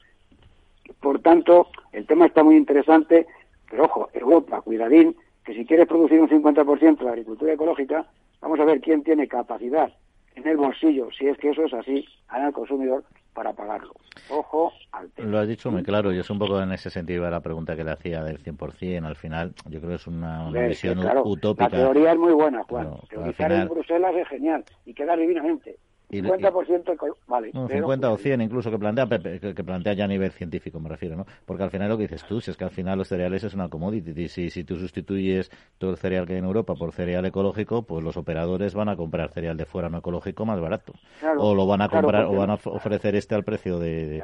Por 1.00 1.20
tanto, 1.20 1.68
el 1.92 2.07
tema 2.07 2.26
está 2.26 2.42
muy 2.42 2.57
interesante, 2.57 3.26
pero 3.70 3.85
ojo, 3.85 4.11
Europa, 4.12 4.61
cuidadín, 4.61 5.16
que 5.44 5.54
si 5.54 5.64
quieres 5.64 5.87
producir 5.87 6.20
un 6.20 6.28
50% 6.28 6.98
de 6.98 7.09
agricultura 7.09 7.54
ecológica, 7.54 8.07
vamos 8.42 8.61
a 8.61 8.64
ver 8.64 8.81
quién 8.81 9.02
tiene 9.02 9.26
capacidad 9.26 9.90
en 10.35 10.46
el 10.46 10.59
bolsillo, 10.59 11.09
si 11.12 11.28
es 11.28 11.38
que 11.38 11.50
eso 11.50 11.64
es 11.64 11.72
así, 11.72 12.07
al 12.28 12.52
consumidor 12.52 13.04
para 13.35 13.53
pagarlo. 13.53 13.95
Ojo 14.31 14.73
al 14.93 15.11
tema. 15.11 15.29
Lo 15.29 15.38
has 15.38 15.49
dicho 15.49 15.71
muy 15.71 15.83
claro 15.83 16.12
y 16.12 16.19
es 16.19 16.29
un 16.31 16.38
poco 16.38 16.61
en 16.61 16.73
ese 16.73 16.91
sentido 16.91 17.29
la 17.31 17.41
pregunta 17.41 17.77
que 17.77 17.85
le 17.85 17.93
hacía 17.93 18.23
del 18.23 18.43
100%. 18.43 19.05
Al 19.05 19.17
final, 19.17 19.55
yo 19.69 19.79
creo 19.79 19.91
que 19.91 19.97
es 19.97 20.07
una, 20.07 20.51
visión 20.51 20.99
utópica. 21.25 21.69
La 21.69 21.85
teoría 21.85 22.12
es 22.12 22.19
muy 22.19 22.33
buena, 22.33 22.64
Juan. 22.64 22.91
Teorizar 23.09 23.53
en 23.53 23.69
Bruselas 23.69 24.14
es 24.17 24.29
genial 24.29 24.64
y 24.85 24.95
queda 24.95 25.17
divinamente. 25.17 25.79
50% 26.11 27.16
vale. 27.27 27.51
No, 27.53 27.68
50 27.68 28.11
o 28.11 28.16
100 28.16 28.40
incluso 28.40 28.71
que 28.71 28.79
plantea 28.79 29.07
que, 29.07 29.64
plantea 29.64 29.92
ya 29.92 30.05
a 30.05 30.09
nivel 30.09 30.31
científico 30.31 30.81
me 30.81 30.88
refiero, 30.88 31.16
¿no? 31.16 31.27
Porque 31.44 31.64
al 31.64 31.71
final 31.71 31.88
lo 31.90 31.99
que 31.99 32.05
dices 32.05 32.25
tú, 32.25 32.40
si 32.40 32.51
es 32.51 32.57
que 32.57 32.64
al 32.64 32.71
final 32.71 32.99
los 32.99 33.09
cereales 33.09 33.44
es 33.44 33.55
una 33.55 33.68
commodity, 33.68 34.29
si, 34.29 34.49
si 34.49 34.64
tú 34.64 34.77
sustituyes 34.77 35.51
todo 35.77 35.90
el 35.90 35.97
cereal 35.99 36.27
que 36.27 36.33
hay 36.35 36.38
en 36.38 36.47
Europa 36.47 36.75
por 36.75 36.92
cereal 36.92 37.27
ecológico, 37.27 37.83
pues 37.83 38.03
los 38.03 38.16
operadores 38.16 38.75
van 38.75 38.88
a 38.88 38.97
comprar 38.97 39.31
cereal 39.31 39.57
de 39.57 39.66
fuera 39.66 39.90
no 39.90 39.99
ecológico 39.99 40.47
más 40.47 40.61
barato. 40.61 40.94
o 41.37 41.55
lo 41.55 41.66
van 41.66 41.83
a 41.83 41.88
comprar 41.88 42.25
o 42.25 42.33
van 42.33 42.51
a 42.51 42.55
ofrecer 42.55 43.14
este 43.14 43.35
al 43.35 43.44
precio 43.44 43.79
de, 43.79 44.23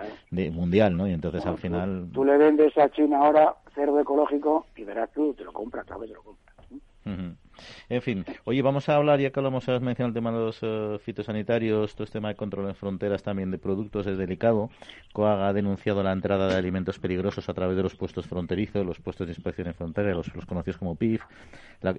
mundial, 0.53 0.97
¿no? 0.97 1.07
Y 1.07 1.13
entonces 1.13 1.45
al 1.45 1.59
final 1.59 2.09
tú, 2.13 2.25
le 2.25 2.39
vendes 2.39 2.77
a 2.79 2.89
China 2.89 3.19
ahora 3.19 3.57
cerdo 3.75 4.01
ecológico 4.01 4.67
y 4.77 4.85
verás 4.85 5.11
tú 5.13 5.35
te 5.35 5.45
lo 5.45 5.53
compras, 5.53 5.87
tal 5.87 6.01
vez 6.01 6.11
te 6.11 6.15
lo 6.15 6.23
compras. 6.23 7.44
En 7.89 8.03
fin, 8.03 8.25
oye, 8.45 8.63
vamos 8.63 8.89
a 8.89 8.97
hablar, 8.97 9.21
ya 9.21 9.31
que 9.31 9.41
hablamos, 9.41 9.69
has 9.69 9.81
mencionado 9.81 10.09
el 10.09 10.15
tema 10.15 10.33
de 10.33 10.39
los 10.39 10.59
eh, 10.63 10.99
fitosanitarios, 11.05 11.95
todo 11.95 12.05
este 12.05 12.19
tema 12.19 12.29
de 12.29 12.37
control 12.37 12.69
en 12.69 12.75
fronteras 12.75 13.23
también 13.23 13.51
de 13.51 13.59
productos 13.59 14.07
es 14.07 14.19
delicado. 14.19 14.71
COAG 15.13 15.41
ha 15.41 15.53
denunciado 15.53 16.03
la 16.03 16.13
entrada 16.13 16.49
de 16.49 16.57
alimentos 16.57 16.99
peligrosos 16.99 17.49
a 17.49 17.55
través 17.55 17.77
de 17.77 17.83
los 17.83 17.95
puestos 17.95 18.27
fronterizos, 18.27 18.85
los 18.85 19.01
puestos 19.01 19.27
de 19.27 19.33
inspección 19.33 19.69
en 19.69 19.75
frontera, 19.75 20.15
los, 20.15 20.31
conocidos 20.47 20.79
como 20.79 20.97
PIF. 20.97 21.23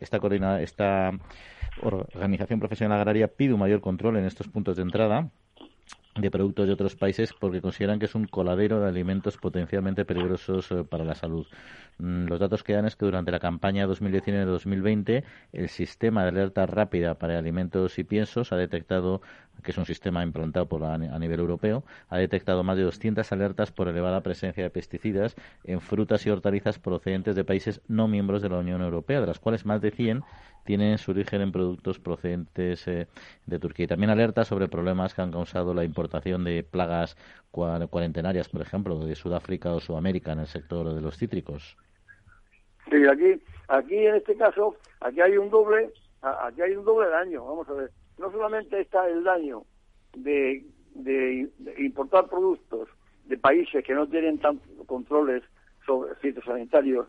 esta, 0.01 0.19
coordina, 0.19 0.61
esta 0.61 1.11
organización 1.81 2.59
profesional 2.59 2.99
agraria 2.99 3.27
pide 3.27 3.53
un 3.53 3.59
mayor 3.59 3.81
control 3.81 4.17
en 4.17 4.25
estos 4.25 4.47
puntos 4.47 4.75
de 4.75 4.83
entrada 4.83 5.29
de 6.15 6.31
productos 6.31 6.67
de 6.67 6.73
otros 6.73 6.95
países 6.95 7.33
porque 7.33 7.61
consideran 7.61 7.99
que 7.99 8.05
es 8.05 8.15
un 8.15 8.25
coladero 8.25 8.79
de 8.79 8.87
alimentos 8.87 9.37
potencialmente 9.37 10.05
peligrosos 10.05 10.71
eh, 10.71 10.83
para 10.83 11.03
la 11.03 11.13
salud. 11.13 11.45
Mm, 11.97 12.25
los 12.27 12.39
datos 12.39 12.63
que 12.63 12.73
dan 12.73 12.85
es 12.85 12.95
que 12.95 13.05
durante 13.05 13.31
la 13.31 13.39
campaña 13.39 13.87
2019-2020 13.87 15.23
el 15.53 15.69
sistema 15.69 16.23
de 16.23 16.29
alerta 16.29 16.65
rápida 16.65 17.15
para 17.15 17.37
alimentos 17.37 17.97
y 17.99 18.03
piensos 18.03 18.51
ha 18.51 18.57
detectado, 18.57 19.21
que 19.63 19.71
es 19.71 19.77
un 19.77 19.85
sistema 19.85 20.23
implantado 20.23 20.67
por 20.67 20.83
a 20.83 20.97
nivel 20.97 21.39
europeo, 21.39 21.83
ha 22.09 22.17
detectado 22.17 22.63
más 22.63 22.77
de 22.77 22.83
200 22.83 23.31
alertas 23.31 23.71
por 23.71 23.87
elevada 23.87 24.21
presencia 24.21 24.63
de 24.63 24.69
pesticidas 24.69 25.35
en 25.63 25.81
frutas 25.81 26.25
y 26.25 26.29
hortalizas 26.29 26.79
procedentes 26.79 27.35
de 27.35 27.43
países 27.45 27.81
no 27.87 28.07
miembros 28.07 28.41
de 28.41 28.49
la 28.49 28.57
Unión 28.57 28.81
Europea, 28.81 29.21
de 29.21 29.27
las 29.27 29.39
cuales 29.39 29.65
más 29.65 29.81
de 29.81 29.91
100 29.91 30.23
tienen 30.65 30.97
su 30.97 31.11
origen 31.11 31.41
en 31.41 31.51
productos 31.51 31.99
procedentes 31.99 32.87
eh, 32.87 33.07
de 33.45 33.59
Turquía. 33.59 33.85
Y 33.85 33.87
también 33.87 34.09
alerta 34.09 34.43
sobre 34.43 34.67
problemas 34.67 35.13
que 35.13 35.21
han 35.21 35.31
causado 35.31 35.73
la 35.73 35.83
importación 35.85 36.43
de 36.43 36.63
plagas 36.63 37.15
cuarentenarias, 37.89 38.49
por 38.49 38.61
ejemplo, 38.61 38.99
de 38.99 39.15
Sudáfrica 39.15 39.73
o 39.73 39.79
Sudamérica 39.79 40.33
en 40.33 40.39
el 40.39 40.47
sector 40.47 40.93
de 40.93 41.01
los 41.01 41.17
cítricos. 41.17 41.77
Sí, 42.89 42.97
aquí, 43.07 43.41
aquí 43.67 43.97
en 43.97 44.15
este 44.15 44.35
caso, 44.35 44.75
aquí 45.01 45.21
hay 45.21 45.37
un 45.37 45.49
doble, 45.49 45.89
aquí 46.21 46.61
hay 46.61 46.75
un 46.75 46.85
doble 46.85 47.09
daño. 47.09 47.45
Vamos 47.45 47.67
a 47.69 47.73
ver, 47.73 47.91
no 48.17 48.31
solamente 48.31 48.79
está 48.79 49.07
el 49.07 49.23
daño 49.23 49.63
de, 50.15 50.65
de, 50.93 51.49
importar 51.77 52.27
productos 52.27 52.89
de 53.25 53.37
países 53.37 53.83
que 53.83 53.93
no 53.93 54.07
tienen 54.07 54.39
tantos 54.39 54.69
controles 54.85 55.43
sobre 55.85 56.15
fitosanitarios 56.15 57.07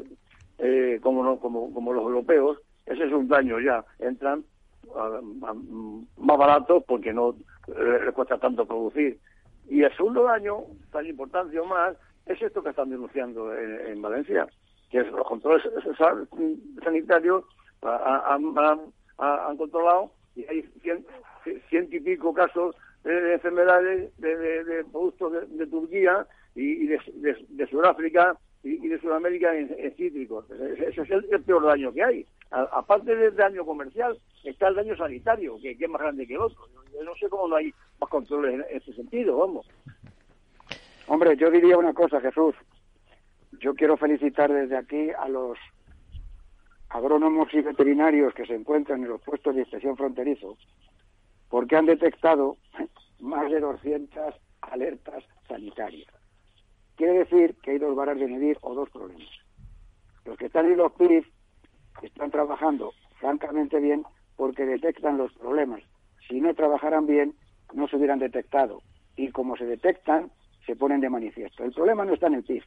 eh, 0.59 0.99
como, 1.03 1.39
como, 1.41 1.73
como 1.75 1.93
los 1.93 2.05
europeos, 2.05 2.59
ese 2.87 3.05
es 3.05 3.13
un 3.13 3.29
daño 3.29 3.61
ya. 3.61 3.85
Entran 3.99 4.45
más 6.17 6.39
baratos 6.39 6.85
porque 6.87 7.13
no 7.13 7.35
les 7.69 8.15
cuesta 8.15 8.39
tanto 8.39 8.65
producir. 8.67 9.19
Y 9.69 9.83
el 9.83 9.97
segundo 9.97 10.25
daño, 10.25 10.65
tan 10.93 11.07
importante 11.07 11.59
o 11.59 11.65
más, 11.65 11.97
es 12.27 12.41
esto 12.43 12.63
que 12.63 12.71
están 12.71 12.91
denunciando 12.91 13.55
en, 13.57 14.01
Valencia, 14.03 14.47
que 14.91 15.03
los 15.03 15.27
controles 15.27 15.65
sanitarios 16.83 17.45
han, 17.83 19.57
controlado 19.57 20.13
y 20.35 20.45
hay 20.47 20.63
ciento 21.69 21.97
y 21.97 22.01
pico 22.01 22.35
casos 22.35 22.75
de, 23.05 23.35
enfermedades 23.35 24.17
de, 24.19 24.85
productos 24.91 25.33
de, 25.51 25.67
Turquía 25.67 26.27
y, 26.55 26.87
de, 26.87 27.67
Sudáfrica 27.71 28.37
y, 28.63 28.89
de 28.89 29.01
Sudamérica 29.01 29.57
en, 29.57 29.69
cítricos. 29.97 30.51
Ese 30.51 31.03
es 31.03 31.11
el, 31.11 31.43
peor 31.43 31.65
daño 31.65 31.93
que 31.93 32.03
hay. 32.03 32.27
Aparte 32.51 33.15
del 33.15 33.35
daño 33.35 33.65
comercial, 33.65 34.19
está 34.45 34.69
el 34.69 34.77
daño 34.77 34.97
sanitario, 34.97 35.59
que, 35.61 35.73
es 35.73 35.89
más 35.89 36.01
grande 36.01 36.27
que 36.27 36.35
el 36.35 36.41
otro. 36.41 36.69
Yo, 36.93 37.03
no 37.03 37.15
sé 37.17 37.29
cómo 37.29 37.49
no 37.49 37.57
hay 37.57 37.73
más 38.01 38.11
controles 38.11 38.55
en, 38.55 38.65
ese 38.77 38.93
sentido, 38.93 39.39
vamos. 39.39 39.67
Hombre, 41.09 41.37
yo 41.37 41.51
diría 41.51 41.77
una 41.77 41.93
cosa, 41.93 42.21
Jesús. 42.21 42.55
Yo 43.61 43.75
quiero 43.75 43.97
felicitar 43.97 44.53
desde 44.53 44.77
aquí 44.77 45.11
a 45.11 45.29
los 45.29 45.59
agrónomos 46.89 47.53
y 47.53 47.61
veterinarios 47.61 48.35
que 48.35 48.47
se 48.47 48.55
encuentran 48.55 49.03
en 49.03 49.09
los 49.09 49.21
puestos 49.23 49.55
de 49.55 49.63
inspección 49.63 49.97
fronterizo, 49.97 50.57
porque 51.49 51.77
han 51.77 51.87
detectado 51.87 52.59
más 53.21 53.51
de 53.51 53.61
200 53.61 54.35
alertas 54.63 55.25
sanitarias. 55.49 56.13
Quiere 56.97 57.19
decir 57.19 57.57
que 57.63 57.73
hay 57.73 57.79
dos 57.79 57.95
varas 57.95 58.19
de 58.19 58.27
medir 58.27 58.59
o 58.63 58.75
dos 58.75 58.91
problemas. 58.91 59.29
Los 60.25 60.37
que 60.37 60.47
están 60.47 60.67
en 60.67 60.79
los 60.79 60.93
PIF 60.93 61.27
están 62.03 62.31
trabajando 62.31 62.93
francamente 63.21 63.81
bien 63.81 64.05
porque 64.37 64.67
detectan 64.67 65.19
los 65.19 65.33
problemas. 65.35 65.83
Si 66.29 66.41
no 66.41 66.55
trabajaran 66.55 67.07
bien, 67.07 67.35
no 67.73 67.89
se 67.89 67.97
hubieran 67.97 68.19
detectado. 68.19 68.83
Y 69.17 69.31
como 69.31 69.57
se 69.57 69.65
detectan, 69.65 70.31
se 70.67 70.77
ponen 70.77 71.01
de 71.01 71.09
manifiesto. 71.09 71.65
El 71.65 71.73
problema 71.73 72.05
no 72.05 72.15
está 72.15 72.27
en 72.27 72.35
el 72.35 72.45
PIF. 72.45 72.65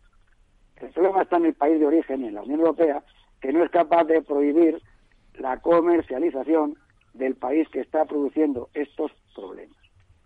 El 0.77 0.89
problema 0.89 1.21
está 1.21 1.37
en 1.37 1.45
el 1.45 1.53
país 1.53 1.79
de 1.79 1.85
origen, 1.85 2.23
en 2.23 2.33
la 2.33 2.41
Unión 2.41 2.61
Europea, 2.61 3.03
que 3.41 3.53
no 3.53 3.63
es 3.63 3.69
capaz 3.69 4.05
de 4.05 4.21
prohibir 4.21 4.81
la 5.35 5.59
comercialización 5.59 6.77
del 7.13 7.35
país 7.35 7.67
que 7.69 7.81
está 7.81 8.05
produciendo 8.05 8.69
estos 8.73 9.11
problemas. 9.35 9.77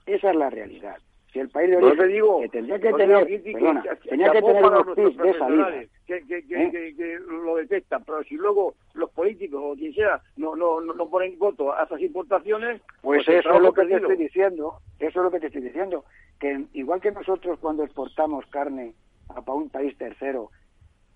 Esa 0.06 0.30
es 0.30 0.36
la 0.36 0.49
realidad. 0.49 0.97
Si 1.34 1.39
el 1.39 1.49
país 1.49 1.71
de 1.71 1.77
origen 1.77 2.07
digo, 2.09 2.41
que 2.41 2.49
tendría 2.49 2.79
que 2.79 2.93
tener, 2.93 3.41
perdona, 3.43 3.84
tenía 4.07 4.31
que 4.31 4.41
tener 4.41 4.63
unos 4.63 4.95
de 4.95 5.34
salida. 5.39 5.84
Que, 6.05 6.21
que, 6.27 6.45
que, 6.45 6.63
¿eh? 6.63 6.95
que, 6.95 7.17
lo 7.27 7.55
detectan, 7.55 8.03
pero 8.03 8.23
si 8.23 8.36
luego 8.36 8.75
los 8.93 9.09
políticos 9.09 9.59
o 9.63 9.75
quien 9.75 9.93
sea 9.95 10.21
no, 10.38 10.55
no, 10.55 10.79
no 10.79 11.09
ponen 11.09 11.39
voto 11.39 11.73
a 11.73 11.86
esas 11.86 12.01
importaciones... 12.01 12.81
Pues, 13.01 13.25
pues 13.25 13.39
eso 13.39 13.51
es 13.51 13.61
lo 13.61 13.73
que 13.73 13.86
te 13.86 13.95
estoy 13.95 14.15
diciendo, 14.15 14.77
eso 14.99 15.19
es 15.19 15.23
lo 15.23 15.31
que 15.31 15.39
te 15.39 15.47
estoy 15.47 15.63
diciendo, 15.63 16.05
que 16.39 16.65
igual 16.73 17.01
que 17.01 17.11
nosotros 17.11 17.57
cuando 17.59 17.84
exportamos 17.84 18.45
carne 18.47 18.93
a 19.29 19.51
un 19.51 19.69
país 19.69 19.97
tercero, 19.97 20.51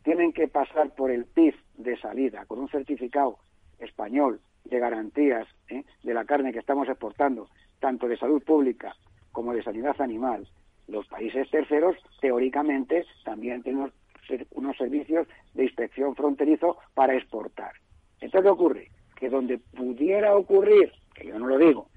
tienen 0.03 0.33
que 0.33 0.47
pasar 0.47 0.95
por 0.95 1.11
el 1.11 1.25
PIF 1.25 1.55
de 1.75 1.95
salida, 1.99 2.45
con 2.47 2.57
un 2.57 2.69
certificado 2.69 3.37
español 3.77 4.39
de 4.63 4.79
garantías 4.79 5.47
¿eh? 5.69 5.83
de 6.01 6.13
la 6.15 6.25
carne 6.25 6.53
que 6.53 6.59
estamos 6.59 6.89
exportando, 6.89 7.49
tanto 7.79 8.07
de 8.07 8.17
salud 8.17 8.41
pública 8.43 8.95
como 9.37 9.53
de 9.53 9.61
sanidad 9.61 10.01
animal, 10.01 10.47
los 10.87 11.05
países 11.05 11.47
terceros 11.51 11.95
teóricamente 12.19 13.05
también 13.23 13.61
tienen 13.61 13.91
unos 14.49 14.77
servicios 14.77 15.27
de 15.53 15.65
inspección 15.65 16.15
fronterizo 16.15 16.77
para 16.95 17.13
exportar. 17.13 17.73
Entonces, 18.19 18.41
¿qué 18.41 18.49
ocurre? 18.49 18.91
Que 19.15 19.29
donde 19.29 19.59
pudiera 19.59 20.35
ocurrir, 20.35 20.91
que 21.13 21.27
yo 21.27 21.37
no 21.37 21.45
lo 21.45 21.59
digo, 21.59 21.87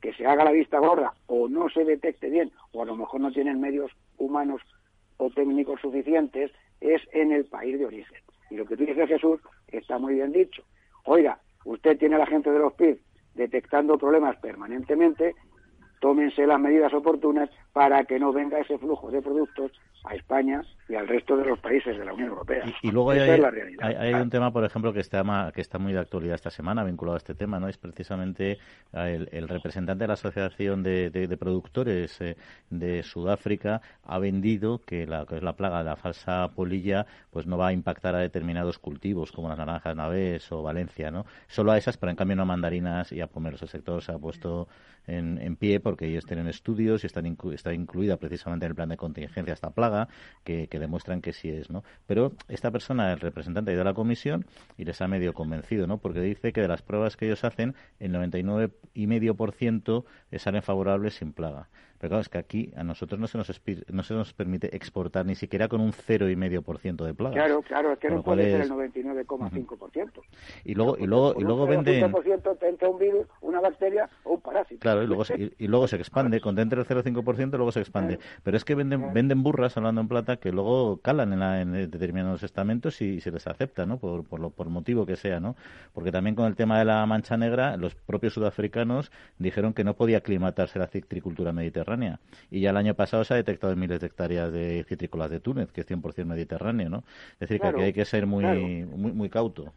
que 0.00 0.14
se 0.14 0.24
haga 0.24 0.44
la 0.46 0.50
vista 0.50 0.78
gorda 0.78 1.12
o 1.26 1.46
no 1.46 1.68
se 1.68 1.84
detecte 1.84 2.30
bien, 2.30 2.52
o 2.72 2.80
a 2.80 2.86
lo 2.86 2.96
mejor 2.96 3.20
no 3.20 3.30
tienen 3.32 3.60
medios 3.60 3.92
humanos 4.16 4.62
o 5.18 5.28
técnicos 5.28 5.82
suficientes, 5.82 6.50
es 6.80 7.02
en 7.12 7.32
el 7.32 7.44
país 7.44 7.78
de 7.78 7.84
origen. 7.84 8.22
Y 8.48 8.56
lo 8.56 8.64
que 8.64 8.78
tú 8.78 8.86
dices, 8.86 9.06
Jesús, 9.06 9.42
está 9.66 9.98
muy 9.98 10.14
bien 10.14 10.32
dicho. 10.32 10.62
Oiga, 11.04 11.38
usted 11.66 11.98
tiene 11.98 12.14
a 12.14 12.20
la 12.20 12.26
gente 12.26 12.50
de 12.50 12.60
los 12.60 12.72
PIB 12.72 12.98
detectando 13.34 13.98
problemas 13.98 14.38
permanentemente 14.38 15.34
tómense 16.00 16.46
las 16.46 16.60
medidas 16.60 16.92
oportunas 16.92 17.50
para 17.72 18.04
que 18.04 18.18
no 18.18 18.32
venga 18.32 18.58
ese 18.58 18.78
flujo 18.78 19.10
de 19.10 19.22
productos 19.22 19.72
a 20.04 20.14
España 20.14 20.62
y 20.88 20.94
al 20.94 21.06
resto 21.06 21.36
de 21.36 21.44
los 21.44 21.58
países 21.58 21.98
de 21.98 22.04
la 22.04 22.12
Unión 22.14 22.30
Europea. 22.30 22.64
Y, 22.82 22.90
luego 22.90 23.10
hay, 23.10 23.20
hay, 23.80 24.14
un 24.14 24.30
tema, 24.30 24.52
por 24.52 24.64
ejemplo, 24.64 24.92
que 24.92 25.00
está, 25.00 25.52
que 25.54 25.60
está 25.60 25.78
muy 25.78 25.92
de 25.92 25.98
actualidad 25.98 26.36
esta 26.36 26.50
semana 26.50 26.84
vinculado 26.84 27.16
a 27.16 27.18
este 27.18 27.34
tema, 27.34 27.60
¿no? 27.60 27.68
Es 27.68 27.76
precisamente 27.76 28.58
el, 28.92 29.48
representante 29.48 30.04
de 30.04 30.08
la 30.08 30.14
Asociación 30.14 30.82
de, 30.82 31.36
Productores 31.38 32.20
eh, 32.20 32.36
de 32.70 33.02
Sudáfrica 33.02 33.80
ha 34.04 34.18
vendido 34.18 34.80
que 34.84 35.06
la, 35.06 35.26
que 35.26 35.36
es 35.36 35.42
la 35.42 35.54
plaga 35.54 35.78
de 35.78 35.84
la 35.84 35.96
falsa 35.96 36.48
polilla 36.54 37.06
pues 37.30 37.46
no 37.46 37.58
va 37.58 37.68
a 37.68 37.72
impactar 37.72 38.14
a 38.14 38.18
determinados 38.18 38.78
cultivos 38.78 39.30
como 39.30 39.48
las 39.48 39.58
naranjas 39.58 39.94
navés 39.94 40.50
o 40.52 40.62
Valencia, 40.62 41.10
¿no? 41.10 41.26
Solo 41.46 41.72
a 41.72 41.78
esas, 41.78 41.96
pero 41.96 42.10
en 42.10 42.16
cambio 42.16 42.36
no 42.36 42.42
a 42.42 42.46
mandarinas 42.46 43.12
y 43.12 43.20
a 43.20 43.26
pomeros. 43.26 43.62
El 43.62 43.68
sector 43.68 44.02
se 44.02 44.12
ha 44.12 44.18
puesto 44.18 44.68
en, 45.08 45.56
pie 45.56 45.80
porque 45.80 46.06
ellos 46.06 46.24
tienen 46.26 46.46
estudios 46.46 47.02
y 47.02 47.06
están 47.06 47.26
está 47.52 47.72
incluida 47.74 48.16
precisamente 48.18 48.66
en 48.66 48.70
el 48.70 48.76
plan 48.76 48.90
de 48.90 48.96
contingencia 48.96 49.54
esta 49.54 49.70
plaga 49.70 50.08
que, 50.44 50.68
demuestran 50.70 51.20
que 51.20 51.32
sí 51.32 51.48
es, 51.48 51.70
¿no? 51.70 51.82
Pero 52.06 52.32
esta 52.48 52.70
persona, 52.70 53.12
el 53.12 53.20
representante, 53.20 53.78
a 53.78 53.84
la 53.84 53.94
comisión 53.94 54.46
y 54.76 54.84
les 54.84 55.00
ha 55.00 55.08
medio 55.08 55.32
convencido, 55.34 55.86
¿no? 55.86 55.98
Porque 55.98 56.20
dice 56.20 56.52
que 56.52 56.60
de 56.60 56.68
las 56.68 56.82
pruebas 56.82 57.16
que 57.16 57.26
ellos 57.26 57.42
hacen, 57.44 57.74
el 57.98 58.12
99,5% 58.12 60.04
salen 60.38 60.62
favorables 60.62 61.14
sin 61.14 61.32
plaga. 61.32 61.68
Pero 61.98 62.10
claro, 62.10 62.20
es 62.20 62.28
que 62.28 62.38
aquí 62.38 62.72
a 62.76 62.84
nosotros 62.84 63.18
no 63.18 63.26
se 63.26 63.38
nos, 63.38 63.60
no 63.88 64.02
se 64.04 64.14
nos 64.14 64.32
permite 64.32 64.74
exportar 64.76 65.26
ni 65.26 65.34
siquiera 65.34 65.66
con 65.66 65.80
un 65.80 65.92
0,5% 65.92 67.04
de 67.04 67.12
plagas. 67.12 67.34
Claro, 67.34 67.62
claro, 67.62 67.92
es 67.92 67.98
que 67.98 68.08
no 68.08 68.22
puede 68.22 68.52
ser 68.52 68.60
el 68.60 68.70
99,5%. 68.70 70.10
Y 70.64 70.74
luego, 70.74 70.96
y 70.96 71.06
luego, 71.06 71.34
y 71.36 71.42
luego 71.42 71.66
venden... 71.66 72.12
te 72.60 72.68
entra 72.68 72.88
un 72.88 72.98
virus, 72.98 73.26
una 73.40 73.60
bacteria 73.60 74.08
o 74.22 74.34
un 74.34 74.40
parásito. 74.40 74.80
Claro, 74.80 75.02
y 75.02 75.08
luego 75.08 75.24
se, 75.24 75.52
y, 75.58 75.66
luego 75.66 75.88
se 75.88 75.96
expande, 75.96 76.40
con 76.40 76.54
dentro 76.54 76.84
del 76.84 77.04
0,5% 77.04 77.50
luego 77.56 77.72
se 77.72 77.80
expande. 77.80 78.20
Pero 78.44 78.56
es 78.56 78.64
que 78.64 78.76
venden, 78.76 79.12
venden 79.12 79.42
burras, 79.42 79.76
hablando 79.76 80.00
en 80.00 80.08
plata, 80.08 80.36
que 80.36 80.52
luego 80.52 80.98
calan 80.98 81.32
en, 81.32 81.42
en 81.42 81.90
determinados 81.90 82.44
estamentos 82.44 83.02
y, 83.02 83.20
se 83.20 83.32
les 83.32 83.48
acepta, 83.48 83.86
¿no? 83.86 83.98
Por, 83.98 84.24
por, 84.24 84.38
lo, 84.38 84.50
por 84.50 84.68
motivo 84.68 85.04
que 85.04 85.16
sea, 85.16 85.40
¿no? 85.40 85.56
Porque 85.92 86.12
también 86.12 86.36
con 86.36 86.46
el 86.46 86.54
tema 86.54 86.78
de 86.78 86.84
la 86.84 87.04
mancha 87.06 87.36
negra, 87.36 87.76
los 87.76 87.96
propios 87.96 88.34
sudafricanos 88.34 89.10
dijeron 89.38 89.74
que 89.74 89.82
no 89.82 89.94
podía 89.94 90.18
aclimatarse 90.18 90.78
la 90.78 90.86
citricultura 90.86 91.52
mediterránea 91.52 91.87
y 92.50 92.60
ya 92.60 92.70
el 92.70 92.76
año 92.76 92.94
pasado 92.94 93.24
se 93.24 93.34
ha 93.34 93.36
detectado 93.36 93.72
en 93.72 93.78
miles 93.78 94.00
de 94.00 94.06
hectáreas 94.06 94.52
de 94.52 94.84
citrícolas 94.88 95.30
de 95.30 95.40
Túnez, 95.40 95.72
que 95.72 95.82
es 95.82 95.90
100% 95.90 96.24
mediterráneo, 96.24 96.88
¿no? 96.90 97.04
Es 97.34 97.48
decir, 97.48 97.60
que 97.60 97.66
aquí 97.68 97.82
hay 97.82 97.92
que 97.92 98.04
ser 98.04 98.26
muy, 98.26 98.44
muy, 98.44 99.12
muy 99.12 99.28
cauto. 99.28 99.72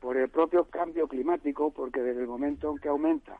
por 0.00 0.16
el 0.16 0.28
propio 0.28 0.64
cambio 0.64 1.06
climático, 1.08 1.70
porque 1.70 2.00
desde 2.00 2.22
el 2.22 2.26
momento 2.26 2.70
en 2.70 2.78
que 2.78 2.88
aumenta 2.88 3.38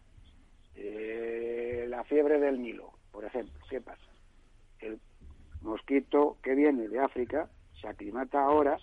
eh, 0.77 1.87
la 1.89 2.05
fiebre 2.05 2.39
del 2.39 2.61
Nilo, 2.61 2.93
por 3.12 3.25
ejemplo, 3.25 3.59
¿qué 3.68 3.81
pasa? 3.81 4.03
El 4.79 4.99
mosquito 5.62 6.37
que 6.43 6.55
viene 6.55 6.89
de 6.89 7.01
África 7.01 7.49
se 7.81 7.89
aclimata 7.89 8.43
ahora 8.43 8.79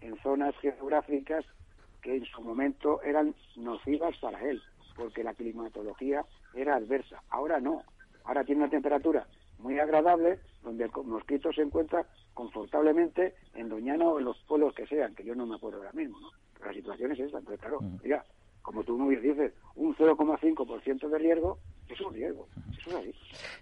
en 0.00 0.16
zonas 0.22 0.54
geográficas 0.60 1.44
que 2.02 2.16
en 2.16 2.24
su 2.24 2.42
momento 2.42 3.02
eran 3.02 3.34
nocivas 3.56 4.16
para 4.18 4.40
él, 4.42 4.62
porque 4.96 5.22
la 5.22 5.34
climatología 5.34 6.24
era 6.54 6.76
adversa. 6.76 7.22
Ahora 7.28 7.60
no, 7.60 7.82
ahora 8.24 8.44
tiene 8.44 8.62
una 8.62 8.70
temperatura 8.70 9.26
muy 9.58 9.78
agradable 9.78 10.40
donde 10.62 10.84
el 10.84 10.90
mosquito 11.04 11.52
se 11.52 11.62
encuentra 11.62 12.06
confortablemente 12.34 13.34
en 13.54 13.68
Doñana 13.68 14.06
o 14.06 14.18
en 14.18 14.24
los 14.24 14.38
pueblos 14.44 14.74
que 14.74 14.86
sean, 14.86 15.14
que 15.14 15.24
yo 15.24 15.34
no 15.34 15.46
me 15.46 15.56
acuerdo 15.56 15.78
ahora 15.78 15.92
mismo, 15.92 16.18
¿no? 16.20 16.30
Pero 16.54 16.66
la 16.66 16.74
situación 16.74 17.12
es 17.12 17.20
esta, 17.20 17.38
entonces 17.38 17.60
claro, 17.60 17.80
mira, 18.02 18.24
como 18.62 18.84
tú 18.84 18.98
muy 18.98 19.16
bien 19.16 19.36
dices, 19.36 19.54
un 19.74 19.94
0,5% 19.96 21.08
de 21.08 21.18
riesgo 21.18 21.58
es 21.88 22.00
un 22.00 22.14
riesgo. 22.14 22.48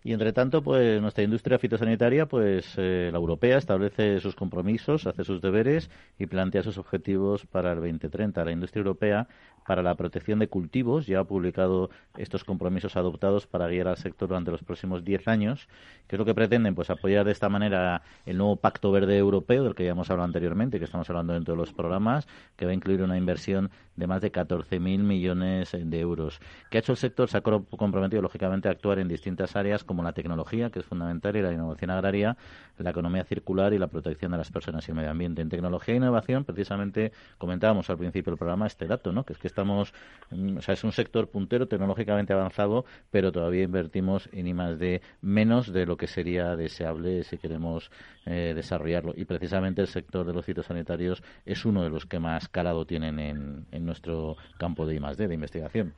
Y 0.05 0.13
entre 0.13 0.33
tanto, 0.33 0.63
pues 0.63 1.01
nuestra 1.01 1.25
industria 1.25 1.59
fitosanitaria, 1.59 2.27
pues 2.27 2.75
eh, 2.77 3.11
la 3.13 3.19
europea, 3.19 3.59
establece 3.59 4.21
sus 4.21 4.35
compromisos, 4.35 5.07
hace 5.07 5.25
sus 5.25 5.41
deberes 5.41 5.91
y 6.19 6.27
plantea 6.27 6.63
sus 6.63 6.79
objetivos 6.79 7.47
para 7.47 7.73
el 7.73 7.81
2030. 7.81 8.45
La 8.45 8.53
industria 8.53 8.81
europea 8.81 9.29
para 9.67 9.83
la 9.83 9.95
protección 9.97 10.39
de 10.39 10.49
cultivos 10.49 11.07
ya 11.07 11.21
ha 11.21 11.25
publicado 11.25 11.91
estos 12.17 12.43
compromisos 12.43 12.97
adoptados 12.97 13.47
para 13.47 13.69
guiar 13.69 13.89
al 13.89 13.99
sector 13.99 14.29
durante 14.29 14.51
los 14.51 14.63
próximos 14.63 15.05
10 15.05 15.29
años. 15.29 15.69
¿Qué 16.07 16.17
es 16.17 16.19
lo 16.19 16.25
que 16.25 16.35
pretenden? 16.35 16.75
Pues 16.75 16.89
apoyar 16.89 17.27
de 17.27 17.33
esta 17.33 17.51
manera 17.51 18.01
el 18.25 18.39
nuevo 18.39 18.57
Pacto 18.57 18.91
Verde 18.91 19.19
Europeo, 19.19 19.65
del 19.65 19.75
que 19.75 19.85
ya 19.85 19.91
hemos 19.91 20.11
hablado 20.11 20.25
anteriormente, 20.25 20.79
que 20.79 20.87
estamos 20.87 21.11
hablando 21.11 21.35
dentro 21.35 21.53
de 21.53 21.59
los 21.59 21.75
programas, 21.75 22.27
que 22.57 22.65
va 22.65 22.71
a 22.71 22.75
incluir 22.75 23.03
una 23.03 23.19
inversión 23.19 23.71
de 23.97 24.07
más 24.07 24.23
de 24.23 24.33
14.000 24.33 24.81
millones 24.81 25.77
de 25.79 26.01
euros. 26.01 26.41
¿Qué 26.71 26.79
ha 26.79 26.81
hecho 26.81 26.93
el 26.93 26.99
sector? 26.99 27.29
Se 27.29 27.37
ha 27.37 27.43
comprometido, 27.43 28.23
lógicamente, 28.23 28.69
a 28.69 28.71
actuar 28.71 29.01
en 29.01 29.08
distintas 29.09 29.57
áreas 29.57 29.85
como 29.85 30.03
la 30.03 30.13
tecnología, 30.13 30.71
que 30.71 30.81
es 30.81 30.85
fundamental, 30.85 31.37
y 31.37 31.43
la 31.43 31.53
innovación 31.53 31.91
agraria, 31.91 32.37
la 32.79 32.91
economía 32.91 33.25
circular 33.25 33.73
y 33.73 33.79
la 33.79 33.89
protección 33.89 34.33
de 34.33 34.39
las 34.39 34.51
personas 34.51 34.87
y 34.87 34.93
el 34.93 34.97
medio 34.97 35.11
ambiente. 35.11 35.43
En 35.43 35.49
tecnología 35.49 35.95
e 35.95 35.97
innovación, 35.97 36.45
precisamente, 36.45 37.13
comentábamos 37.39 37.91
al 37.91 37.99
principio 37.99 38.33
del 38.33 38.39
programa 38.39 38.67
este 38.67 38.87
dato, 38.87 39.13
¿no? 39.13 39.25
que 39.25 39.33
es 39.33 39.39
que 39.39 39.49
estamos, 39.49 39.93
o 40.31 40.63
sea, 40.63 40.75
es 40.75 40.85
un 40.85 40.93
sector 40.93 41.29
puntero 41.29 41.67
tecnológicamente 41.67 42.33
avanzado, 42.33 42.85
pero 43.11 43.33
todavía 43.33 43.65
invertimos 43.65 44.29
en 44.33 44.47
I 44.47 44.55
más 44.55 44.79
menos 45.21 45.73
de 45.73 45.87
lo 45.87 45.97
que 45.97 46.07
sería 46.07 46.57
deseable 46.57 47.25
si 47.25 47.39
queremos 47.39 47.91
eh, 48.27 48.53
desarrollarlo. 48.55 49.15
Y 49.17 49.25
precisamente 49.25 49.81
el 49.81 49.89
sector 49.89 50.27
de 50.27 50.33
los 50.33 50.45
fitosanitarios 50.45 51.23
es 51.45 51.65
uno 51.65 51.83
de 51.83 51.91
los 51.91 52.07
que 52.07 52.19
más 52.19 52.49
calado 52.49 52.87
tienen 52.87 53.19
en, 53.19 53.67
en 53.73 53.87
nuestro 53.87 54.37
campo 54.59 54.87
de 54.87 54.95
I 54.95 55.01
más 55.01 55.17
D, 55.17 55.29
de 55.29 55.35
investigación. 55.35 55.95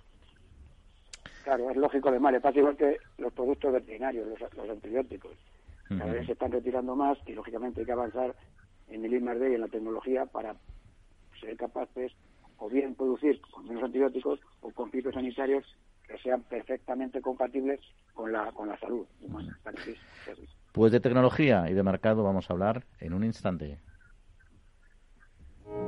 Claro, 1.51 1.69
es 1.69 1.77
lógico 1.77 2.11
además, 2.11 2.35
le 2.35 2.41
pasa 2.41 2.61
igual 2.61 2.77
que 2.77 2.99
los 3.19 3.33
productos 3.33 3.73
veterinarios, 3.73 4.25
los, 4.57 4.71
antibióticos. 4.71 5.33
Cada 5.89 6.13
vez 6.13 6.25
se 6.25 6.33
están 6.35 6.53
retirando 6.53 6.95
más 6.95 7.19
y 7.27 7.33
lógicamente 7.33 7.81
hay 7.81 7.87
que 7.87 7.91
avanzar 7.91 8.37
en 8.87 9.05
el 9.05 9.15
I 9.15 9.19
más 9.19 9.41
D 9.41 9.51
y 9.51 9.55
en 9.57 9.63
la 9.63 9.67
tecnología 9.67 10.27
para 10.27 10.55
ser 11.41 11.57
capaces 11.57 12.13
o 12.57 12.69
bien 12.69 12.95
producir 12.95 13.41
con 13.51 13.67
menos 13.67 13.83
antibióticos 13.83 14.39
o 14.61 14.71
con 14.71 14.93
fitosanitarios 14.93 15.65
que 16.07 16.17
sean 16.19 16.45
perfectamente 16.45 17.21
compatibles 17.21 17.81
con 18.15 18.31
la, 18.31 18.53
con 18.53 18.69
la 18.69 18.79
salud 18.79 19.05
humana. 19.21 19.59
Pues 20.71 20.93
de 20.93 21.01
tecnología 21.01 21.69
y 21.69 21.75
de 21.75 21.83
mercado 21.83 22.23
vamos 22.23 22.49
a 22.49 22.53
hablar 22.53 22.85
en 23.01 23.13
un 23.13 23.25
instante. 23.25 23.81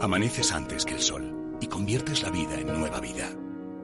Amaneces 0.00 0.52
antes 0.52 0.84
que 0.84 0.94
el 0.94 1.00
sol 1.00 1.56
y 1.60 1.68
conviertes 1.68 2.24
la 2.24 2.30
vida 2.30 2.58
en 2.58 2.66
nueva 2.66 2.98
vida. 2.98 3.28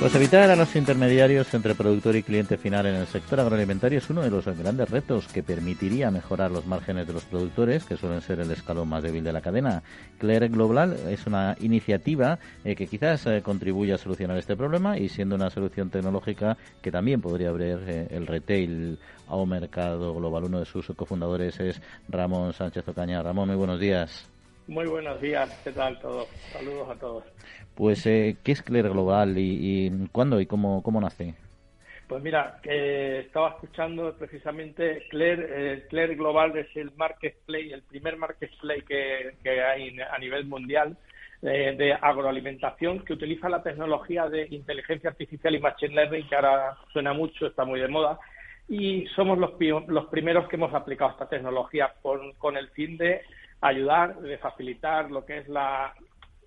Pues 0.00 0.14
evitar 0.14 0.48
a 0.48 0.54
los 0.54 0.76
intermediarios 0.76 1.52
entre 1.54 1.74
productor 1.74 2.14
y 2.14 2.22
cliente 2.22 2.56
final 2.56 2.86
en 2.86 2.94
el 2.94 3.08
sector 3.08 3.40
agroalimentario 3.40 3.98
es 3.98 4.08
uno 4.08 4.22
de 4.22 4.30
los 4.30 4.46
grandes 4.46 4.88
retos 4.88 5.26
que 5.26 5.42
permitiría 5.42 6.12
mejorar 6.12 6.52
los 6.52 6.66
márgenes 6.66 7.08
de 7.08 7.14
los 7.14 7.24
productores, 7.24 7.84
que 7.84 7.96
suelen 7.96 8.20
ser 8.20 8.38
el 8.38 8.52
escalón 8.52 8.88
más 8.88 9.02
débil 9.02 9.24
de 9.24 9.32
la 9.32 9.40
cadena. 9.40 9.82
Claire 10.18 10.50
Global 10.50 10.96
es 11.08 11.26
una 11.26 11.56
iniciativa 11.58 12.38
eh, 12.64 12.76
que 12.76 12.86
quizás 12.86 13.26
eh, 13.26 13.42
contribuya 13.42 13.96
a 13.96 13.98
solucionar 13.98 14.38
este 14.38 14.56
problema 14.56 14.96
y 14.96 15.08
siendo 15.08 15.34
una 15.34 15.50
solución 15.50 15.90
tecnológica 15.90 16.56
que 16.80 16.92
también 16.92 17.20
podría 17.20 17.48
abrir 17.48 17.80
eh, 17.88 18.06
el 18.10 18.28
retail 18.28 19.00
a 19.26 19.34
un 19.34 19.48
mercado 19.48 20.14
global. 20.14 20.44
Uno 20.44 20.60
de 20.60 20.66
sus 20.66 20.86
cofundadores 20.94 21.58
es 21.58 21.82
Ramón 22.08 22.52
Sánchez 22.52 22.86
Ocaña. 22.86 23.20
Ramón, 23.20 23.48
muy 23.48 23.56
buenos 23.56 23.80
días. 23.80 24.30
Muy 24.68 24.86
buenos 24.86 25.18
días, 25.20 25.50
¿qué 25.64 25.72
tal 25.72 25.98
todo? 25.98 26.26
Saludos 26.52 26.90
a 26.90 26.94
todos. 26.94 27.24
Pues, 27.78 28.04
eh, 28.06 28.38
¿qué 28.42 28.50
es 28.50 28.62
Claire 28.64 28.88
Global 28.88 29.34
y, 29.38 30.08
cuándo 30.10 30.40
y 30.40 30.46
cómo, 30.46 30.82
cómo 30.82 31.00
nace? 31.00 31.36
Pues 32.08 32.20
mira, 32.24 32.58
estaba 32.64 33.50
escuchando 33.50 34.12
precisamente 34.18 35.06
Claire, 35.10 35.84
eh, 35.92 36.14
Global 36.16 36.58
es 36.58 36.66
el 36.76 36.90
marketplace, 36.96 37.72
el 37.72 37.82
primer 37.82 38.16
marketplace 38.16 38.82
que, 38.82 39.34
que 39.44 39.62
hay 39.62 39.96
a 40.00 40.18
nivel 40.18 40.46
mundial 40.46 40.96
eh, 41.40 41.76
de 41.78 41.92
agroalimentación 41.92 43.04
que 43.04 43.12
utiliza 43.12 43.48
la 43.48 43.62
tecnología 43.62 44.28
de 44.28 44.48
inteligencia 44.50 45.10
artificial 45.10 45.54
y 45.54 45.60
machine 45.60 45.94
learning, 45.94 46.28
que 46.28 46.34
ahora 46.34 46.76
suena 46.92 47.12
mucho, 47.12 47.46
está 47.46 47.64
muy 47.64 47.78
de 47.78 47.86
moda, 47.86 48.18
y 48.68 49.06
somos 49.14 49.38
los, 49.38 49.52
los 49.86 50.06
primeros 50.06 50.48
que 50.48 50.56
hemos 50.56 50.74
aplicado 50.74 51.12
esta 51.12 51.28
tecnología 51.28 51.94
con, 52.02 52.32
con 52.38 52.56
el 52.56 52.70
fin 52.70 52.96
de 52.96 53.22
ayudar, 53.60 54.16
de 54.18 54.36
facilitar 54.38 55.12
lo 55.12 55.24
que 55.24 55.38
es 55.38 55.48
la, 55.48 55.94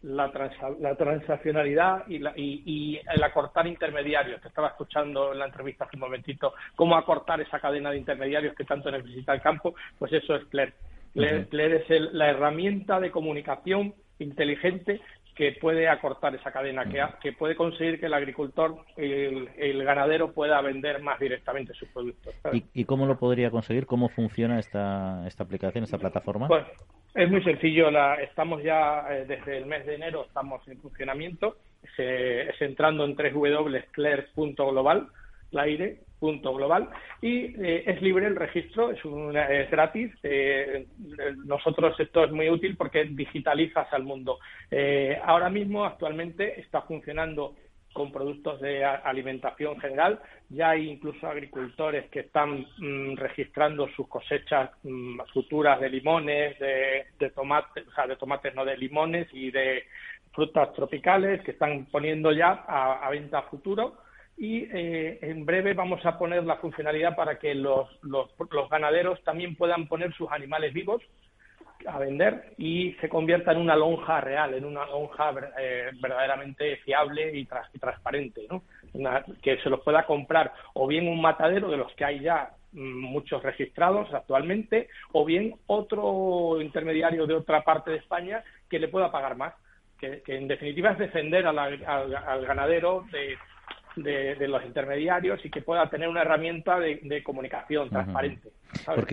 la, 0.03 0.31
la 0.79 0.95
transaccionalidad 0.95 2.07
y, 2.07 2.19
la, 2.19 2.33
y, 2.35 2.99
el 3.13 3.23
acortar 3.23 3.67
intermediarios. 3.67 4.41
Te 4.41 4.47
estaba 4.47 4.69
escuchando 4.69 5.33
en 5.33 5.39
la 5.39 5.45
entrevista 5.45 5.85
hace 5.85 5.97
un 5.97 6.01
momentito 6.01 6.53
cómo 6.75 6.95
acortar 6.95 7.39
esa 7.41 7.59
cadena 7.59 7.91
de 7.91 7.97
intermediarios 7.97 8.55
que 8.55 8.63
tanto 8.63 8.89
necesita 8.89 9.33
el 9.33 9.41
campo, 9.41 9.75
pues 9.99 10.11
eso 10.13 10.35
es 10.35 10.45
Claire. 10.45 10.73
Claire, 11.13 11.85
es 11.87 12.13
la 12.13 12.29
herramienta 12.29 12.99
de 12.99 13.11
comunicación 13.11 13.93
inteligente 14.19 15.01
que 15.35 15.53
puede 15.53 15.87
acortar 15.87 16.35
esa 16.35 16.51
cadena, 16.51 16.85
que, 16.85 17.03
que 17.21 17.33
puede 17.33 17.55
conseguir 17.55 17.99
que 17.99 18.05
el 18.05 18.13
agricultor, 18.13 18.77
el, 18.97 19.49
el 19.57 19.83
ganadero 19.83 20.33
pueda 20.33 20.61
vender 20.61 21.01
más 21.01 21.19
directamente 21.19 21.73
sus 21.73 21.89
productos. 21.89 22.35
¿Y, 22.73 22.85
cómo 22.85 23.05
lo 23.05 23.17
podría 23.17 23.49
conseguir? 23.49 23.85
¿Cómo 23.85 24.09
funciona 24.09 24.59
esta, 24.59 25.25
esta 25.27 25.43
aplicación, 25.43 25.83
esta 25.83 25.97
plataforma? 25.97 26.47
Pues 26.47 26.65
es 27.13 27.29
muy 27.29 27.43
sencillo. 27.43 27.91
La, 27.91 28.15
estamos 28.15 28.63
ya 28.63 29.05
eh, 29.09 29.25
desde 29.27 29.57
el 29.57 29.65
mes 29.65 29.85
de 29.85 29.95
enero, 29.95 30.25
estamos 30.25 30.67
en 30.67 30.79
funcionamiento, 30.79 31.57
se, 31.95 32.49
es 32.49 32.61
entrando 32.61 33.05
en 33.05 33.15
www.cler.global, 33.15 35.07
la 35.51 35.61
aire 35.63 35.99
punto 36.21 36.53
global 36.53 36.87
y 37.19 37.45
eh, 37.59 37.83
es 37.87 37.99
libre 38.01 38.27
el 38.27 38.35
registro, 38.35 38.91
es, 38.91 38.99
es 38.99 39.71
gratis. 39.71 40.11
Eh, 40.21 40.85
nosotros 41.45 41.99
esto 41.99 42.23
es 42.23 42.31
muy 42.31 42.47
útil 42.47 42.77
porque 42.77 43.05
digitalizas 43.05 43.91
al 43.91 44.03
mundo. 44.03 44.37
Eh, 44.69 45.19
ahora 45.25 45.49
mismo, 45.49 45.83
actualmente, 45.83 46.61
está 46.61 46.83
funcionando 46.83 47.55
con 47.93 48.11
productos 48.11 48.59
de 48.61 48.83
alimentación 48.85 49.79
general. 49.79 50.19
Ya 50.49 50.71
hay 50.71 50.89
incluso 50.89 51.27
agricultores 51.27 52.09
que 52.09 52.21
están 52.21 52.65
mm, 52.77 53.15
registrando 53.15 53.87
sus 53.95 54.07
cosechas 54.07 54.71
mm, 54.83 55.19
futuras 55.33 55.79
de 55.79 55.89
limones, 55.89 56.57
de, 56.59 57.29
tomates, 57.35 57.87
o 57.87 57.91
sea, 57.93 58.07
de 58.07 58.15
tomates 58.15 58.55
no 58.55 58.65
de 58.65 58.77
limones 58.77 59.27
y 59.33 59.51
de 59.51 59.83
frutas 60.33 60.73
tropicales 60.73 61.41
que 61.41 61.51
están 61.51 61.85
poniendo 61.85 62.31
ya 62.31 62.63
a, 62.67 63.09
venta 63.09 63.41
futuro. 63.43 63.97
Y 64.37 64.63
eh, 64.73 65.19
en 65.21 65.45
breve 65.45 65.73
vamos 65.73 66.03
a 66.05 66.17
poner 66.17 66.43
la 66.45 66.55
funcionalidad 66.55 67.15
para 67.15 67.37
que 67.37 67.53
los, 67.53 67.87
los 68.01 68.69
ganaderos 68.69 69.21
también 69.23 69.55
puedan 69.55 69.87
poner 69.87 70.13
sus 70.13 70.31
animales 70.31 70.73
vivos 70.73 71.01
a 71.87 71.99
vender 71.99 72.53
y 72.57 72.93
se 73.01 73.09
convierta 73.09 73.51
en 73.51 73.59
una 73.59 73.75
lonja 73.75 74.21
real, 74.21 74.53
en 74.53 74.65
una 74.65 74.85
lonja 74.85 75.33
eh, 75.59 75.89
verdaderamente 75.99 76.77
fiable 76.77 77.37
y, 77.37 77.47
transparente, 77.79 78.45
¿no? 78.49 78.63
que 79.41 79.57
se 79.57 79.69
los 79.69 79.81
pueda 79.81 80.05
comprar 80.05 80.53
o 80.73 80.87
bien 80.87 81.07
un 81.07 81.21
matadero 81.21 81.69
de 81.69 81.77
los 81.77 81.93
que 81.93 82.05
hay 82.05 82.19
ya 82.19 82.51
mm, 82.73 82.99
muchos 82.99 83.41
registrados 83.41 84.13
actualmente, 84.13 84.89
o 85.13 85.25
bien 85.25 85.55
otro 85.67 86.61
intermediario 86.61 87.25
de 87.25 87.35
otra 87.35 87.63
parte 87.63 87.91
de 87.91 87.97
España 87.97 88.43
que 88.69 88.79
le 88.79 88.87
pueda 88.87 89.11
pagar 89.11 89.35
más. 89.35 89.53
Que, 89.99 90.23
en 90.25 90.47
definitiva 90.47 90.93
es 90.93 90.97
defender 90.97 91.45
al 91.45 92.45
ganadero 92.45 93.05
de, 93.11 93.37
de, 93.95 94.47
los 94.47 94.63
intermediarios 94.65 95.43
y 95.45 95.49
que 95.49 95.61
pueda 95.61 95.89
tener 95.89 96.07
una 96.07 96.21
herramienta 96.21 96.79
de, 96.79 97.23
comunicación 97.23 97.89
transparente, 97.89 98.49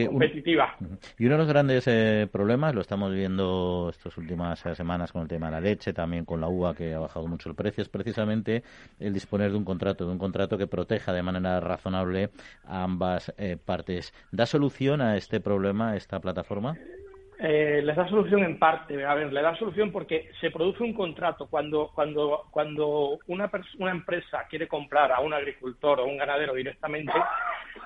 competitiva. 0.07 0.77
y 1.19 1.27
uno 1.27 1.35
de 1.35 1.39
los 1.39 1.49
grandes 1.49 1.85
eh, 1.87 2.29
problemas, 2.31 2.75
lo 2.75 2.81
estamos 2.81 3.13
viendo 3.13 3.89
estas 3.91 4.17
últimas 4.17 4.61
semanas 4.61 5.13
con 5.13 5.23
el 5.23 5.29
tema 5.29 5.47
de 5.47 5.53
la 5.53 5.61
leche, 5.61 5.93
también 5.93 6.25
con 6.25 6.41
la 6.41 6.49
uva 6.49 6.75
que 6.75 6.95
ha 6.95 6.99
bajado 6.99 7.27
mucho 7.27 7.49
el 7.49 7.55
precio, 7.55 7.83
es 7.83 7.89
precisamente 7.89 8.63
el 8.99 9.13
disponer 9.13 9.51
de 9.51 9.57
un 9.57 9.65
contrato, 9.65 10.07
de 10.07 10.13
un 10.13 10.19
contrato 10.19 10.59
que 10.59 10.67
proteja 10.67 11.13
de 11.13 11.23
manera 11.23 11.61
razonable 11.61 12.31
a 12.65 12.83
ambas 12.83 13.33
eh, 13.39 13.57
partes. 13.63 14.13
¿Da 14.33 14.47
solución 14.47 15.01
a 15.01 15.17
este 15.17 15.41
problema 15.41 15.97
esta 15.97 16.21
plataforma? 16.21 16.77
Eh, 17.41 17.83
les 17.85 17.95
da 17.95 18.09
solución 18.09 18.43
en 18.43 18.59
parte. 18.59 19.05
A 19.05 19.15
ver, 19.15 19.33
le 19.33 19.43
da 19.43 19.55
solución 19.57 19.93
porque 19.93 20.31
se 20.41 20.51
produce 20.51 20.83
un 20.83 20.93
contrato. 20.93 21.47
Cuando, 21.47 21.93
cuando, 21.95 22.47
cuando 22.51 23.19
una, 23.29 23.49
una 23.79 23.91
empresa 23.93 24.47
quiere 24.51 24.67
comprar 24.67 25.13
a 25.13 25.21
un 25.21 25.33
agricultor 25.33 26.01
o 26.01 26.07
un 26.07 26.17
ganadero 26.17 26.55
directamente, 26.55 27.13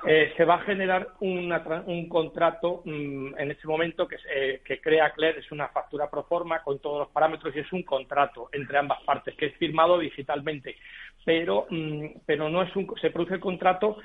eh, 0.07 0.33
se 0.39 0.47
va 0.47 0.55
a 0.55 0.61
generar 0.61 1.09
un 1.21 2.09
contrato 2.09 2.81
mm, 2.87 3.35
en 3.39 3.51
ese 3.51 3.69
momento 3.69 4.09
que, 4.09 4.17
eh, 4.35 4.63
que 4.65 4.81
crea 4.81 5.13
Cler, 5.13 5.39
es 5.39 5.53
una 5.53 5.69
factura 5.69 6.09
pro 6.09 6.25
forma 6.25 6.63
con 6.63 6.79
todos 6.79 7.01
los 7.01 7.09
parámetros 7.09 7.55
y 7.55 7.61
es 7.61 7.73
un 7.75 7.83
contrato 7.83 8.49
entre 8.53 8.79
ambas 8.79 9.03
partes 9.03 9.35
que 9.37 9.47
es 9.47 9.57
firmado 9.57 9.99
digitalmente. 9.99 10.77
Pero, 11.25 11.67
mm, 11.69 12.07
pero 12.25 12.49
no 12.49 12.63
es 12.63 12.75
un, 12.75 12.91
se 13.03 13.11
produce 13.11 13.35
el 13.35 13.41
contrato 13.41 13.99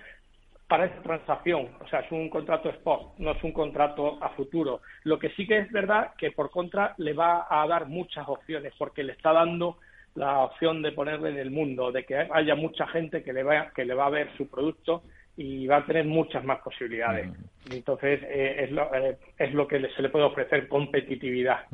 para 0.68 0.86
esa 0.86 1.02
transacción. 1.02 1.70
O 1.84 1.88
sea, 1.88 2.02
es 2.02 2.12
un 2.12 2.30
contrato 2.30 2.70
spot, 2.70 3.18
no 3.20 3.32
es 3.32 3.44
un 3.44 3.52
contrato 3.52 4.18
a 4.22 4.30
futuro. 4.30 4.82
Lo 5.04 5.18
que 5.18 5.30
sí 5.30 5.48
que 5.48 5.60
es 5.60 5.72
verdad 5.72 6.14
que 6.18 6.32
por 6.32 6.52
contra 6.52 6.94
le 6.98 7.14
va 7.14 7.48
a 7.50 7.66
dar 7.68 7.88
muchas 7.88 8.28
opciones 8.28 8.74
porque 8.78 9.04
le 9.04 9.14
está 9.14 9.34
dando 9.34 9.78
la 10.16 10.40
opción 10.40 10.82
de 10.82 10.92
ponerle 10.92 11.30
en 11.30 11.38
el 11.38 11.52
mundo, 11.52 11.92
de 11.92 12.04
que 12.04 12.16
haya 12.16 12.56
mucha 12.56 12.88
gente 12.88 13.24
que 13.24 13.34
le 13.34 13.44
va, 13.44 13.70
que 13.70 13.86
le 13.86 13.94
va 13.94 14.08
a 14.08 14.12
ver 14.12 14.36
su 14.36 14.50
producto 14.50 15.04
y 15.38 15.68
va 15.68 15.78
a 15.78 15.86
tener 15.86 16.06
muchas 16.06 16.44
más 16.44 16.60
posibilidades. 16.62 17.30
Entonces, 17.72 18.22
eh, 18.24 18.64
es, 18.64 18.72
lo, 18.72 18.94
eh, 18.94 19.18
es 19.38 19.54
lo 19.54 19.68
que 19.68 19.80
se 19.96 20.02
le 20.02 20.10
puede 20.10 20.26
ofrecer 20.26 20.68
competitividad. 20.68 21.68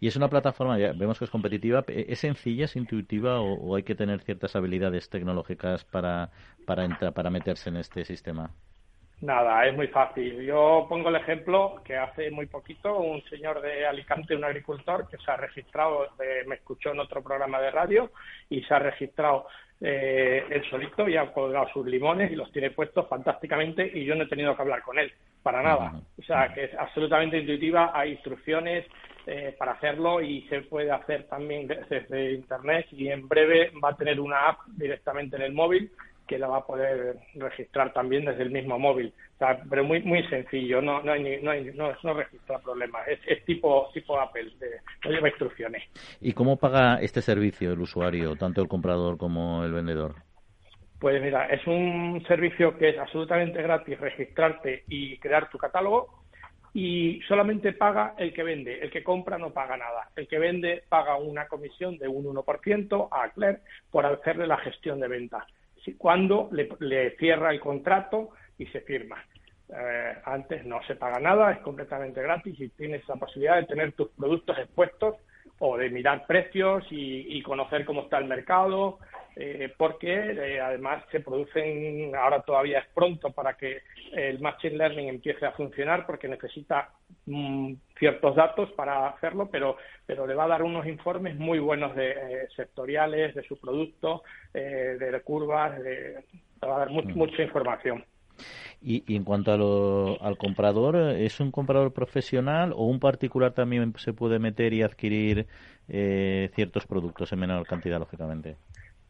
Y 0.00 0.08
es 0.08 0.16
una 0.16 0.28
plataforma, 0.28 0.76
ya 0.76 0.92
vemos 0.92 1.18
que 1.18 1.24
es 1.24 1.30
competitiva, 1.30 1.84
¿es 1.86 2.18
sencilla, 2.18 2.64
es 2.64 2.74
intuitiva 2.74 3.40
o, 3.40 3.76
hay 3.76 3.84
que 3.84 3.94
tener 3.94 4.20
ciertas 4.22 4.56
habilidades 4.56 5.08
tecnológicas 5.08 5.84
para, 5.84 6.30
para, 6.66 6.84
entrar, 6.84 7.12
para 7.12 7.30
meterse 7.30 7.70
en 7.70 7.76
este 7.76 8.04
sistema? 8.04 8.50
Nada, 9.20 9.64
es 9.66 9.74
muy 9.74 9.86
fácil. 9.86 10.42
Yo 10.42 10.86
pongo 10.88 11.08
el 11.08 11.16
ejemplo 11.16 11.80
que 11.84 11.96
hace 11.96 12.30
muy 12.32 12.46
poquito 12.46 12.98
un 12.98 13.22
señor 13.30 13.62
de 13.62 13.86
Alicante, 13.86 14.34
un 14.34 14.44
agricultor, 14.44 15.08
que 15.08 15.16
se 15.18 15.30
ha 15.30 15.36
registrado, 15.36 16.08
me 16.46 16.56
escuchó 16.56 16.90
en 16.90 17.00
otro 17.00 17.22
programa 17.22 17.60
de 17.60 17.70
radio 17.70 18.10
y 18.50 18.62
se 18.62 18.74
ha 18.74 18.78
registrado 18.80 19.46
eh, 19.80 20.44
él 20.48 20.62
solito 20.70 21.08
y 21.08 21.16
ha 21.16 21.32
colgado 21.32 21.68
sus 21.72 21.86
limones 21.86 22.30
y 22.32 22.36
los 22.36 22.50
tiene 22.50 22.70
puestos 22.70 23.06
fantásticamente 23.08 23.90
y 23.92 24.04
yo 24.04 24.14
no 24.14 24.24
he 24.24 24.28
tenido 24.28 24.56
que 24.56 24.62
hablar 24.62 24.82
con 24.82 24.98
él, 24.98 25.12
para 25.42 25.62
nada. 25.62 25.92
O 26.18 26.22
sea, 26.22 26.52
que 26.54 26.64
es 26.64 26.74
absolutamente 26.74 27.38
intuitiva, 27.38 27.90
hay 27.94 28.12
instrucciones 28.12 28.86
eh, 29.26 29.54
para 29.58 29.72
hacerlo 29.72 30.22
y 30.22 30.42
se 30.48 30.62
puede 30.62 30.90
hacer 30.90 31.24
también 31.24 31.66
desde 31.66 32.32
Internet 32.32 32.86
y 32.92 33.08
en 33.08 33.28
breve 33.28 33.72
va 33.82 33.90
a 33.90 33.96
tener 33.96 34.20
una 34.20 34.48
app 34.48 34.60
directamente 34.68 35.36
en 35.36 35.42
el 35.42 35.52
móvil 35.52 35.90
que 36.26 36.38
la 36.38 36.48
va 36.48 36.58
a 36.58 36.66
poder 36.66 37.16
registrar 37.34 37.92
también 37.92 38.24
desde 38.24 38.42
el 38.42 38.50
mismo 38.50 38.78
móvil. 38.78 39.12
O 39.34 39.38
sea, 39.38 39.62
pero 39.68 39.84
muy 39.84 40.02
muy 40.02 40.26
sencillo, 40.28 40.80
no 40.82 41.02
no 41.02 41.12
hay, 41.12 41.40
no, 41.42 41.50
hay, 41.50 41.64
no, 41.74 41.92
no 42.02 42.14
registra 42.14 42.58
problemas. 42.58 43.06
Es, 43.08 43.20
es, 43.26 43.44
tipo 43.44 43.88
tipo 43.92 44.18
Apple, 44.18 44.50
no 45.04 45.10
lleva 45.10 45.28
instrucciones. 45.28 45.82
¿Y 46.20 46.32
cómo 46.32 46.56
paga 46.56 46.96
este 47.00 47.22
servicio 47.22 47.72
el 47.72 47.80
usuario, 47.80 48.36
tanto 48.36 48.60
el 48.60 48.68
comprador 48.68 49.18
como 49.18 49.64
el 49.64 49.72
vendedor? 49.72 50.14
Pues 50.98 51.22
mira, 51.22 51.46
es 51.46 51.66
un 51.66 52.24
servicio 52.26 52.76
que 52.78 52.90
es 52.90 52.98
absolutamente 52.98 53.62
gratis 53.62 54.00
registrarte 54.00 54.84
y 54.88 55.18
crear 55.18 55.50
tu 55.50 55.58
catálogo 55.58 56.24
y 56.72 57.20
solamente 57.28 57.72
paga 57.72 58.14
el 58.18 58.32
que 58.32 58.42
vende. 58.42 58.80
El 58.80 58.90
que 58.90 59.02
compra 59.02 59.38
no 59.38 59.50
paga 59.50 59.76
nada. 59.76 60.10
El 60.16 60.26
que 60.26 60.38
vende 60.38 60.84
paga 60.88 61.16
una 61.16 61.48
comisión 61.48 61.98
de 61.98 62.08
un 62.08 62.24
1% 62.26 63.08
a 63.10 63.30
Claire 63.30 63.60
por 63.90 64.04
hacerle 64.04 64.46
la 64.46 64.58
gestión 64.58 65.00
de 65.00 65.08
venta 65.08 65.46
cuando 65.94 66.48
le, 66.52 67.16
cierra 67.16 67.50
el 67.50 67.60
contrato 67.60 68.30
y 68.58 68.66
se 68.66 68.80
firma. 68.80 69.22
Eh, 69.68 70.14
antes 70.24 70.64
no 70.64 70.80
se 70.86 70.94
paga 70.96 71.18
nada, 71.18 71.52
es 71.52 71.58
completamente 71.58 72.22
gratis 72.22 72.58
y 72.60 72.68
tienes 72.68 73.06
la 73.08 73.16
posibilidad 73.16 73.56
de 73.56 73.66
tener 73.66 73.92
tus 73.92 74.08
productos 74.10 74.58
expuestos 74.58 75.16
o 75.58 75.76
de 75.76 75.90
mirar 75.90 76.26
precios 76.26 76.84
y, 76.90 77.42
conocer 77.42 77.84
cómo 77.84 78.02
está 78.02 78.18
el 78.18 78.26
mercado, 78.26 78.98
eh, 79.38 79.72
porque 79.76 80.12
eh, 80.12 80.60
además 80.60 81.04
se 81.12 81.20
producen, 81.20 82.14
ahora 82.16 82.40
todavía 82.40 82.78
es 82.78 82.86
pronto 82.94 83.30
para 83.30 83.54
que 83.54 83.82
el 84.12 84.40
Machine 84.40 84.78
Learning 84.78 85.08
empiece 85.08 85.44
a 85.44 85.52
funcionar 85.52 86.06
porque 86.06 86.26
necesita 86.26 86.90
mm, 87.26 87.74
ciertos 87.98 88.34
datos 88.34 88.72
para 88.72 89.08
hacerlo, 89.08 89.50
pero, 89.50 89.76
pero 90.06 90.26
le 90.26 90.34
va 90.34 90.44
a 90.44 90.48
dar 90.48 90.62
unos 90.62 90.86
informes 90.86 91.36
muy 91.36 91.58
buenos 91.58 91.94
de 91.94 92.10
eh, 92.12 92.48
sectoriales, 92.56 93.34
de 93.34 93.42
su 93.42 93.58
producto, 93.58 94.22
de 94.54 95.20
curvas, 95.22 95.78
le 95.80 96.14
va 96.66 96.76
a 96.76 96.78
dar 96.78 96.90
mm. 96.90 97.12
mucha 97.14 97.42
información. 97.42 98.04
Y, 98.82 99.16
en 99.16 99.24
cuanto 99.24 99.50
a 99.50 100.26
al 100.26 100.36
comprador, 100.36 100.96
¿es 100.96 101.40
un 101.40 101.50
comprador 101.50 101.92
profesional 101.92 102.72
o 102.72 102.86
un 102.86 103.00
particular 103.00 103.52
también 103.52 103.94
se 103.96 104.12
puede 104.12 104.38
meter 104.38 104.72
y 104.72 104.82
adquirir 104.82 105.46
eh, 105.88 106.50
ciertos 106.54 106.86
productos 106.86 107.32
en 107.32 107.40
menor 107.40 107.66
cantidad, 107.66 107.98
lógicamente? 107.98 108.56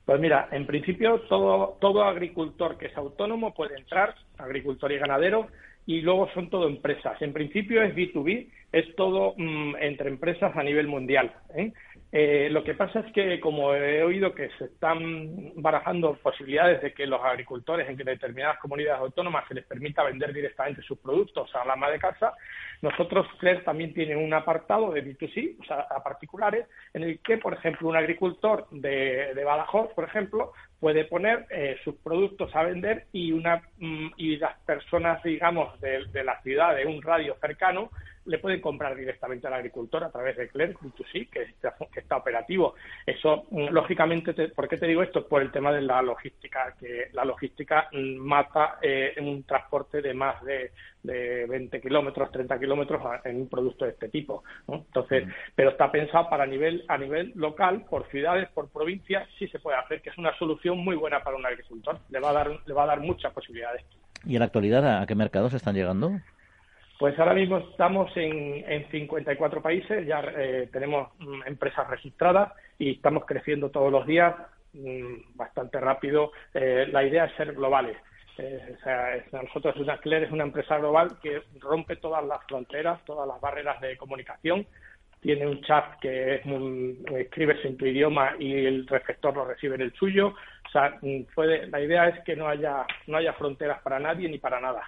Pues 0.06 0.20
mira, 0.20 0.48
en 0.52 0.66
principio 0.66 1.20
todo, 1.28 1.78
todo 1.80 2.04
agricultor 2.04 2.78
que 2.78 2.86
es 2.86 2.96
autónomo 2.96 3.52
puede 3.52 3.76
entrar, 3.76 4.14
agricultor 4.38 4.92
y 4.92 4.98
ganadero, 4.98 5.48
y 5.84 6.00
luego 6.00 6.28
son 6.32 6.48
todo 6.48 6.68
empresas. 6.68 7.20
En 7.20 7.32
principio 7.32 7.82
es 7.82 7.92
B2B, 7.92 8.46
es 8.70 8.94
todo 8.94 9.34
mm, 9.36 9.74
entre 9.80 10.08
empresas 10.08 10.56
a 10.56 10.62
nivel 10.62 10.86
mundial. 10.86 11.32
¿eh? 11.56 11.72
Eh, 12.12 12.48
lo 12.50 12.62
que 12.62 12.74
pasa 12.74 13.00
es 13.00 13.12
que, 13.12 13.40
como 13.40 13.74
he 13.74 14.02
oído 14.02 14.32
que 14.32 14.48
se 14.58 14.66
están 14.66 15.52
barajando 15.56 16.14
posibilidades 16.22 16.80
de 16.80 16.94
que 16.94 17.06
los 17.06 17.20
agricultores 17.22 17.88
en 17.88 17.96
determinadas 17.96 18.58
comunidades 18.58 19.00
autónomas 19.00 19.46
se 19.48 19.54
les 19.54 19.66
permita 19.66 20.04
vender 20.04 20.32
directamente 20.32 20.82
sus 20.82 20.98
productos 20.98 21.52
a 21.54 21.64
la 21.64 21.72
ama 21.72 21.90
de 21.90 21.98
casa, 21.98 22.32
nosotros, 22.80 23.26
CLER, 23.38 23.64
también 23.64 23.92
tiene 23.92 24.16
un 24.16 24.32
apartado 24.32 24.92
de 24.92 25.04
B2C, 25.04 25.56
o 25.60 25.64
sea, 25.64 25.80
a 25.80 26.02
particulares, 26.02 26.66
en 26.94 27.02
el 27.02 27.18
que, 27.20 27.38
por 27.38 27.54
ejemplo, 27.54 27.88
un 27.88 27.96
agricultor 27.96 28.68
de, 28.70 29.34
de 29.34 29.44
Badajoz, 29.44 29.92
por 29.94 30.04
ejemplo, 30.04 30.52
puede 30.80 31.04
poner 31.04 31.46
eh, 31.50 31.76
sus 31.84 31.94
productos 31.96 32.54
a 32.54 32.62
vender 32.62 33.06
y, 33.12 33.32
una, 33.32 33.62
mm, 33.78 34.08
y 34.16 34.36
las 34.36 34.58
personas, 34.60 35.22
digamos, 35.22 35.80
de, 35.80 36.04
de 36.12 36.24
la 36.24 36.40
ciudad, 36.42 36.76
de 36.76 36.86
un 36.86 37.02
radio 37.02 37.36
cercano, 37.40 37.90
le 38.26 38.38
pueden 38.38 38.60
comprar 38.60 38.94
directamente 38.96 39.46
al 39.46 39.54
agricultor 39.54 40.04
a 40.04 40.10
través 40.10 40.36
de 40.36 40.48
Clerc, 40.48 40.78
sí, 41.12 41.26
que 41.26 41.42
está, 41.42 41.74
que 41.92 42.00
está 42.00 42.16
operativo. 42.16 42.74
Eso, 43.06 43.46
mm, 43.50 43.68
lógicamente, 43.70 44.48
¿por 44.48 44.68
qué 44.68 44.76
te 44.76 44.86
digo 44.86 45.02
esto? 45.02 45.26
Por 45.26 45.42
el 45.42 45.50
tema 45.50 45.72
de 45.72 45.82
la 45.82 46.02
logística, 46.02 46.74
que 46.78 47.08
la 47.12 47.24
logística 47.24 47.88
mm, 47.92 48.16
mata 48.16 48.78
eh, 48.82 49.14
un 49.20 49.44
transporte 49.44 50.02
de 50.02 50.12
más 50.12 50.42
de, 50.44 50.72
de 51.06 51.46
20 51.46 51.80
kilómetros, 51.80 52.30
30 52.30 52.58
kilómetros 52.58 53.00
en 53.24 53.36
un 53.36 53.48
producto 53.48 53.84
de 53.84 53.92
este 53.92 54.08
tipo. 54.08 54.42
Entonces, 54.68 55.28
pero 55.54 55.70
está 55.70 55.90
pensado 55.90 56.28
para 56.28 56.46
nivel, 56.46 56.84
a 56.88 56.98
nivel 56.98 57.32
local, 57.34 57.84
por 57.88 58.08
ciudades, 58.10 58.48
por 58.50 58.68
provincias, 58.68 59.28
sí 59.38 59.48
se 59.48 59.58
puede 59.58 59.78
hacer, 59.78 60.02
que 60.02 60.10
es 60.10 60.18
una 60.18 60.36
solución 60.38 60.78
muy 60.78 60.96
buena 60.96 61.22
para 61.22 61.36
un 61.36 61.46
agricultor. 61.46 61.98
Le 62.10 62.20
va 62.20 62.30
a 62.30 62.32
dar, 62.32 62.50
le 62.66 62.74
va 62.74 62.82
a 62.82 62.86
dar 62.86 63.00
muchas 63.00 63.32
posibilidades. 63.32 63.84
¿Y 64.24 64.34
en 64.34 64.40
la 64.40 64.46
actualidad 64.46 65.02
a 65.02 65.06
qué 65.06 65.14
mercados 65.14 65.54
están 65.54 65.74
llegando? 65.74 66.12
Pues 66.98 67.18
ahora 67.18 67.34
mismo 67.34 67.58
estamos 67.58 68.10
en, 68.16 68.64
en 68.66 68.90
54 68.90 69.60
países, 69.60 70.06
ya 70.06 70.20
eh, 70.36 70.68
tenemos 70.72 71.10
mm, 71.18 71.42
empresas 71.46 71.88
registradas 71.88 72.52
y 72.78 72.92
estamos 72.92 73.24
creciendo 73.26 73.70
todos 73.70 73.92
los 73.92 74.06
días. 74.06 74.34
mm, 74.72 75.36
bastante 75.36 75.78
rápido. 75.78 76.32
Eh, 76.54 76.88
la 76.90 77.04
idea 77.04 77.26
es 77.26 77.36
ser 77.36 77.52
globales. 77.52 77.96
O 78.38 78.82
sea, 78.82 79.22
nosotros 79.42 79.76
una 79.76 79.98
Cler 79.98 80.24
es 80.24 80.30
una 80.30 80.44
empresa 80.44 80.78
global 80.78 81.18
que 81.22 81.42
rompe 81.60 81.96
todas 81.96 82.24
las 82.24 82.44
fronteras, 82.46 83.04
todas 83.04 83.26
las 83.26 83.40
barreras 83.40 83.80
de 83.80 83.96
comunicación. 83.96 84.66
Tiene 85.20 85.46
un 85.46 85.62
chat 85.62 85.98
que 86.00 86.36
es 86.36 86.42
escribes 87.16 87.64
en 87.64 87.76
tu 87.76 87.86
idioma 87.86 88.34
y 88.38 88.66
el 88.66 88.86
receptor 88.86 89.34
lo 89.34 89.46
recibe 89.46 89.76
en 89.76 89.80
el 89.80 89.92
suyo. 89.94 90.34
Sea, 90.76 90.98
mm, 91.00 91.22
puede, 91.34 91.66
la 91.68 91.80
idea 91.80 92.08
es 92.08 92.22
que 92.24 92.36
no 92.36 92.46
haya, 92.48 92.84
no 93.06 93.16
haya 93.16 93.32
fronteras 93.32 93.80
para 93.80 93.98
nadie 93.98 94.28
ni 94.28 94.38
para 94.38 94.60
nada. 94.60 94.82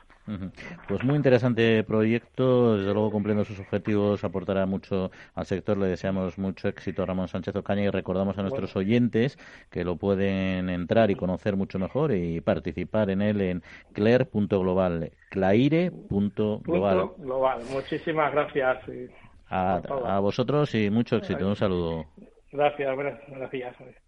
Pues 0.86 1.02
muy 1.02 1.16
interesante 1.16 1.82
proyecto, 1.84 2.76
desde 2.76 2.92
luego 2.92 3.10
cumpliendo 3.10 3.46
sus 3.46 3.58
objetivos 3.58 4.22
aportará 4.22 4.66
mucho 4.66 5.10
al 5.34 5.46
sector. 5.46 5.78
Le 5.78 5.86
deseamos 5.86 6.36
mucho 6.36 6.68
éxito 6.68 7.02
a 7.02 7.06
Ramón 7.06 7.28
Sánchez 7.28 7.56
Ocaña 7.56 7.84
y 7.84 7.88
recordamos 7.88 8.36
a 8.36 8.42
nuestros 8.42 8.76
oyentes 8.76 9.38
que 9.70 9.84
lo 9.84 9.96
pueden 9.96 10.68
entrar 10.68 11.10
y 11.10 11.14
conocer 11.14 11.56
mucho 11.56 11.78
mejor 11.78 12.12
y 12.12 12.42
participar 12.42 13.08
en 13.08 13.22
él 13.22 13.40
en 13.40 13.62
claire.global, 13.94 15.12
claire.global. 15.30 17.10
Global. 17.16 17.60
Muchísimas 17.72 18.32
gracias. 18.32 18.78
A, 19.48 19.80
a, 20.04 20.20
vosotros 20.20 20.74
y 20.74 20.90
mucho 20.90 21.16
éxito. 21.16 21.48
Un 21.48 21.56
saludo. 21.56 22.04
Gracias, 22.52 22.94
gracias. 23.28 24.07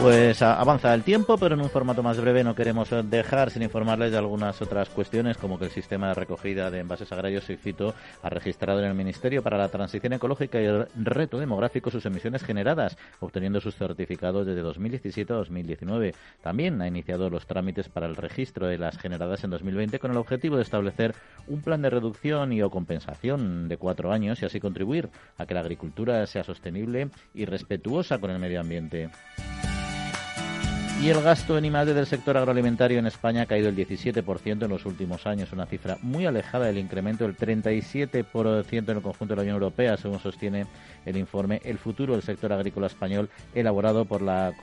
Pues 0.00 0.42
avanza 0.42 0.92
el 0.92 1.02
tiempo, 1.02 1.38
pero 1.38 1.54
en 1.54 1.62
un 1.62 1.70
formato 1.70 2.02
más 2.02 2.20
breve 2.20 2.44
no 2.44 2.54
queremos 2.54 2.90
dejar 3.04 3.50
sin 3.50 3.62
informarles 3.62 4.12
de 4.12 4.18
algunas 4.18 4.60
otras 4.60 4.90
cuestiones, 4.90 5.38
como 5.38 5.58
que 5.58 5.64
el 5.64 5.70
sistema 5.70 6.08
de 6.08 6.14
recogida 6.14 6.70
de 6.70 6.80
envases 6.80 7.10
agrarios, 7.12 7.46
cito, 7.46 7.94
ha 8.22 8.28
registrado 8.28 8.80
en 8.80 8.84
el 8.86 8.94
Ministerio 8.94 9.42
para 9.42 9.56
la 9.56 9.70
Transición 9.70 10.12
Ecológica 10.12 10.60
y 10.60 10.66
el 10.66 10.86
Reto 10.96 11.38
Demográfico 11.38 11.90
sus 11.90 12.04
emisiones 12.04 12.44
generadas, 12.44 12.98
obteniendo 13.20 13.58
sus 13.58 13.74
certificados 13.74 14.46
desde 14.46 14.60
2017 14.60 15.32
a 15.32 15.36
2019. 15.36 16.14
También 16.42 16.82
ha 16.82 16.86
iniciado 16.86 17.30
los 17.30 17.46
trámites 17.46 17.88
para 17.88 18.06
el 18.06 18.16
registro 18.16 18.66
de 18.66 18.76
las 18.76 18.98
generadas 18.98 19.44
en 19.44 19.50
2020 19.50 19.98
con 19.98 20.10
el 20.10 20.18
objetivo 20.18 20.56
de 20.56 20.62
establecer 20.62 21.14
un 21.46 21.62
plan 21.62 21.80
de 21.80 21.90
reducción 21.90 22.52
y 22.52 22.60
o 22.60 22.68
compensación 22.68 23.66
de 23.68 23.78
cuatro 23.78 24.12
años 24.12 24.42
y 24.42 24.44
así 24.44 24.60
contribuir 24.60 25.08
a 25.38 25.46
que 25.46 25.54
la 25.54 25.60
agricultura 25.60 26.26
sea 26.26 26.44
sostenible 26.44 27.08
y 27.32 27.46
respetuosa 27.46 28.18
con 28.18 28.30
el 28.30 28.38
medio 28.38 28.60
ambiente. 28.60 29.08
Y 30.98 31.10
el 31.10 31.22
gasto 31.22 31.56
en 31.56 31.66
I+D 31.66 31.94
del 31.94 32.06
sector 32.06 32.36
agroalimentario 32.36 32.98
en 32.98 33.06
España 33.06 33.42
ha 33.42 33.46
caído 33.46 33.68
el 33.68 33.76
17% 33.76 34.64
en 34.64 34.70
los 34.70 34.86
últimos 34.86 35.24
años, 35.26 35.52
una 35.52 35.66
cifra 35.66 35.98
muy 36.02 36.26
alejada 36.26 36.66
del 36.66 36.78
incremento 36.78 37.24
del 37.24 37.36
37% 37.36 38.90
en 38.90 38.96
el 38.96 39.02
conjunto 39.02 39.34
de 39.34 39.36
la 39.36 39.42
Unión 39.42 39.54
Europea, 39.54 39.96
según 39.98 40.18
sostiene 40.18 40.66
el 41.04 41.16
informe 41.16 41.60
El 41.64 41.78
futuro 41.78 42.14
del 42.14 42.22
sector 42.22 42.52
agrícola 42.52 42.88
español, 42.88 43.28
elaborado 43.54 44.06
por 44.06 44.22
la 44.22 44.54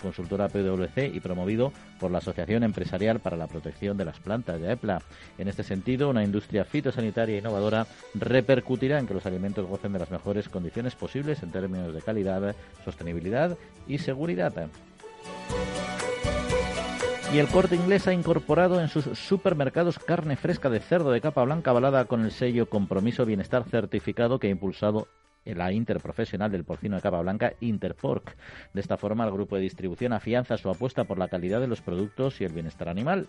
consultora 0.00 0.48
PwC 0.48 1.10
y 1.12 1.20
promovido 1.20 1.72
por 2.00 2.10
la 2.10 2.18
Asociación 2.18 2.62
Empresarial 2.62 3.20
para 3.20 3.36
la 3.36 3.48
Protección 3.48 3.96
de 3.98 4.04
las 4.06 4.18
Plantas 4.20 4.60
de 4.60 4.72
EPLA. 4.72 5.02
En 5.36 5.48
este 5.48 5.64
sentido, 5.64 6.08
una 6.08 6.24
industria 6.24 6.64
fitosanitaria 6.64 7.36
innovadora 7.36 7.86
repercutirá 8.14 8.98
en 8.98 9.06
que 9.06 9.14
los 9.14 9.26
alimentos 9.26 9.66
gocen 9.66 9.92
de 9.92 9.98
las 9.98 10.12
mejores 10.12 10.48
condiciones 10.48 10.94
posibles 10.94 11.42
en 11.42 11.50
términos 11.50 11.92
de 11.92 12.00
calidad, 12.00 12.54
sostenibilidad 12.84 13.58
y 13.88 13.98
seguridad. 13.98 14.70
Y 17.32 17.38
el 17.38 17.48
corte 17.48 17.76
inglés 17.76 18.06
ha 18.08 18.12
incorporado 18.12 18.78
en 18.78 18.88
sus 18.88 19.04
supermercados 19.18 19.98
carne 19.98 20.36
fresca 20.36 20.68
de 20.68 20.80
cerdo 20.80 21.10
de 21.12 21.22
capa 21.22 21.42
blanca 21.42 21.70
avalada 21.70 22.04
con 22.04 22.24
el 22.24 22.30
sello 22.30 22.68
Compromiso 22.68 23.24
Bienestar 23.24 23.64
Certificado 23.64 24.38
que 24.38 24.48
ha 24.48 24.50
impulsado 24.50 25.08
la 25.46 25.72
interprofesional 25.72 26.52
del 26.52 26.64
porcino 26.64 26.96
de 26.96 27.02
capa 27.02 27.22
blanca 27.22 27.54
Interpork. 27.60 28.36
De 28.74 28.82
esta 28.82 28.98
forma, 28.98 29.24
el 29.24 29.32
grupo 29.32 29.56
de 29.56 29.62
distribución 29.62 30.12
afianza 30.12 30.58
su 30.58 30.68
apuesta 30.68 31.04
por 31.04 31.18
la 31.18 31.28
calidad 31.28 31.60
de 31.60 31.68
los 31.68 31.80
productos 31.80 32.38
y 32.40 32.44
el 32.44 32.52
bienestar 32.52 32.90
animal. 32.90 33.28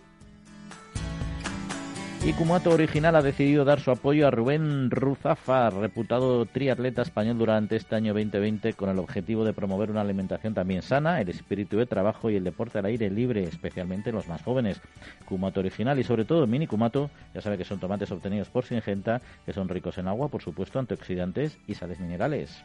Y 2.26 2.32
Kumato 2.32 2.70
Original 2.70 3.16
ha 3.16 3.22
decidido 3.22 3.66
dar 3.66 3.80
su 3.80 3.90
apoyo 3.90 4.26
a 4.26 4.30
Rubén 4.30 4.90
Ruzafa, 4.90 5.68
reputado 5.68 6.46
triatleta 6.46 7.02
español 7.02 7.36
durante 7.36 7.76
este 7.76 7.96
año 7.96 8.14
2020, 8.14 8.72
con 8.72 8.88
el 8.88 8.98
objetivo 8.98 9.44
de 9.44 9.52
promover 9.52 9.90
una 9.90 10.00
alimentación 10.00 10.54
también 10.54 10.80
sana, 10.80 11.20
el 11.20 11.28
espíritu 11.28 11.76
de 11.76 11.84
trabajo 11.84 12.30
y 12.30 12.36
el 12.36 12.44
deporte 12.44 12.78
al 12.78 12.86
aire 12.86 13.10
libre, 13.10 13.44
especialmente 13.44 14.10
los 14.10 14.26
más 14.26 14.40
jóvenes. 14.42 14.80
Kumato 15.26 15.60
Original 15.60 15.98
y 15.98 16.04
sobre 16.04 16.24
todo 16.24 16.46
Mini 16.46 16.66
Kumato, 16.66 17.10
ya 17.34 17.42
sabe 17.42 17.58
que 17.58 17.66
son 17.66 17.78
tomates 17.78 18.10
obtenidos 18.10 18.48
por 18.48 18.64
Singenta, 18.64 19.20
que 19.44 19.52
son 19.52 19.68
ricos 19.68 19.98
en 19.98 20.08
agua, 20.08 20.28
por 20.28 20.40
supuesto, 20.40 20.78
antioxidantes 20.78 21.58
y 21.66 21.74
sales 21.74 22.00
minerales. 22.00 22.64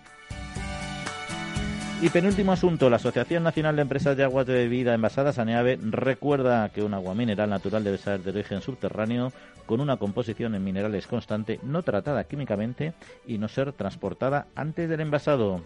Y 2.01 2.09
penúltimo 2.11 2.53
asunto, 2.53 2.89
la 2.89 2.95
Asociación 2.95 3.43
Nacional 3.43 3.75
de 3.75 3.81
Empresas 3.81 4.15
de 4.15 4.23
Aguas 4.23 4.47
de 4.47 4.53
Bebida 4.53 4.93
Envasadas, 4.93 5.37
ANEAVE, 5.37 5.79
recuerda 5.81 6.69
que 6.69 6.81
un 6.81 6.93
agua 6.93 7.13
mineral 7.13 7.49
natural 7.49 7.83
debe 7.83 7.97
ser 7.97 8.21
de 8.23 8.29
origen 8.29 8.61
subterráneo, 8.61 9.33
con 9.65 9.81
una 9.81 9.97
composición 9.97 10.55
en 10.55 10.63
minerales 10.63 11.07
constante, 11.07 11.59
no 11.61 11.83
tratada 11.83 12.23
químicamente 12.23 12.93
y 13.27 13.37
no 13.37 13.49
ser 13.49 13.73
transportada 13.73 14.47
antes 14.55 14.87
del 14.87 15.01
envasado. 15.01 15.61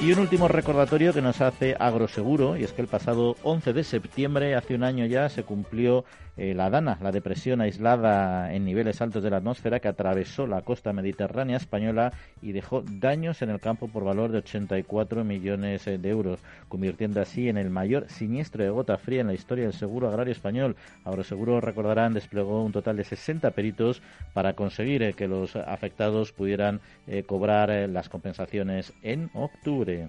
Y 0.00 0.12
un 0.12 0.20
último 0.20 0.46
recordatorio 0.46 1.12
que 1.12 1.20
nos 1.20 1.40
hace 1.40 1.74
Agroseguro, 1.76 2.56
y 2.56 2.62
es 2.62 2.72
que 2.72 2.82
el 2.82 2.88
pasado 2.88 3.34
11 3.42 3.72
de 3.72 3.82
septiembre, 3.82 4.54
hace 4.54 4.76
un 4.76 4.84
año 4.84 5.04
ya, 5.06 5.28
se 5.28 5.42
cumplió 5.42 6.04
eh, 6.36 6.54
la 6.54 6.68
Dana, 6.68 6.98
la 7.00 7.12
depresión 7.12 7.62
aislada 7.62 8.52
en 8.52 8.64
niveles 8.64 9.00
altos 9.00 9.22
de 9.22 9.30
la 9.30 9.38
atmósfera 9.38 9.80
que 9.80 9.88
atravesó 9.88 10.46
la 10.46 10.60
costa 10.62 10.92
mediterránea 10.92 11.56
española 11.56 12.12
y 12.42 12.52
dejó 12.52 12.82
daños 12.82 13.40
en 13.40 13.50
el 13.50 13.60
campo 13.60 13.88
por 13.88 14.04
valor 14.04 14.32
de 14.32 14.38
84 14.38 15.24
millones 15.24 15.86
eh, 15.86 15.96
de 15.96 16.08
euros, 16.10 16.40
convirtiendo 16.68 17.20
así 17.20 17.48
en 17.48 17.56
el 17.56 17.70
mayor 17.70 18.08
siniestro 18.10 18.64
de 18.64 18.70
gota 18.70 18.98
fría 18.98 19.22
en 19.22 19.28
la 19.28 19.34
historia 19.34 19.64
del 19.64 19.72
seguro 19.72 20.08
agrario 20.08 20.32
español. 20.32 20.76
Agroseguro, 21.04 21.60
recordarán, 21.60 22.12
desplegó 22.12 22.62
un 22.62 22.72
total 22.72 22.96
de 22.96 23.04
60 23.04 23.50
peritos 23.52 24.02
para 24.34 24.52
conseguir 24.52 25.02
eh, 25.02 25.14
que 25.14 25.28
los 25.28 25.56
afectados 25.56 26.32
pudieran 26.32 26.80
cobrar 27.26 27.70
las 27.88 28.08
compensaciones 28.08 28.92
en 29.02 29.30
octubre. 29.32 30.08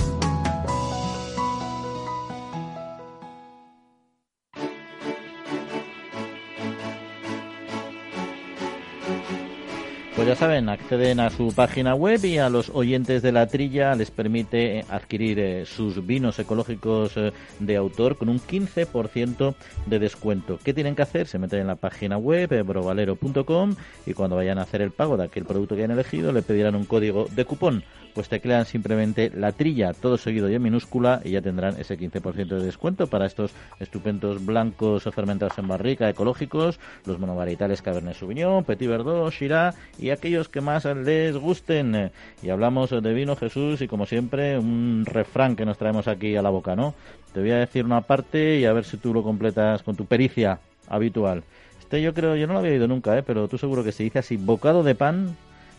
Pues 10.21 10.29
ya 10.29 10.35
saben, 10.35 10.69
acceden 10.69 11.19
a 11.19 11.31
su 11.31 11.51
página 11.51 11.95
web 11.95 12.23
y 12.23 12.37
a 12.37 12.47
los 12.51 12.69
oyentes 12.69 13.23
de 13.23 13.31
la 13.31 13.47
trilla 13.47 13.95
les 13.95 14.11
permite 14.11 14.77
eh, 14.77 14.85
adquirir 14.87 15.39
eh, 15.39 15.65
sus 15.65 16.05
vinos 16.05 16.37
ecológicos 16.37 17.17
eh, 17.17 17.33
de 17.57 17.75
autor 17.75 18.17
con 18.17 18.29
un 18.29 18.39
15% 18.39 19.55
de 19.87 19.97
descuento. 19.97 20.59
¿Qué 20.63 20.75
tienen 20.75 20.95
que 20.95 21.01
hacer? 21.01 21.25
Se 21.25 21.39
meten 21.39 21.61
en 21.61 21.65
la 21.65 21.75
página 21.75 22.19
web 22.19 22.63
brovalero.com 22.63 23.75
y 24.05 24.13
cuando 24.13 24.35
vayan 24.35 24.59
a 24.59 24.61
hacer 24.61 24.83
el 24.83 24.91
pago 24.91 25.17
de 25.17 25.23
aquel 25.23 25.45
producto 25.45 25.75
que 25.75 25.85
han 25.85 25.89
elegido 25.89 26.31
le 26.31 26.43
pedirán 26.43 26.75
un 26.75 26.85
código 26.85 27.25
de 27.31 27.43
cupón 27.43 27.83
pues 28.13 28.29
teclean 28.29 28.65
simplemente 28.65 29.31
la 29.35 29.51
trilla, 29.51 29.93
todo 29.93 30.17
seguido 30.17 30.49
y 30.49 30.55
en 30.55 30.61
minúscula, 30.61 31.21
y 31.23 31.31
ya 31.31 31.41
tendrán 31.41 31.79
ese 31.79 31.97
15% 31.97 32.47
de 32.47 32.65
descuento 32.65 33.07
para 33.07 33.25
estos 33.25 33.51
estupendos 33.79 34.45
blancos 34.45 35.03
fermentados 35.13 35.57
en 35.57 35.67
barrica 35.67 36.09
ecológicos, 36.09 36.79
los 37.05 37.19
monovarietales 37.19 37.81
Cabernet 37.81 38.15
Sauvignon, 38.15 38.63
Petit 38.63 38.89
Verdot, 38.89 39.31
Shiraz 39.31 39.75
y 39.97 40.09
aquellos 40.09 40.49
que 40.49 40.61
más 40.61 40.85
les 40.85 41.35
gusten. 41.37 42.11
Y 42.41 42.49
hablamos 42.49 42.89
de 42.89 43.13
vino 43.13 43.35
Jesús 43.35 43.81
y 43.81 43.87
como 43.87 44.05
siempre 44.05 44.57
un 44.57 45.05
refrán 45.05 45.55
que 45.55 45.65
nos 45.65 45.77
traemos 45.77 46.07
aquí 46.07 46.35
a 46.35 46.41
la 46.41 46.49
boca, 46.49 46.75
¿no? 46.75 46.93
Te 47.33 47.39
voy 47.39 47.51
a 47.51 47.57
decir 47.57 47.85
una 47.85 48.01
parte 48.01 48.59
y 48.59 48.65
a 48.65 48.73
ver 48.73 48.83
si 48.83 48.97
tú 48.97 49.13
lo 49.13 49.23
completas 49.23 49.83
con 49.83 49.95
tu 49.95 50.05
pericia 50.05 50.59
habitual. 50.87 51.43
Este 51.79 52.01
yo 52.01 52.13
creo, 52.13 52.35
yo 52.35 52.47
no 52.47 52.53
lo 52.53 52.59
había 52.59 52.71
oído 52.71 52.87
nunca, 52.87 53.17
¿eh? 53.17 53.23
pero 53.23 53.47
tú 53.47 53.57
seguro 53.57 53.83
que 53.83 53.91
se 53.91 54.03
dice 54.03 54.19
así, 54.19 54.37
bocado 54.37 54.83
de 54.83 54.95
pan, 54.95 55.35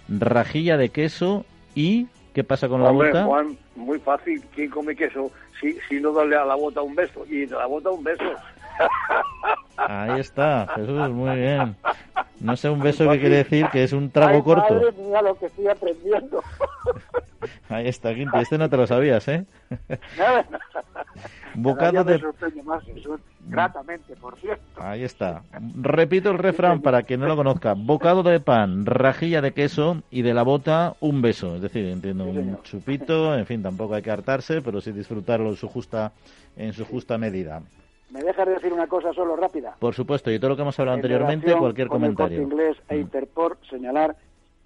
rajilla 0.09 0.77
de 0.77 0.91
queso 0.91 1.45
y 1.75 2.07
¿qué 2.33 2.45
pasa 2.45 2.69
con 2.69 2.83
la 2.83 2.91
bota? 2.91 3.25
Juan, 3.25 3.57
muy 3.77 3.99
fácil, 3.99 4.43
¿quién 4.55 4.71
come 4.71 4.95
queso? 4.97 5.31
Si, 5.61 5.79
si 5.89 6.01
no 6.01 6.13
darle 6.13 6.37
a 6.37 6.45
la 6.45 6.55
bota 6.55 6.83
un 6.83 6.95
beso, 6.95 7.25
y 7.29 7.47
la 7.47 7.67
bota 7.67 7.91
un 7.91 8.03
beso. 8.03 8.25
Ahí 9.77 10.21
está, 10.21 10.69
Jesús, 10.75 11.11
muy 11.11 11.37
bien. 11.37 11.77
No 12.41 12.57
sé 12.57 12.69
un 12.69 12.81
beso 12.81 13.09
qué 13.09 13.21
quiere 13.21 13.37
decir, 13.37 13.67
que 13.71 13.85
es 13.85 13.93
un 13.93 14.11
trago 14.11 14.43
corto. 14.43 14.75
Madre 14.75 14.93
mía, 14.93 15.23
lo 15.23 15.39
que 15.39 15.47
estoy 15.47 15.69
aprendiendo. 15.69 16.43
Ahí 17.69 17.89
está, 17.89 18.15
Quinti, 18.15 18.39
este 18.39 18.59
no 18.59 18.69
te 18.69 18.77
lo 18.77 18.87
sabías, 18.87 19.27
¿eh? 19.29 19.47
Bocado 21.55 22.05
de... 22.05 22.21
Más, 22.65 22.83
gratamente, 23.47 24.17
por 24.17 24.37
cierto. 24.39 24.63
Ahí 24.77 25.05
está. 25.05 25.43
Repito 25.81 26.31
el 26.31 26.39
refrán 26.39 26.81
para 26.81 27.03
quien 27.03 27.21
no 27.21 27.27
lo 27.27 27.37
conozca. 27.37 27.75
Bocado 27.77 28.23
de 28.23 28.41
pan, 28.41 28.87
rajilla 28.87 29.41
de 29.41 29.53
queso 29.53 30.03
y 30.11 30.23
de 30.23 30.35
la 30.35 30.43
bota 30.43 30.95
un 31.01 31.21
beso. 31.23 31.57
Es 31.57 31.63
decir, 31.63 31.87
entiendo, 31.87 32.25
un 32.25 32.63
chupito, 32.63 33.37
en 33.37 33.47
fin, 33.47 33.63
tampoco 33.63 33.95
hay 33.95 34.03
que 34.03 34.11
hartarse, 34.11 34.63
pero 34.63 34.81
sí 34.81 34.93
disfrutarlo 34.93 35.51
en 35.51 35.57
su 35.57 35.69
justa, 35.69 36.13
en 36.57 36.73
su 36.73 36.85
justa 36.85 37.19
medida. 37.19 37.63
¿Me 38.13 38.23
dejas 38.23 38.47
decir 38.47 38.71
una 38.75 38.87
cosa 38.87 39.15
solo 39.15 39.37
rápida? 39.37 39.75
Por 39.79 39.95
supuesto, 39.95 40.31
y 40.31 40.39
todo 40.39 40.51
lo 40.51 40.57
que 40.57 40.63
hemos 40.63 40.79
hablado 40.79 40.97
anteriormente, 40.97 41.57
cualquier 41.57 41.89
con 41.89 42.03
comentario. 42.03 42.39
El 42.39 42.45
inglés 42.45 42.77
e 42.91 42.99
Interpor 42.99 43.57
señalar 43.71 44.17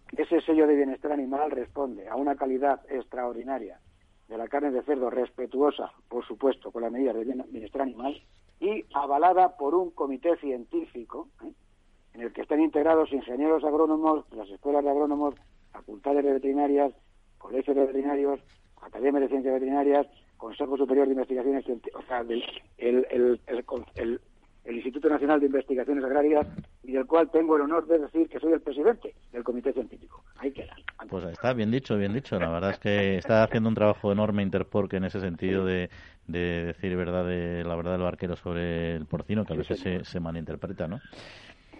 que 0.09 0.23
ese 0.23 0.41
sello 0.41 0.67
de 0.67 0.75
bienestar 0.75 1.13
animal 1.13 1.53
responde 1.53 2.09
a 2.09 2.17
una 2.17 2.35
calidad 2.35 2.81
extraordinaria 2.91 3.79
de 4.27 4.37
la 4.37 4.49
carne 4.49 4.73
de 4.73 4.83
cerdo 4.83 5.11
respetuosa, 5.11 5.93
por 6.09 6.27
supuesto, 6.27 6.73
con 6.73 6.83
las 6.83 6.91
medidas 6.91 7.15
de 7.15 7.25
bienestar 7.49 7.83
animal 7.83 8.21
y 8.59 8.85
avalada 8.93 9.57
por 9.57 9.77
un 9.77 9.93
comité 9.93 10.37
científico 10.39 11.29
¿eh? 11.45 11.53
en 12.15 12.23
el 12.23 12.33
que 12.33 12.43
están 12.43 12.61
integrados 12.61 13.13
ingenieros 13.13 13.63
agrónomos, 13.63 14.25
las 14.33 14.49
escuelas 14.49 14.83
de 14.83 14.91
agrónomos, 14.91 15.37
facultades 15.71 16.25
de 16.25 16.33
veterinarias, 16.33 16.93
colegios 17.39 17.77
de 17.77 17.83
veterinarios, 17.83 18.41
academias 18.83 19.23
de 19.23 19.29
ciencias 19.29 19.55
veterinarias, 19.55 20.09
Consejo 20.37 20.76
Superior 20.76 21.07
de 21.07 21.12
Investigaciones 21.12 21.64
Científicas, 21.64 22.03
o 22.03 22.07
sea, 22.07 22.20
el, 22.20 22.45
el, 22.78 23.41
el, 23.47 24.20
el 24.64 24.76
Instituto 24.76 25.09
Nacional 25.09 25.41
de 25.41 25.47
Investigaciones 25.47 26.05
Agrarias 26.05 26.47
y 26.82 26.93
del 26.93 27.07
cual 27.07 27.30
tengo 27.30 27.57
el 27.57 27.62
honor 27.62 27.87
de 27.87 27.99
decir 27.99 28.28
que 28.28 28.41
soy 28.41 28.53
el 28.53 28.61
presidente 28.61 29.14
del 29.32 29.45
comité 29.45 29.72
científico. 29.72 30.22
Ahí 30.39 30.51
queda. 30.53 30.74
Pues 31.09 31.24
está 31.24 31.53
bien 31.53 31.70
dicho, 31.70 31.97
bien 31.97 32.12
dicho. 32.12 32.39
La 32.39 32.51
verdad 32.51 32.70
es 32.70 32.78
que 32.78 33.16
está 33.16 33.45
haciendo 33.45 33.68
un 33.68 33.74
trabajo 33.74 34.11
enorme 34.12 34.43
Interporque 34.43 34.97
en 34.97 35.05
ese 35.05 35.20
sentido 35.20 35.64
de, 35.64 35.89
de 36.26 36.66
decir 36.66 36.97
verdad 36.97 37.24
de 37.24 37.64
la 37.64 37.76
verdad 37.76 37.93
de 37.93 37.99
los 37.99 38.09
arqueros 38.09 38.41
sobre 38.41 38.97
el 38.97 39.07
porcino, 39.07 39.45
que 39.45 39.55
a 39.55 39.57
veces 39.57 39.78
se, 39.78 40.05
se 40.05 40.20
malinterpreta, 40.20 40.89
¿no? 40.89 41.01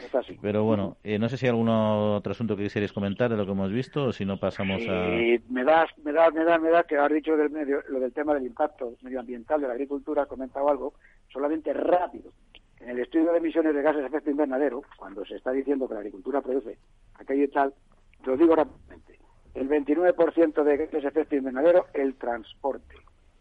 Es 0.05 0.15
así. 0.15 0.39
Pero 0.41 0.65
bueno, 0.65 0.97
eh, 1.03 1.19
no 1.19 1.29
sé 1.29 1.37
si 1.37 1.47
hay 1.47 1.51
algún 1.51 1.69
otro 1.69 2.33
asunto 2.33 2.57
que 2.57 2.65
quisierais 2.65 2.93
comentar 2.93 3.31
de 3.31 3.37
lo 3.37 3.47
que 3.47 3.53
hemos 3.53 3.73
visto 3.73 4.05
o 4.05 4.13
si 4.13 4.25
no 4.25 4.39
pasamos 4.39 4.83
a... 4.89 5.09
me 5.49 5.65
da, 5.65 5.87
me 6.05 6.13
da, 6.13 6.31
me 6.31 6.45
da, 6.45 6.59
me 6.59 6.71
da 6.71 6.83
que 6.85 6.97
has 6.97 7.13
dicho 7.13 7.37
del 7.37 7.51
medio, 7.51 7.83
lo 7.89 8.01
del 8.01 8.13
tema 8.13 8.35
del 8.35 8.47
impacto 8.47 8.95
medioambiental 9.03 9.61
de 9.61 9.69
la 9.69 9.75
agricultura, 9.75 10.23
has 10.23 10.29
comentado 10.29 10.69
algo, 10.69 10.95
solamente 11.33 11.73
rápido. 11.73 12.33
En 12.81 12.91
el 12.91 13.01
estudio 13.01 13.33
de 13.33 13.39
emisiones 13.39 13.75
de 13.75 13.83
gases 13.83 14.03
de 14.03 14.09
efecto 14.09 14.31
invernadero, 14.31 14.83
cuando 14.99 15.25
se 15.25 15.37
está 15.37 15.51
diciendo 15.51 15.89
que 15.89 15.95
la 15.95 16.01
agricultura 16.01 16.43
produce 16.43 16.79
aquello 17.15 17.45
y 17.45 17.49
tal, 17.49 17.75
te 18.23 18.31
lo 18.31 18.37
digo 18.37 18.55
rápidamente, 18.55 19.19
el 19.55 19.69
29% 19.69 20.63
de 20.63 20.77
gases 20.77 21.03
de 21.03 21.09
efecto 21.09 21.37
invernadero 21.37 21.87
el 21.95 22.15
transporte, 22.17 22.97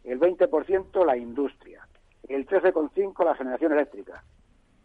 el 0.06 0.20
20% 0.20 1.06
la 1.06 1.18
industria, 1.18 1.86
el 2.30 2.47
13,5% 2.47 3.26
la 3.26 3.36
generación 3.36 3.74
eléctrica 3.74 4.24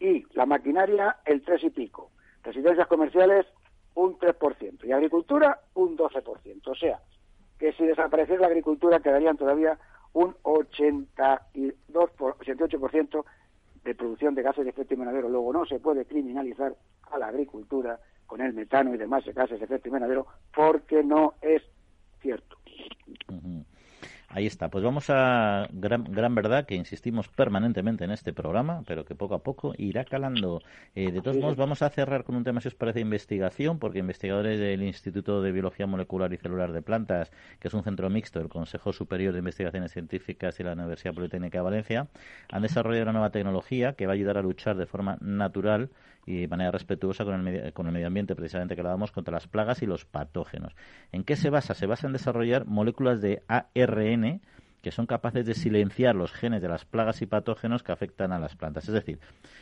y 0.01 0.25
la 0.33 0.47
maquinaria 0.47 1.19
el 1.25 1.43
3 1.43 1.65
y 1.65 1.71
pico, 1.71 2.11
residencias 2.43 2.89
comerciales 2.89 3.47
un 3.95 4.19
3% 4.19 4.85
y 4.85 4.93
agricultura 4.93 5.61
un 5.75 5.97
12%. 5.97 6.69
O 6.69 6.75
sea, 6.75 7.01
que 7.59 7.73
si 7.75 7.85
desapareciera 7.85 8.41
la 8.41 8.47
agricultura 8.49 9.01
quedarían 9.01 9.37
todavía 9.37 9.79
un 10.15 10.35
82 10.43 12.11
88% 12.17 13.25
de 13.85 13.95
producción 13.95 14.35
de 14.35 14.43
gases 14.43 14.65
de 14.65 14.71
efecto 14.71 14.95
invernadero. 14.95 15.29
Luego 15.29 15.53
no 15.53 15.67
se 15.67 15.79
puede 15.79 16.05
criminalizar 16.05 16.75
a 17.11 17.19
la 17.19 17.29
agricultura 17.29 18.01
con 18.27 18.41
el 18.41 18.53
metano 18.55 18.95
y 18.95 18.99
demás 18.99 19.25
gases 19.27 19.59
de 19.59 19.65
efecto 19.65 19.89
invernadero 19.89 20.27
porque 20.55 21.03
no 21.03 21.35
es 21.43 21.63
cierto. 22.21 22.57
Ahí 24.33 24.47
está. 24.47 24.69
Pues 24.69 24.85
vamos 24.85 25.11
a 25.11 25.67
gran, 25.73 26.05
gran 26.05 26.37
verdad 26.37 26.65
que 26.65 26.77
insistimos 26.77 27.27
permanentemente 27.27 28.05
en 28.05 28.13
este 28.13 28.33
programa, 28.33 28.85
pero 28.87 29.05
que 29.05 29.17
poco 29.17 29.35
a 29.35 29.43
poco 29.43 29.75
irá 29.77 30.05
calando. 30.05 30.63
Eh, 30.95 31.11
de 31.11 31.21
todos 31.21 31.37
modos, 31.37 31.57
vamos 31.57 31.83
a 31.83 31.91
cerrar 31.91 32.23
con 32.23 32.37
un 32.37 32.45
tema, 32.45 32.61
si 32.61 32.69
os 32.69 32.77
parece, 32.77 33.01
investigación, 33.01 33.81
porque 33.81 33.99
investigadores 33.99 34.61
del 34.61 34.85
Instituto 34.85 35.43
de 35.43 35.51
Biología 35.51 35.89
Molecular 35.89 36.33
y 36.33 36.37
Celular 36.37 36.71
de 36.71 36.81
Plantas, 36.81 37.33
que 37.59 37.67
es 37.67 37.75
un 37.75 37.83
centro 37.83 38.09
mixto 38.09 38.39
del 38.39 38.49
Consejo 38.49 38.93
Superior 38.93 39.33
de 39.33 39.41
Investigaciones 39.41 39.91
Científicas 39.91 40.61
y 40.61 40.63
la 40.63 40.75
Universidad 40.75 41.13
Politécnica 41.13 41.59
de 41.59 41.65
Valencia, 41.65 42.07
han 42.53 42.63
desarrollado 42.63 43.03
una 43.03 43.13
nueva 43.15 43.31
tecnología 43.31 43.95
que 43.95 44.07
va 44.07 44.13
a 44.13 44.15
ayudar 44.15 44.39
a 44.39 44.43
luchar 44.43 44.77
de 44.77 44.87
forma 44.87 45.19
natural 45.21 45.91
y 46.25 46.43
de 46.43 46.49
manera 46.49 46.71
respetuosa 46.71 47.25
con 47.25 47.35
el, 47.35 47.43
medio, 47.43 47.75
con 47.75 47.87
el 47.87 47.93
medio 47.93 48.07
ambiente, 48.07 48.37
precisamente 48.37 48.77
que 48.77 48.83
damos 48.83 49.11
contra 49.11 49.33
las 49.33 49.49
plagas 49.49 49.83
y 49.83 49.87
los 49.87 50.05
patógenos. 50.05 50.77
¿En 51.11 51.25
qué 51.25 51.35
se 51.35 51.51
basa? 51.51 51.75
Se 51.75 51.87
basa 51.87 52.07
en 52.07 52.13
desarrollar 52.13 52.67
moléculas 52.67 53.21
de 53.21 53.43
ARN 53.49 54.20
tiene 54.21 54.41
que 54.83 54.91
son 54.91 55.07
capaces 55.07 55.45
de 55.47 55.55
silenciar 55.55 56.15
los 56.15 56.33
genes 56.33 56.63
de 56.63 56.69
las 56.69 56.85
plagas 56.85 57.23
y 57.23 57.27
patógenos 57.27 57.83
que 57.83 57.93
afectan 57.93 58.33
a 58.33 58.39
las 58.39 58.57
plantas. 58.57 58.89
Es 58.89 58.95
decir, 58.95 59.19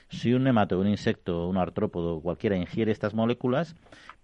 si 0.08 0.32
un 0.32 0.44
nemato, 0.44 0.78
un 0.78 0.88
insecto, 0.88 1.48
un 1.48 1.56
artrópodo, 1.56 2.20
cualquiera 2.20 2.56
ingiere 2.56 2.92
estas 2.92 3.14
moléculas, 3.14 3.74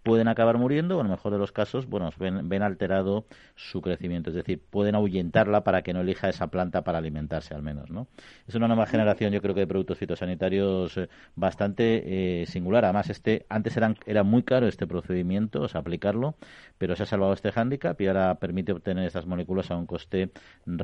pueden 0.04 0.28
acabar 0.28 0.58
muriendo 0.58 0.98
o 0.98 1.00
en 1.00 1.06
el 1.06 1.12
mejor 1.12 1.32
de 1.32 1.38
los 1.38 1.50
casos, 1.50 1.86
bueno, 1.86 2.10
ven, 2.18 2.62
alterado 2.62 3.24
su 3.56 3.80
crecimiento, 3.80 4.30
es 4.30 4.36
decir, 4.36 4.60
pueden 4.70 4.94
ahuyentarla 4.94 5.64
para 5.64 5.82
que 5.82 5.94
no 5.94 6.02
elija 6.02 6.28
esa 6.28 6.48
planta 6.48 6.84
para 6.84 6.98
alimentarse 6.98 7.54
al 7.54 7.62
menos, 7.62 7.90
¿no? 7.90 8.06
Es 8.46 8.54
una 8.54 8.68
nueva 8.68 8.84
generación, 8.84 9.32
yo 9.32 9.40
creo 9.40 9.54
que 9.54 9.62
de 9.62 9.66
productos 9.66 9.96
fitosanitarios 9.96 10.98
eh, 10.98 11.08
bastante 11.36 12.42
eh, 12.42 12.46
singular. 12.46 12.84
Además, 12.84 13.08
este 13.08 13.46
antes 13.48 13.76
eran, 13.78 13.96
era 14.04 14.22
muy 14.22 14.42
caro 14.42 14.68
este 14.68 14.86
procedimiento, 14.86 15.62
o 15.62 15.68
sea, 15.68 15.80
aplicarlo, 15.80 16.34
pero 16.76 16.94
se 16.96 17.04
ha 17.04 17.06
salvado 17.06 17.32
este 17.32 17.50
hándicap 17.50 17.98
y 18.02 18.06
ahora 18.06 18.34
permite 18.34 18.72
obtener 18.72 19.06
estas 19.06 19.24
moléculas 19.24 19.70
a 19.70 19.76
un 19.76 19.86
coste 19.86 20.30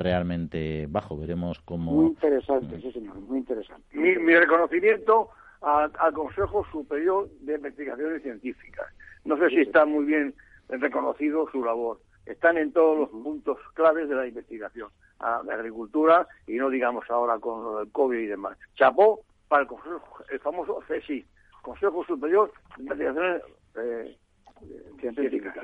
realmente 0.01 0.87
bajo. 0.89 1.17
Veremos 1.17 1.61
cómo. 1.61 1.93
Muy 1.93 2.07
interesante, 2.07 2.81
sí, 2.81 2.93
señor, 2.93 3.17
muy 3.21 3.39
interesante. 3.39 3.97
Mi, 3.97 4.17
mi 4.17 4.35
reconocimiento 4.35 5.31
al, 5.61 5.93
al 5.99 6.13
Consejo 6.13 6.67
Superior 6.73 7.29
de 7.41 7.55
Investigaciones 7.55 8.23
Científicas 8.23 8.87
no 9.25 9.37
sé 9.37 9.51
si 9.51 9.61
está 9.61 9.85
muy 9.85 10.05
bien 10.05 10.35
reconocido 10.69 11.49
su 11.51 11.65
labor. 11.65 12.01
Están 12.27 12.59
en 12.59 12.73
todos 12.73 12.99
los 12.99 13.09
puntos 13.11 13.59
claves 13.75 14.09
de 14.09 14.15
la 14.15 14.27
investigación, 14.27 14.89
a 15.19 15.43
la 15.45 15.55
agricultura 15.55 16.27
y 16.47 16.55
no 16.55 16.71
digamos 16.71 17.09
ahora 17.11 17.39
con 17.39 17.81
el 17.81 17.91
COVID 17.93 18.19
y 18.19 18.27
demás. 18.27 18.57
Chapó 18.75 19.21
para 19.49 19.63
el, 19.63 19.69
Consejo, 19.69 20.25
el 20.31 20.39
famoso 20.41 20.83
CSI, 20.89 21.25
Consejo 21.63 22.05
Superior 22.05 22.53
de 22.77 22.83
Investigaciones 22.83 23.43
eh, 23.77 24.17
Científicas. 25.01 25.55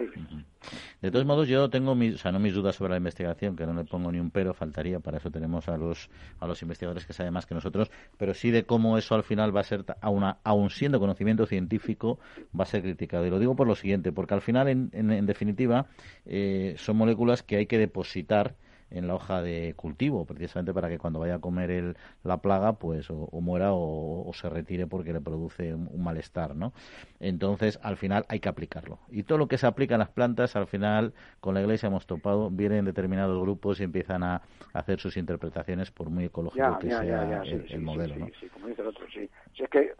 De 1.02 1.10
todos 1.10 1.26
modos, 1.26 1.46
yo 1.46 1.68
tengo 1.68 1.94
mis, 1.94 2.14
o 2.14 2.18
sea, 2.18 2.32
no 2.32 2.38
mis 2.38 2.54
dudas 2.54 2.74
sobre 2.74 2.92
la 2.92 2.96
investigación, 2.96 3.54
que 3.54 3.66
no 3.66 3.74
le 3.74 3.84
pongo 3.84 4.10
ni 4.10 4.18
un 4.18 4.30
pero, 4.30 4.54
faltaría, 4.54 4.98
para 4.98 5.18
eso 5.18 5.30
tenemos 5.30 5.68
a 5.68 5.76
los, 5.76 6.08
a 6.40 6.46
los 6.46 6.62
investigadores 6.62 7.06
que 7.06 7.12
saben 7.12 7.32
más 7.32 7.44
que 7.46 7.54
nosotros, 7.54 7.90
pero 8.16 8.32
sí 8.32 8.50
de 8.50 8.64
cómo 8.64 8.96
eso 8.96 9.14
al 9.14 9.22
final 9.22 9.54
va 9.54 9.60
a 9.60 9.64
ser, 9.64 9.84
aun 10.00 10.70
siendo 10.70 10.98
conocimiento 10.98 11.46
científico, 11.46 12.18
va 12.58 12.64
a 12.64 12.66
ser 12.66 12.82
criticado. 12.82 13.26
Y 13.26 13.30
lo 13.30 13.38
digo 13.38 13.54
por 13.54 13.66
lo 13.66 13.74
siguiente, 13.74 14.10
porque 14.10 14.34
al 14.34 14.40
final, 14.40 14.68
en, 14.68 14.90
en, 14.92 15.10
en 15.10 15.26
definitiva, 15.26 15.86
eh, 16.24 16.74
son 16.78 16.96
moléculas 16.96 17.42
que 17.42 17.56
hay 17.56 17.66
que 17.66 17.78
depositar 17.78 18.54
en 18.90 19.08
la 19.08 19.14
hoja 19.14 19.42
de 19.42 19.74
cultivo, 19.74 20.24
precisamente 20.24 20.72
para 20.72 20.88
que 20.88 20.98
cuando 20.98 21.18
vaya 21.18 21.36
a 21.36 21.38
comer 21.40 21.70
el, 21.70 21.96
la 22.22 22.38
plaga, 22.38 22.74
pues 22.74 23.10
o, 23.10 23.28
o 23.32 23.40
muera 23.40 23.72
o, 23.72 24.28
o, 24.28 24.32
se 24.32 24.48
retire 24.48 24.86
porque 24.86 25.12
le 25.12 25.20
produce 25.20 25.74
un, 25.74 25.88
un, 25.90 26.04
malestar, 26.04 26.54
¿no? 26.54 26.72
Entonces, 27.18 27.78
al 27.82 27.96
final 27.96 28.24
hay 28.28 28.40
que 28.40 28.48
aplicarlo. 28.48 28.98
Y 29.10 29.24
todo 29.24 29.38
lo 29.38 29.48
que 29.48 29.58
se 29.58 29.66
aplica 29.66 29.94
en 29.94 30.00
las 30.00 30.10
plantas, 30.10 30.54
al 30.56 30.66
final, 30.66 31.14
con 31.40 31.54
la 31.54 31.60
iglesia 31.60 31.88
hemos 31.88 32.06
topado, 32.06 32.50
vienen 32.50 32.84
determinados 32.84 33.40
grupos 33.40 33.80
y 33.80 33.84
empiezan 33.84 34.22
a 34.22 34.42
hacer 34.72 35.00
sus 35.00 35.16
interpretaciones 35.16 35.90
por 35.90 36.08
muy 36.10 36.26
ecológico 36.26 36.70
ya, 36.72 36.78
que 36.78 36.88
ya, 36.88 37.00
sea 37.00 37.28
ya, 37.28 37.42
el, 37.42 37.48
sí, 37.48 37.74
el 37.74 37.80
sí, 37.80 37.84
modelo, 37.84 38.14
sí, 38.14 38.20
¿no? 38.20 38.26
Sí, 38.40 38.48
como 38.48 38.68
dice 38.68 38.82
el 38.82 38.88
otro, 38.88 39.06
sí. 39.12 39.28
Si 39.54 39.64
es 39.64 39.70
que 39.70 39.92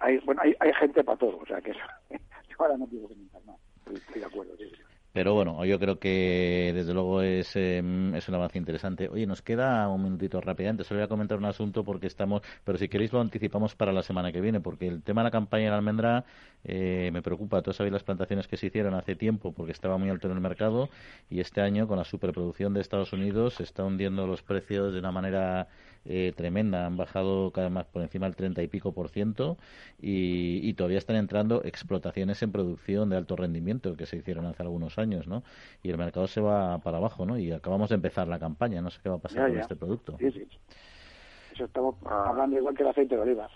hay, 0.00 0.18
bueno, 0.18 0.40
hay, 0.44 0.54
hay 0.60 0.72
gente 0.74 1.02
para 1.02 1.18
todo, 1.18 1.38
o 1.38 1.46
sea 1.46 1.60
que 1.60 1.70
eso, 1.72 1.80
yo 2.10 2.56
ahora 2.58 2.76
no 2.76 2.86
quiero 2.86 3.08
comentar 3.08 3.42
más. 3.44 3.56
Estoy 3.92 4.20
de 4.20 4.26
acuerdo, 4.26 4.56
sí. 4.56 4.72
Pero 5.14 5.32
bueno, 5.32 5.64
yo 5.64 5.78
creo 5.78 6.00
que 6.00 6.72
desde 6.74 6.92
luego 6.92 7.22
es, 7.22 7.54
em, 7.54 8.12
es 8.16 8.28
un 8.28 8.34
avance 8.34 8.58
interesante. 8.58 9.08
Oye, 9.08 9.26
nos 9.28 9.42
queda 9.42 9.88
un 9.88 10.02
minutito 10.02 10.40
rápidamente. 10.40 10.82
Solo 10.82 10.98
voy 10.98 11.04
a 11.04 11.08
comentar 11.08 11.38
un 11.38 11.44
asunto 11.44 11.84
porque 11.84 12.08
estamos, 12.08 12.42
pero 12.64 12.78
si 12.78 12.88
queréis 12.88 13.12
lo 13.12 13.20
anticipamos 13.20 13.76
para 13.76 13.92
la 13.92 14.02
semana 14.02 14.32
que 14.32 14.40
viene, 14.40 14.60
porque 14.60 14.88
el 14.88 15.04
tema 15.04 15.20
de 15.22 15.26
la 15.26 15.30
campaña 15.30 15.66
de 15.66 15.70
la 15.70 15.76
almendra 15.76 16.24
eh, 16.64 17.10
me 17.12 17.22
preocupa. 17.22 17.62
Todos 17.62 17.76
sabéis 17.76 17.92
las 17.92 18.02
plantaciones 18.02 18.48
que 18.48 18.56
se 18.56 18.66
hicieron 18.66 18.94
hace 18.94 19.14
tiempo 19.14 19.52
porque 19.52 19.70
estaba 19.70 19.98
muy 19.98 20.10
alto 20.10 20.26
en 20.26 20.34
el 20.34 20.40
mercado 20.40 20.88
y 21.30 21.38
este 21.38 21.60
año 21.60 21.86
con 21.86 21.98
la 21.98 22.04
superproducción 22.04 22.74
de 22.74 22.80
Estados 22.80 23.12
Unidos 23.12 23.54
se 23.54 23.62
está 23.62 23.84
hundiendo 23.84 24.26
los 24.26 24.42
precios 24.42 24.92
de 24.92 24.98
una 24.98 25.12
manera 25.12 25.68
eh, 26.06 26.32
tremenda. 26.36 26.86
Han 26.86 26.96
bajado 26.96 27.50
cada 27.50 27.68
vez 27.68 27.74
más 27.74 27.86
por 27.86 28.02
encima 28.02 28.26
del 28.26 28.36
30 28.36 28.62
y 28.62 28.68
pico 28.68 28.92
por 28.92 29.08
ciento 29.08 29.56
y, 30.00 30.72
todavía 30.74 30.98
están 30.98 31.16
entrando 31.16 31.62
explotaciones 31.64 32.42
en 32.42 32.50
producción 32.50 33.08
de 33.08 33.16
alto 33.16 33.36
rendimiento 33.36 33.96
que 33.96 34.06
se 34.06 34.16
hicieron 34.16 34.44
hace 34.46 34.62
algunos 34.62 34.98
años, 34.98 35.03
¿no? 35.06 35.42
Y 35.82 35.90
el 35.90 35.98
mercado 35.98 36.26
se 36.26 36.40
va 36.40 36.78
para 36.78 36.98
abajo, 36.98 37.26
¿no? 37.26 37.38
Y 37.38 37.52
acabamos 37.52 37.88
de 37.88 37.96
empezar 37.96 38.28
la 38.28 38.38
campaña, 38.38 38.80
no 38.80 38.90
sé 38.90 39.00
qué 39.02 39.08
va 39.08 39.16
a 39.16 39.18
pasar 39.18 39.48
con 39.48 39.58
este 39.58 39.76
producto. 39.76 40.16
Sí, 40.18 40.30
sí. 40.30 40.48
Eso 41.52 41.64
estamos 41.66 41.94
hablando 42.04 42.56
igual 42.56 42.74
que 42.74 42.82
el 42.82 42.88
aceite 42.88 43.14
de 43.14 43.22
oliva. 43.22 43.48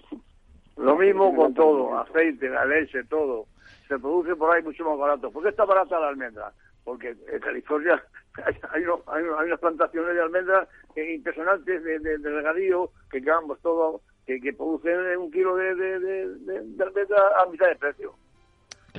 Lo 0.76 0.96
mismo 0.96 1.34
con 1.34 1.52
todo, 1.54 1.98
aceite, 1.98 2.48
la 2.48 2.64
leche, 2.64 3.02
todo. 3.04 3.46
Se 3.88 3.98
produce 3.98 4.36
por 4.36 4.54
ahí 4.54 4.62
mucho 4.62 4.84
más 4.84 4.96
barato. 4.96 5.30
¿Por 5.32 5.42
qué 5.42 5.48
está 5.48 5.64
barata 5.64 5.98
la 5.98 6.08
almendra? 6.08 6.52
Porque 6.84 7.16
en 7.32 7.40
California 7.40 8.00
hay, 8.44 8.54
hay, 8.70 8.82
hay, 9.06 9.24
unas 9.24 9.58
plantaciones 9.58 10.14
de 10.14 10.22
almendras 10.22 10.68
impresionantes 10.94 11.82
de, 11.82 11.98
de, 11.98 12.30
regadío 12.30 12.90
que 13.10 13.20
quedamos 13.20 13.58
todo 13.60 14.02
que, 14.24 14.40
que 14.40 14.52
producen 14.52 15.18
un 15.18 15.30
kilo 15.32 15.56
de, 15.56 15.74
de, 15.74 15.98
de, 15.98 16.84
almendra 16.84 17.18
a 17.42 17.46
mitad 17.46 17.66
de 17.66 17.76
precio. 17.76 18.14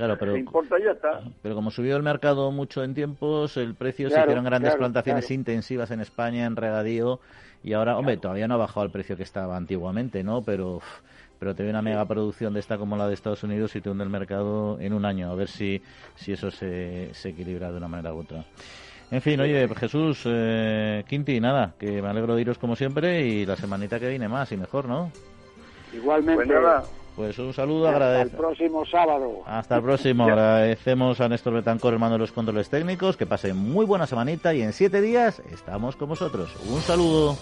Claro, 0.00 0.16
pero, 0.18 0.34
importa 0.34 0.76
ya 0.82 0.92
está. 0.92 1.20
pero 1.42 1.54
como 1.54 1.70
subió 1.70 1.94
el 1.94 2.02
mercado 2.02 2.50
mucho 2.50 2.82
en 2.82 2.94
tiempos, 2.94 3.58
el 3.58 3.74
precio 3.74 4.08
se 4.08 4.18
hicieron 4.18 4.46
grandes 4.46 4.74
plantaciones 4.76 5.30
intensivas 5.30 5.90
en 5.90 6.00
España 6.00 6.46
en 6.46 6.56
regadío 6.56 7.20
y 7.62 7.74
ahora, 7.74 7.98
hombre, 7.98 8.16
todavía 8.16 8.48
no 8.48 8.54
ha 8.54 8.56
bajado 8.56 8.86
el 8.86 8.90
precio 8.90 9.18
que 9.18 9.24
estaba 9.24 9.58
antiguamente, 9.58 10.24
¿no? 10.24 10.40
Pero 10.40 10.80
pero 11.38 11.54
te 11.54 11.62
ve 11.62 11.68
una 11.70 11.82
mega 11.82 12.06
producción 12.06 12.54
de 12.54 12.60
esta 12.60 12.78
como 12.78 12.96
la 12.96 13.08
de 13.08 13.14
Estados 13.14 13.42
Unidos 13.42 13.76
y 13.76 13.82
te 13.82 13.90
hunde 13.90 14.04
el 14.04 14.10
mercado 14.10 14.78
en 14.80 14.94
un 14.94 15.04
año, 15.04 15.30
a 15.30 15.34
ver 15.34 15.48
si, 15.48 15.82
si 16.14 16.32
eso 16.32 16.50
se, 16.50 17.12
se 17.12 17.28
equilibra 17.30 17.70
de 17.70 17.76
una 17.76 17.88
manera 17.88 18.14
u 18.14 18.20
otra. 18.20 18.44
En 19.10 19.20
fin, 19.20 19.38
oye, 19.40 19.68
Jesús, 19.74 20.22
eh, 20.24 21.04
Quinti, 21.06 21.40
nada, 21.40 21.74
que 21.78 22.00
me 22.00 22.08
alegro 22.08 22.36
de 22.36 22.40
iros 22.40 22.56
como 22.56 22.74
siempre 22.74 23.26
y 23.26 23.44
la 23.44 23.56
semanita 23.56 24.00
que 24.00 24.08
viene 24.08 24.28
más 24.28 24.50
y 24.52 24.56
mejor, 24.56 24.86
¿no? 24.86 25.12
Igualmente. 25.92 26.44
Pues, 26.46 26.99
pues 27.16 27.38
un 27.38 27.52
saludo, 27.52 27.88
agradezco. 27.88 28.22
Hasta 28.22 28.36
el 28.36 28.42
próximo 28.42 28.86
sábado. 28.86 29.42
Hasta 29.46 29.76
el 29.76 29.82
próximo. 29.82 30.24
Agradecemos 30.30 31.20
a 31.20 31.28
Néstor 31.28 31.54
Betancor, 31.54 31.92
hermano 31.92 32.14
de 32.14 32.18
los 32.18 32.32
controles 32.32 32.68
técnicos, 32.68 33.16
que 33.16 33.26
pase 33.26 33.54
muy 33.54 33.86
buena 33.86 34.06
semanita 34.06 34.54
y 34.54 34.62
en 34.62 34.72
siete 34.72 35.00
días 35.00 35.42
estamos 35.52 35.96
con 35.96 36.08
vosotros. 36.08 36.54
Un 36.68 36.80
saludo. 36.80 37.36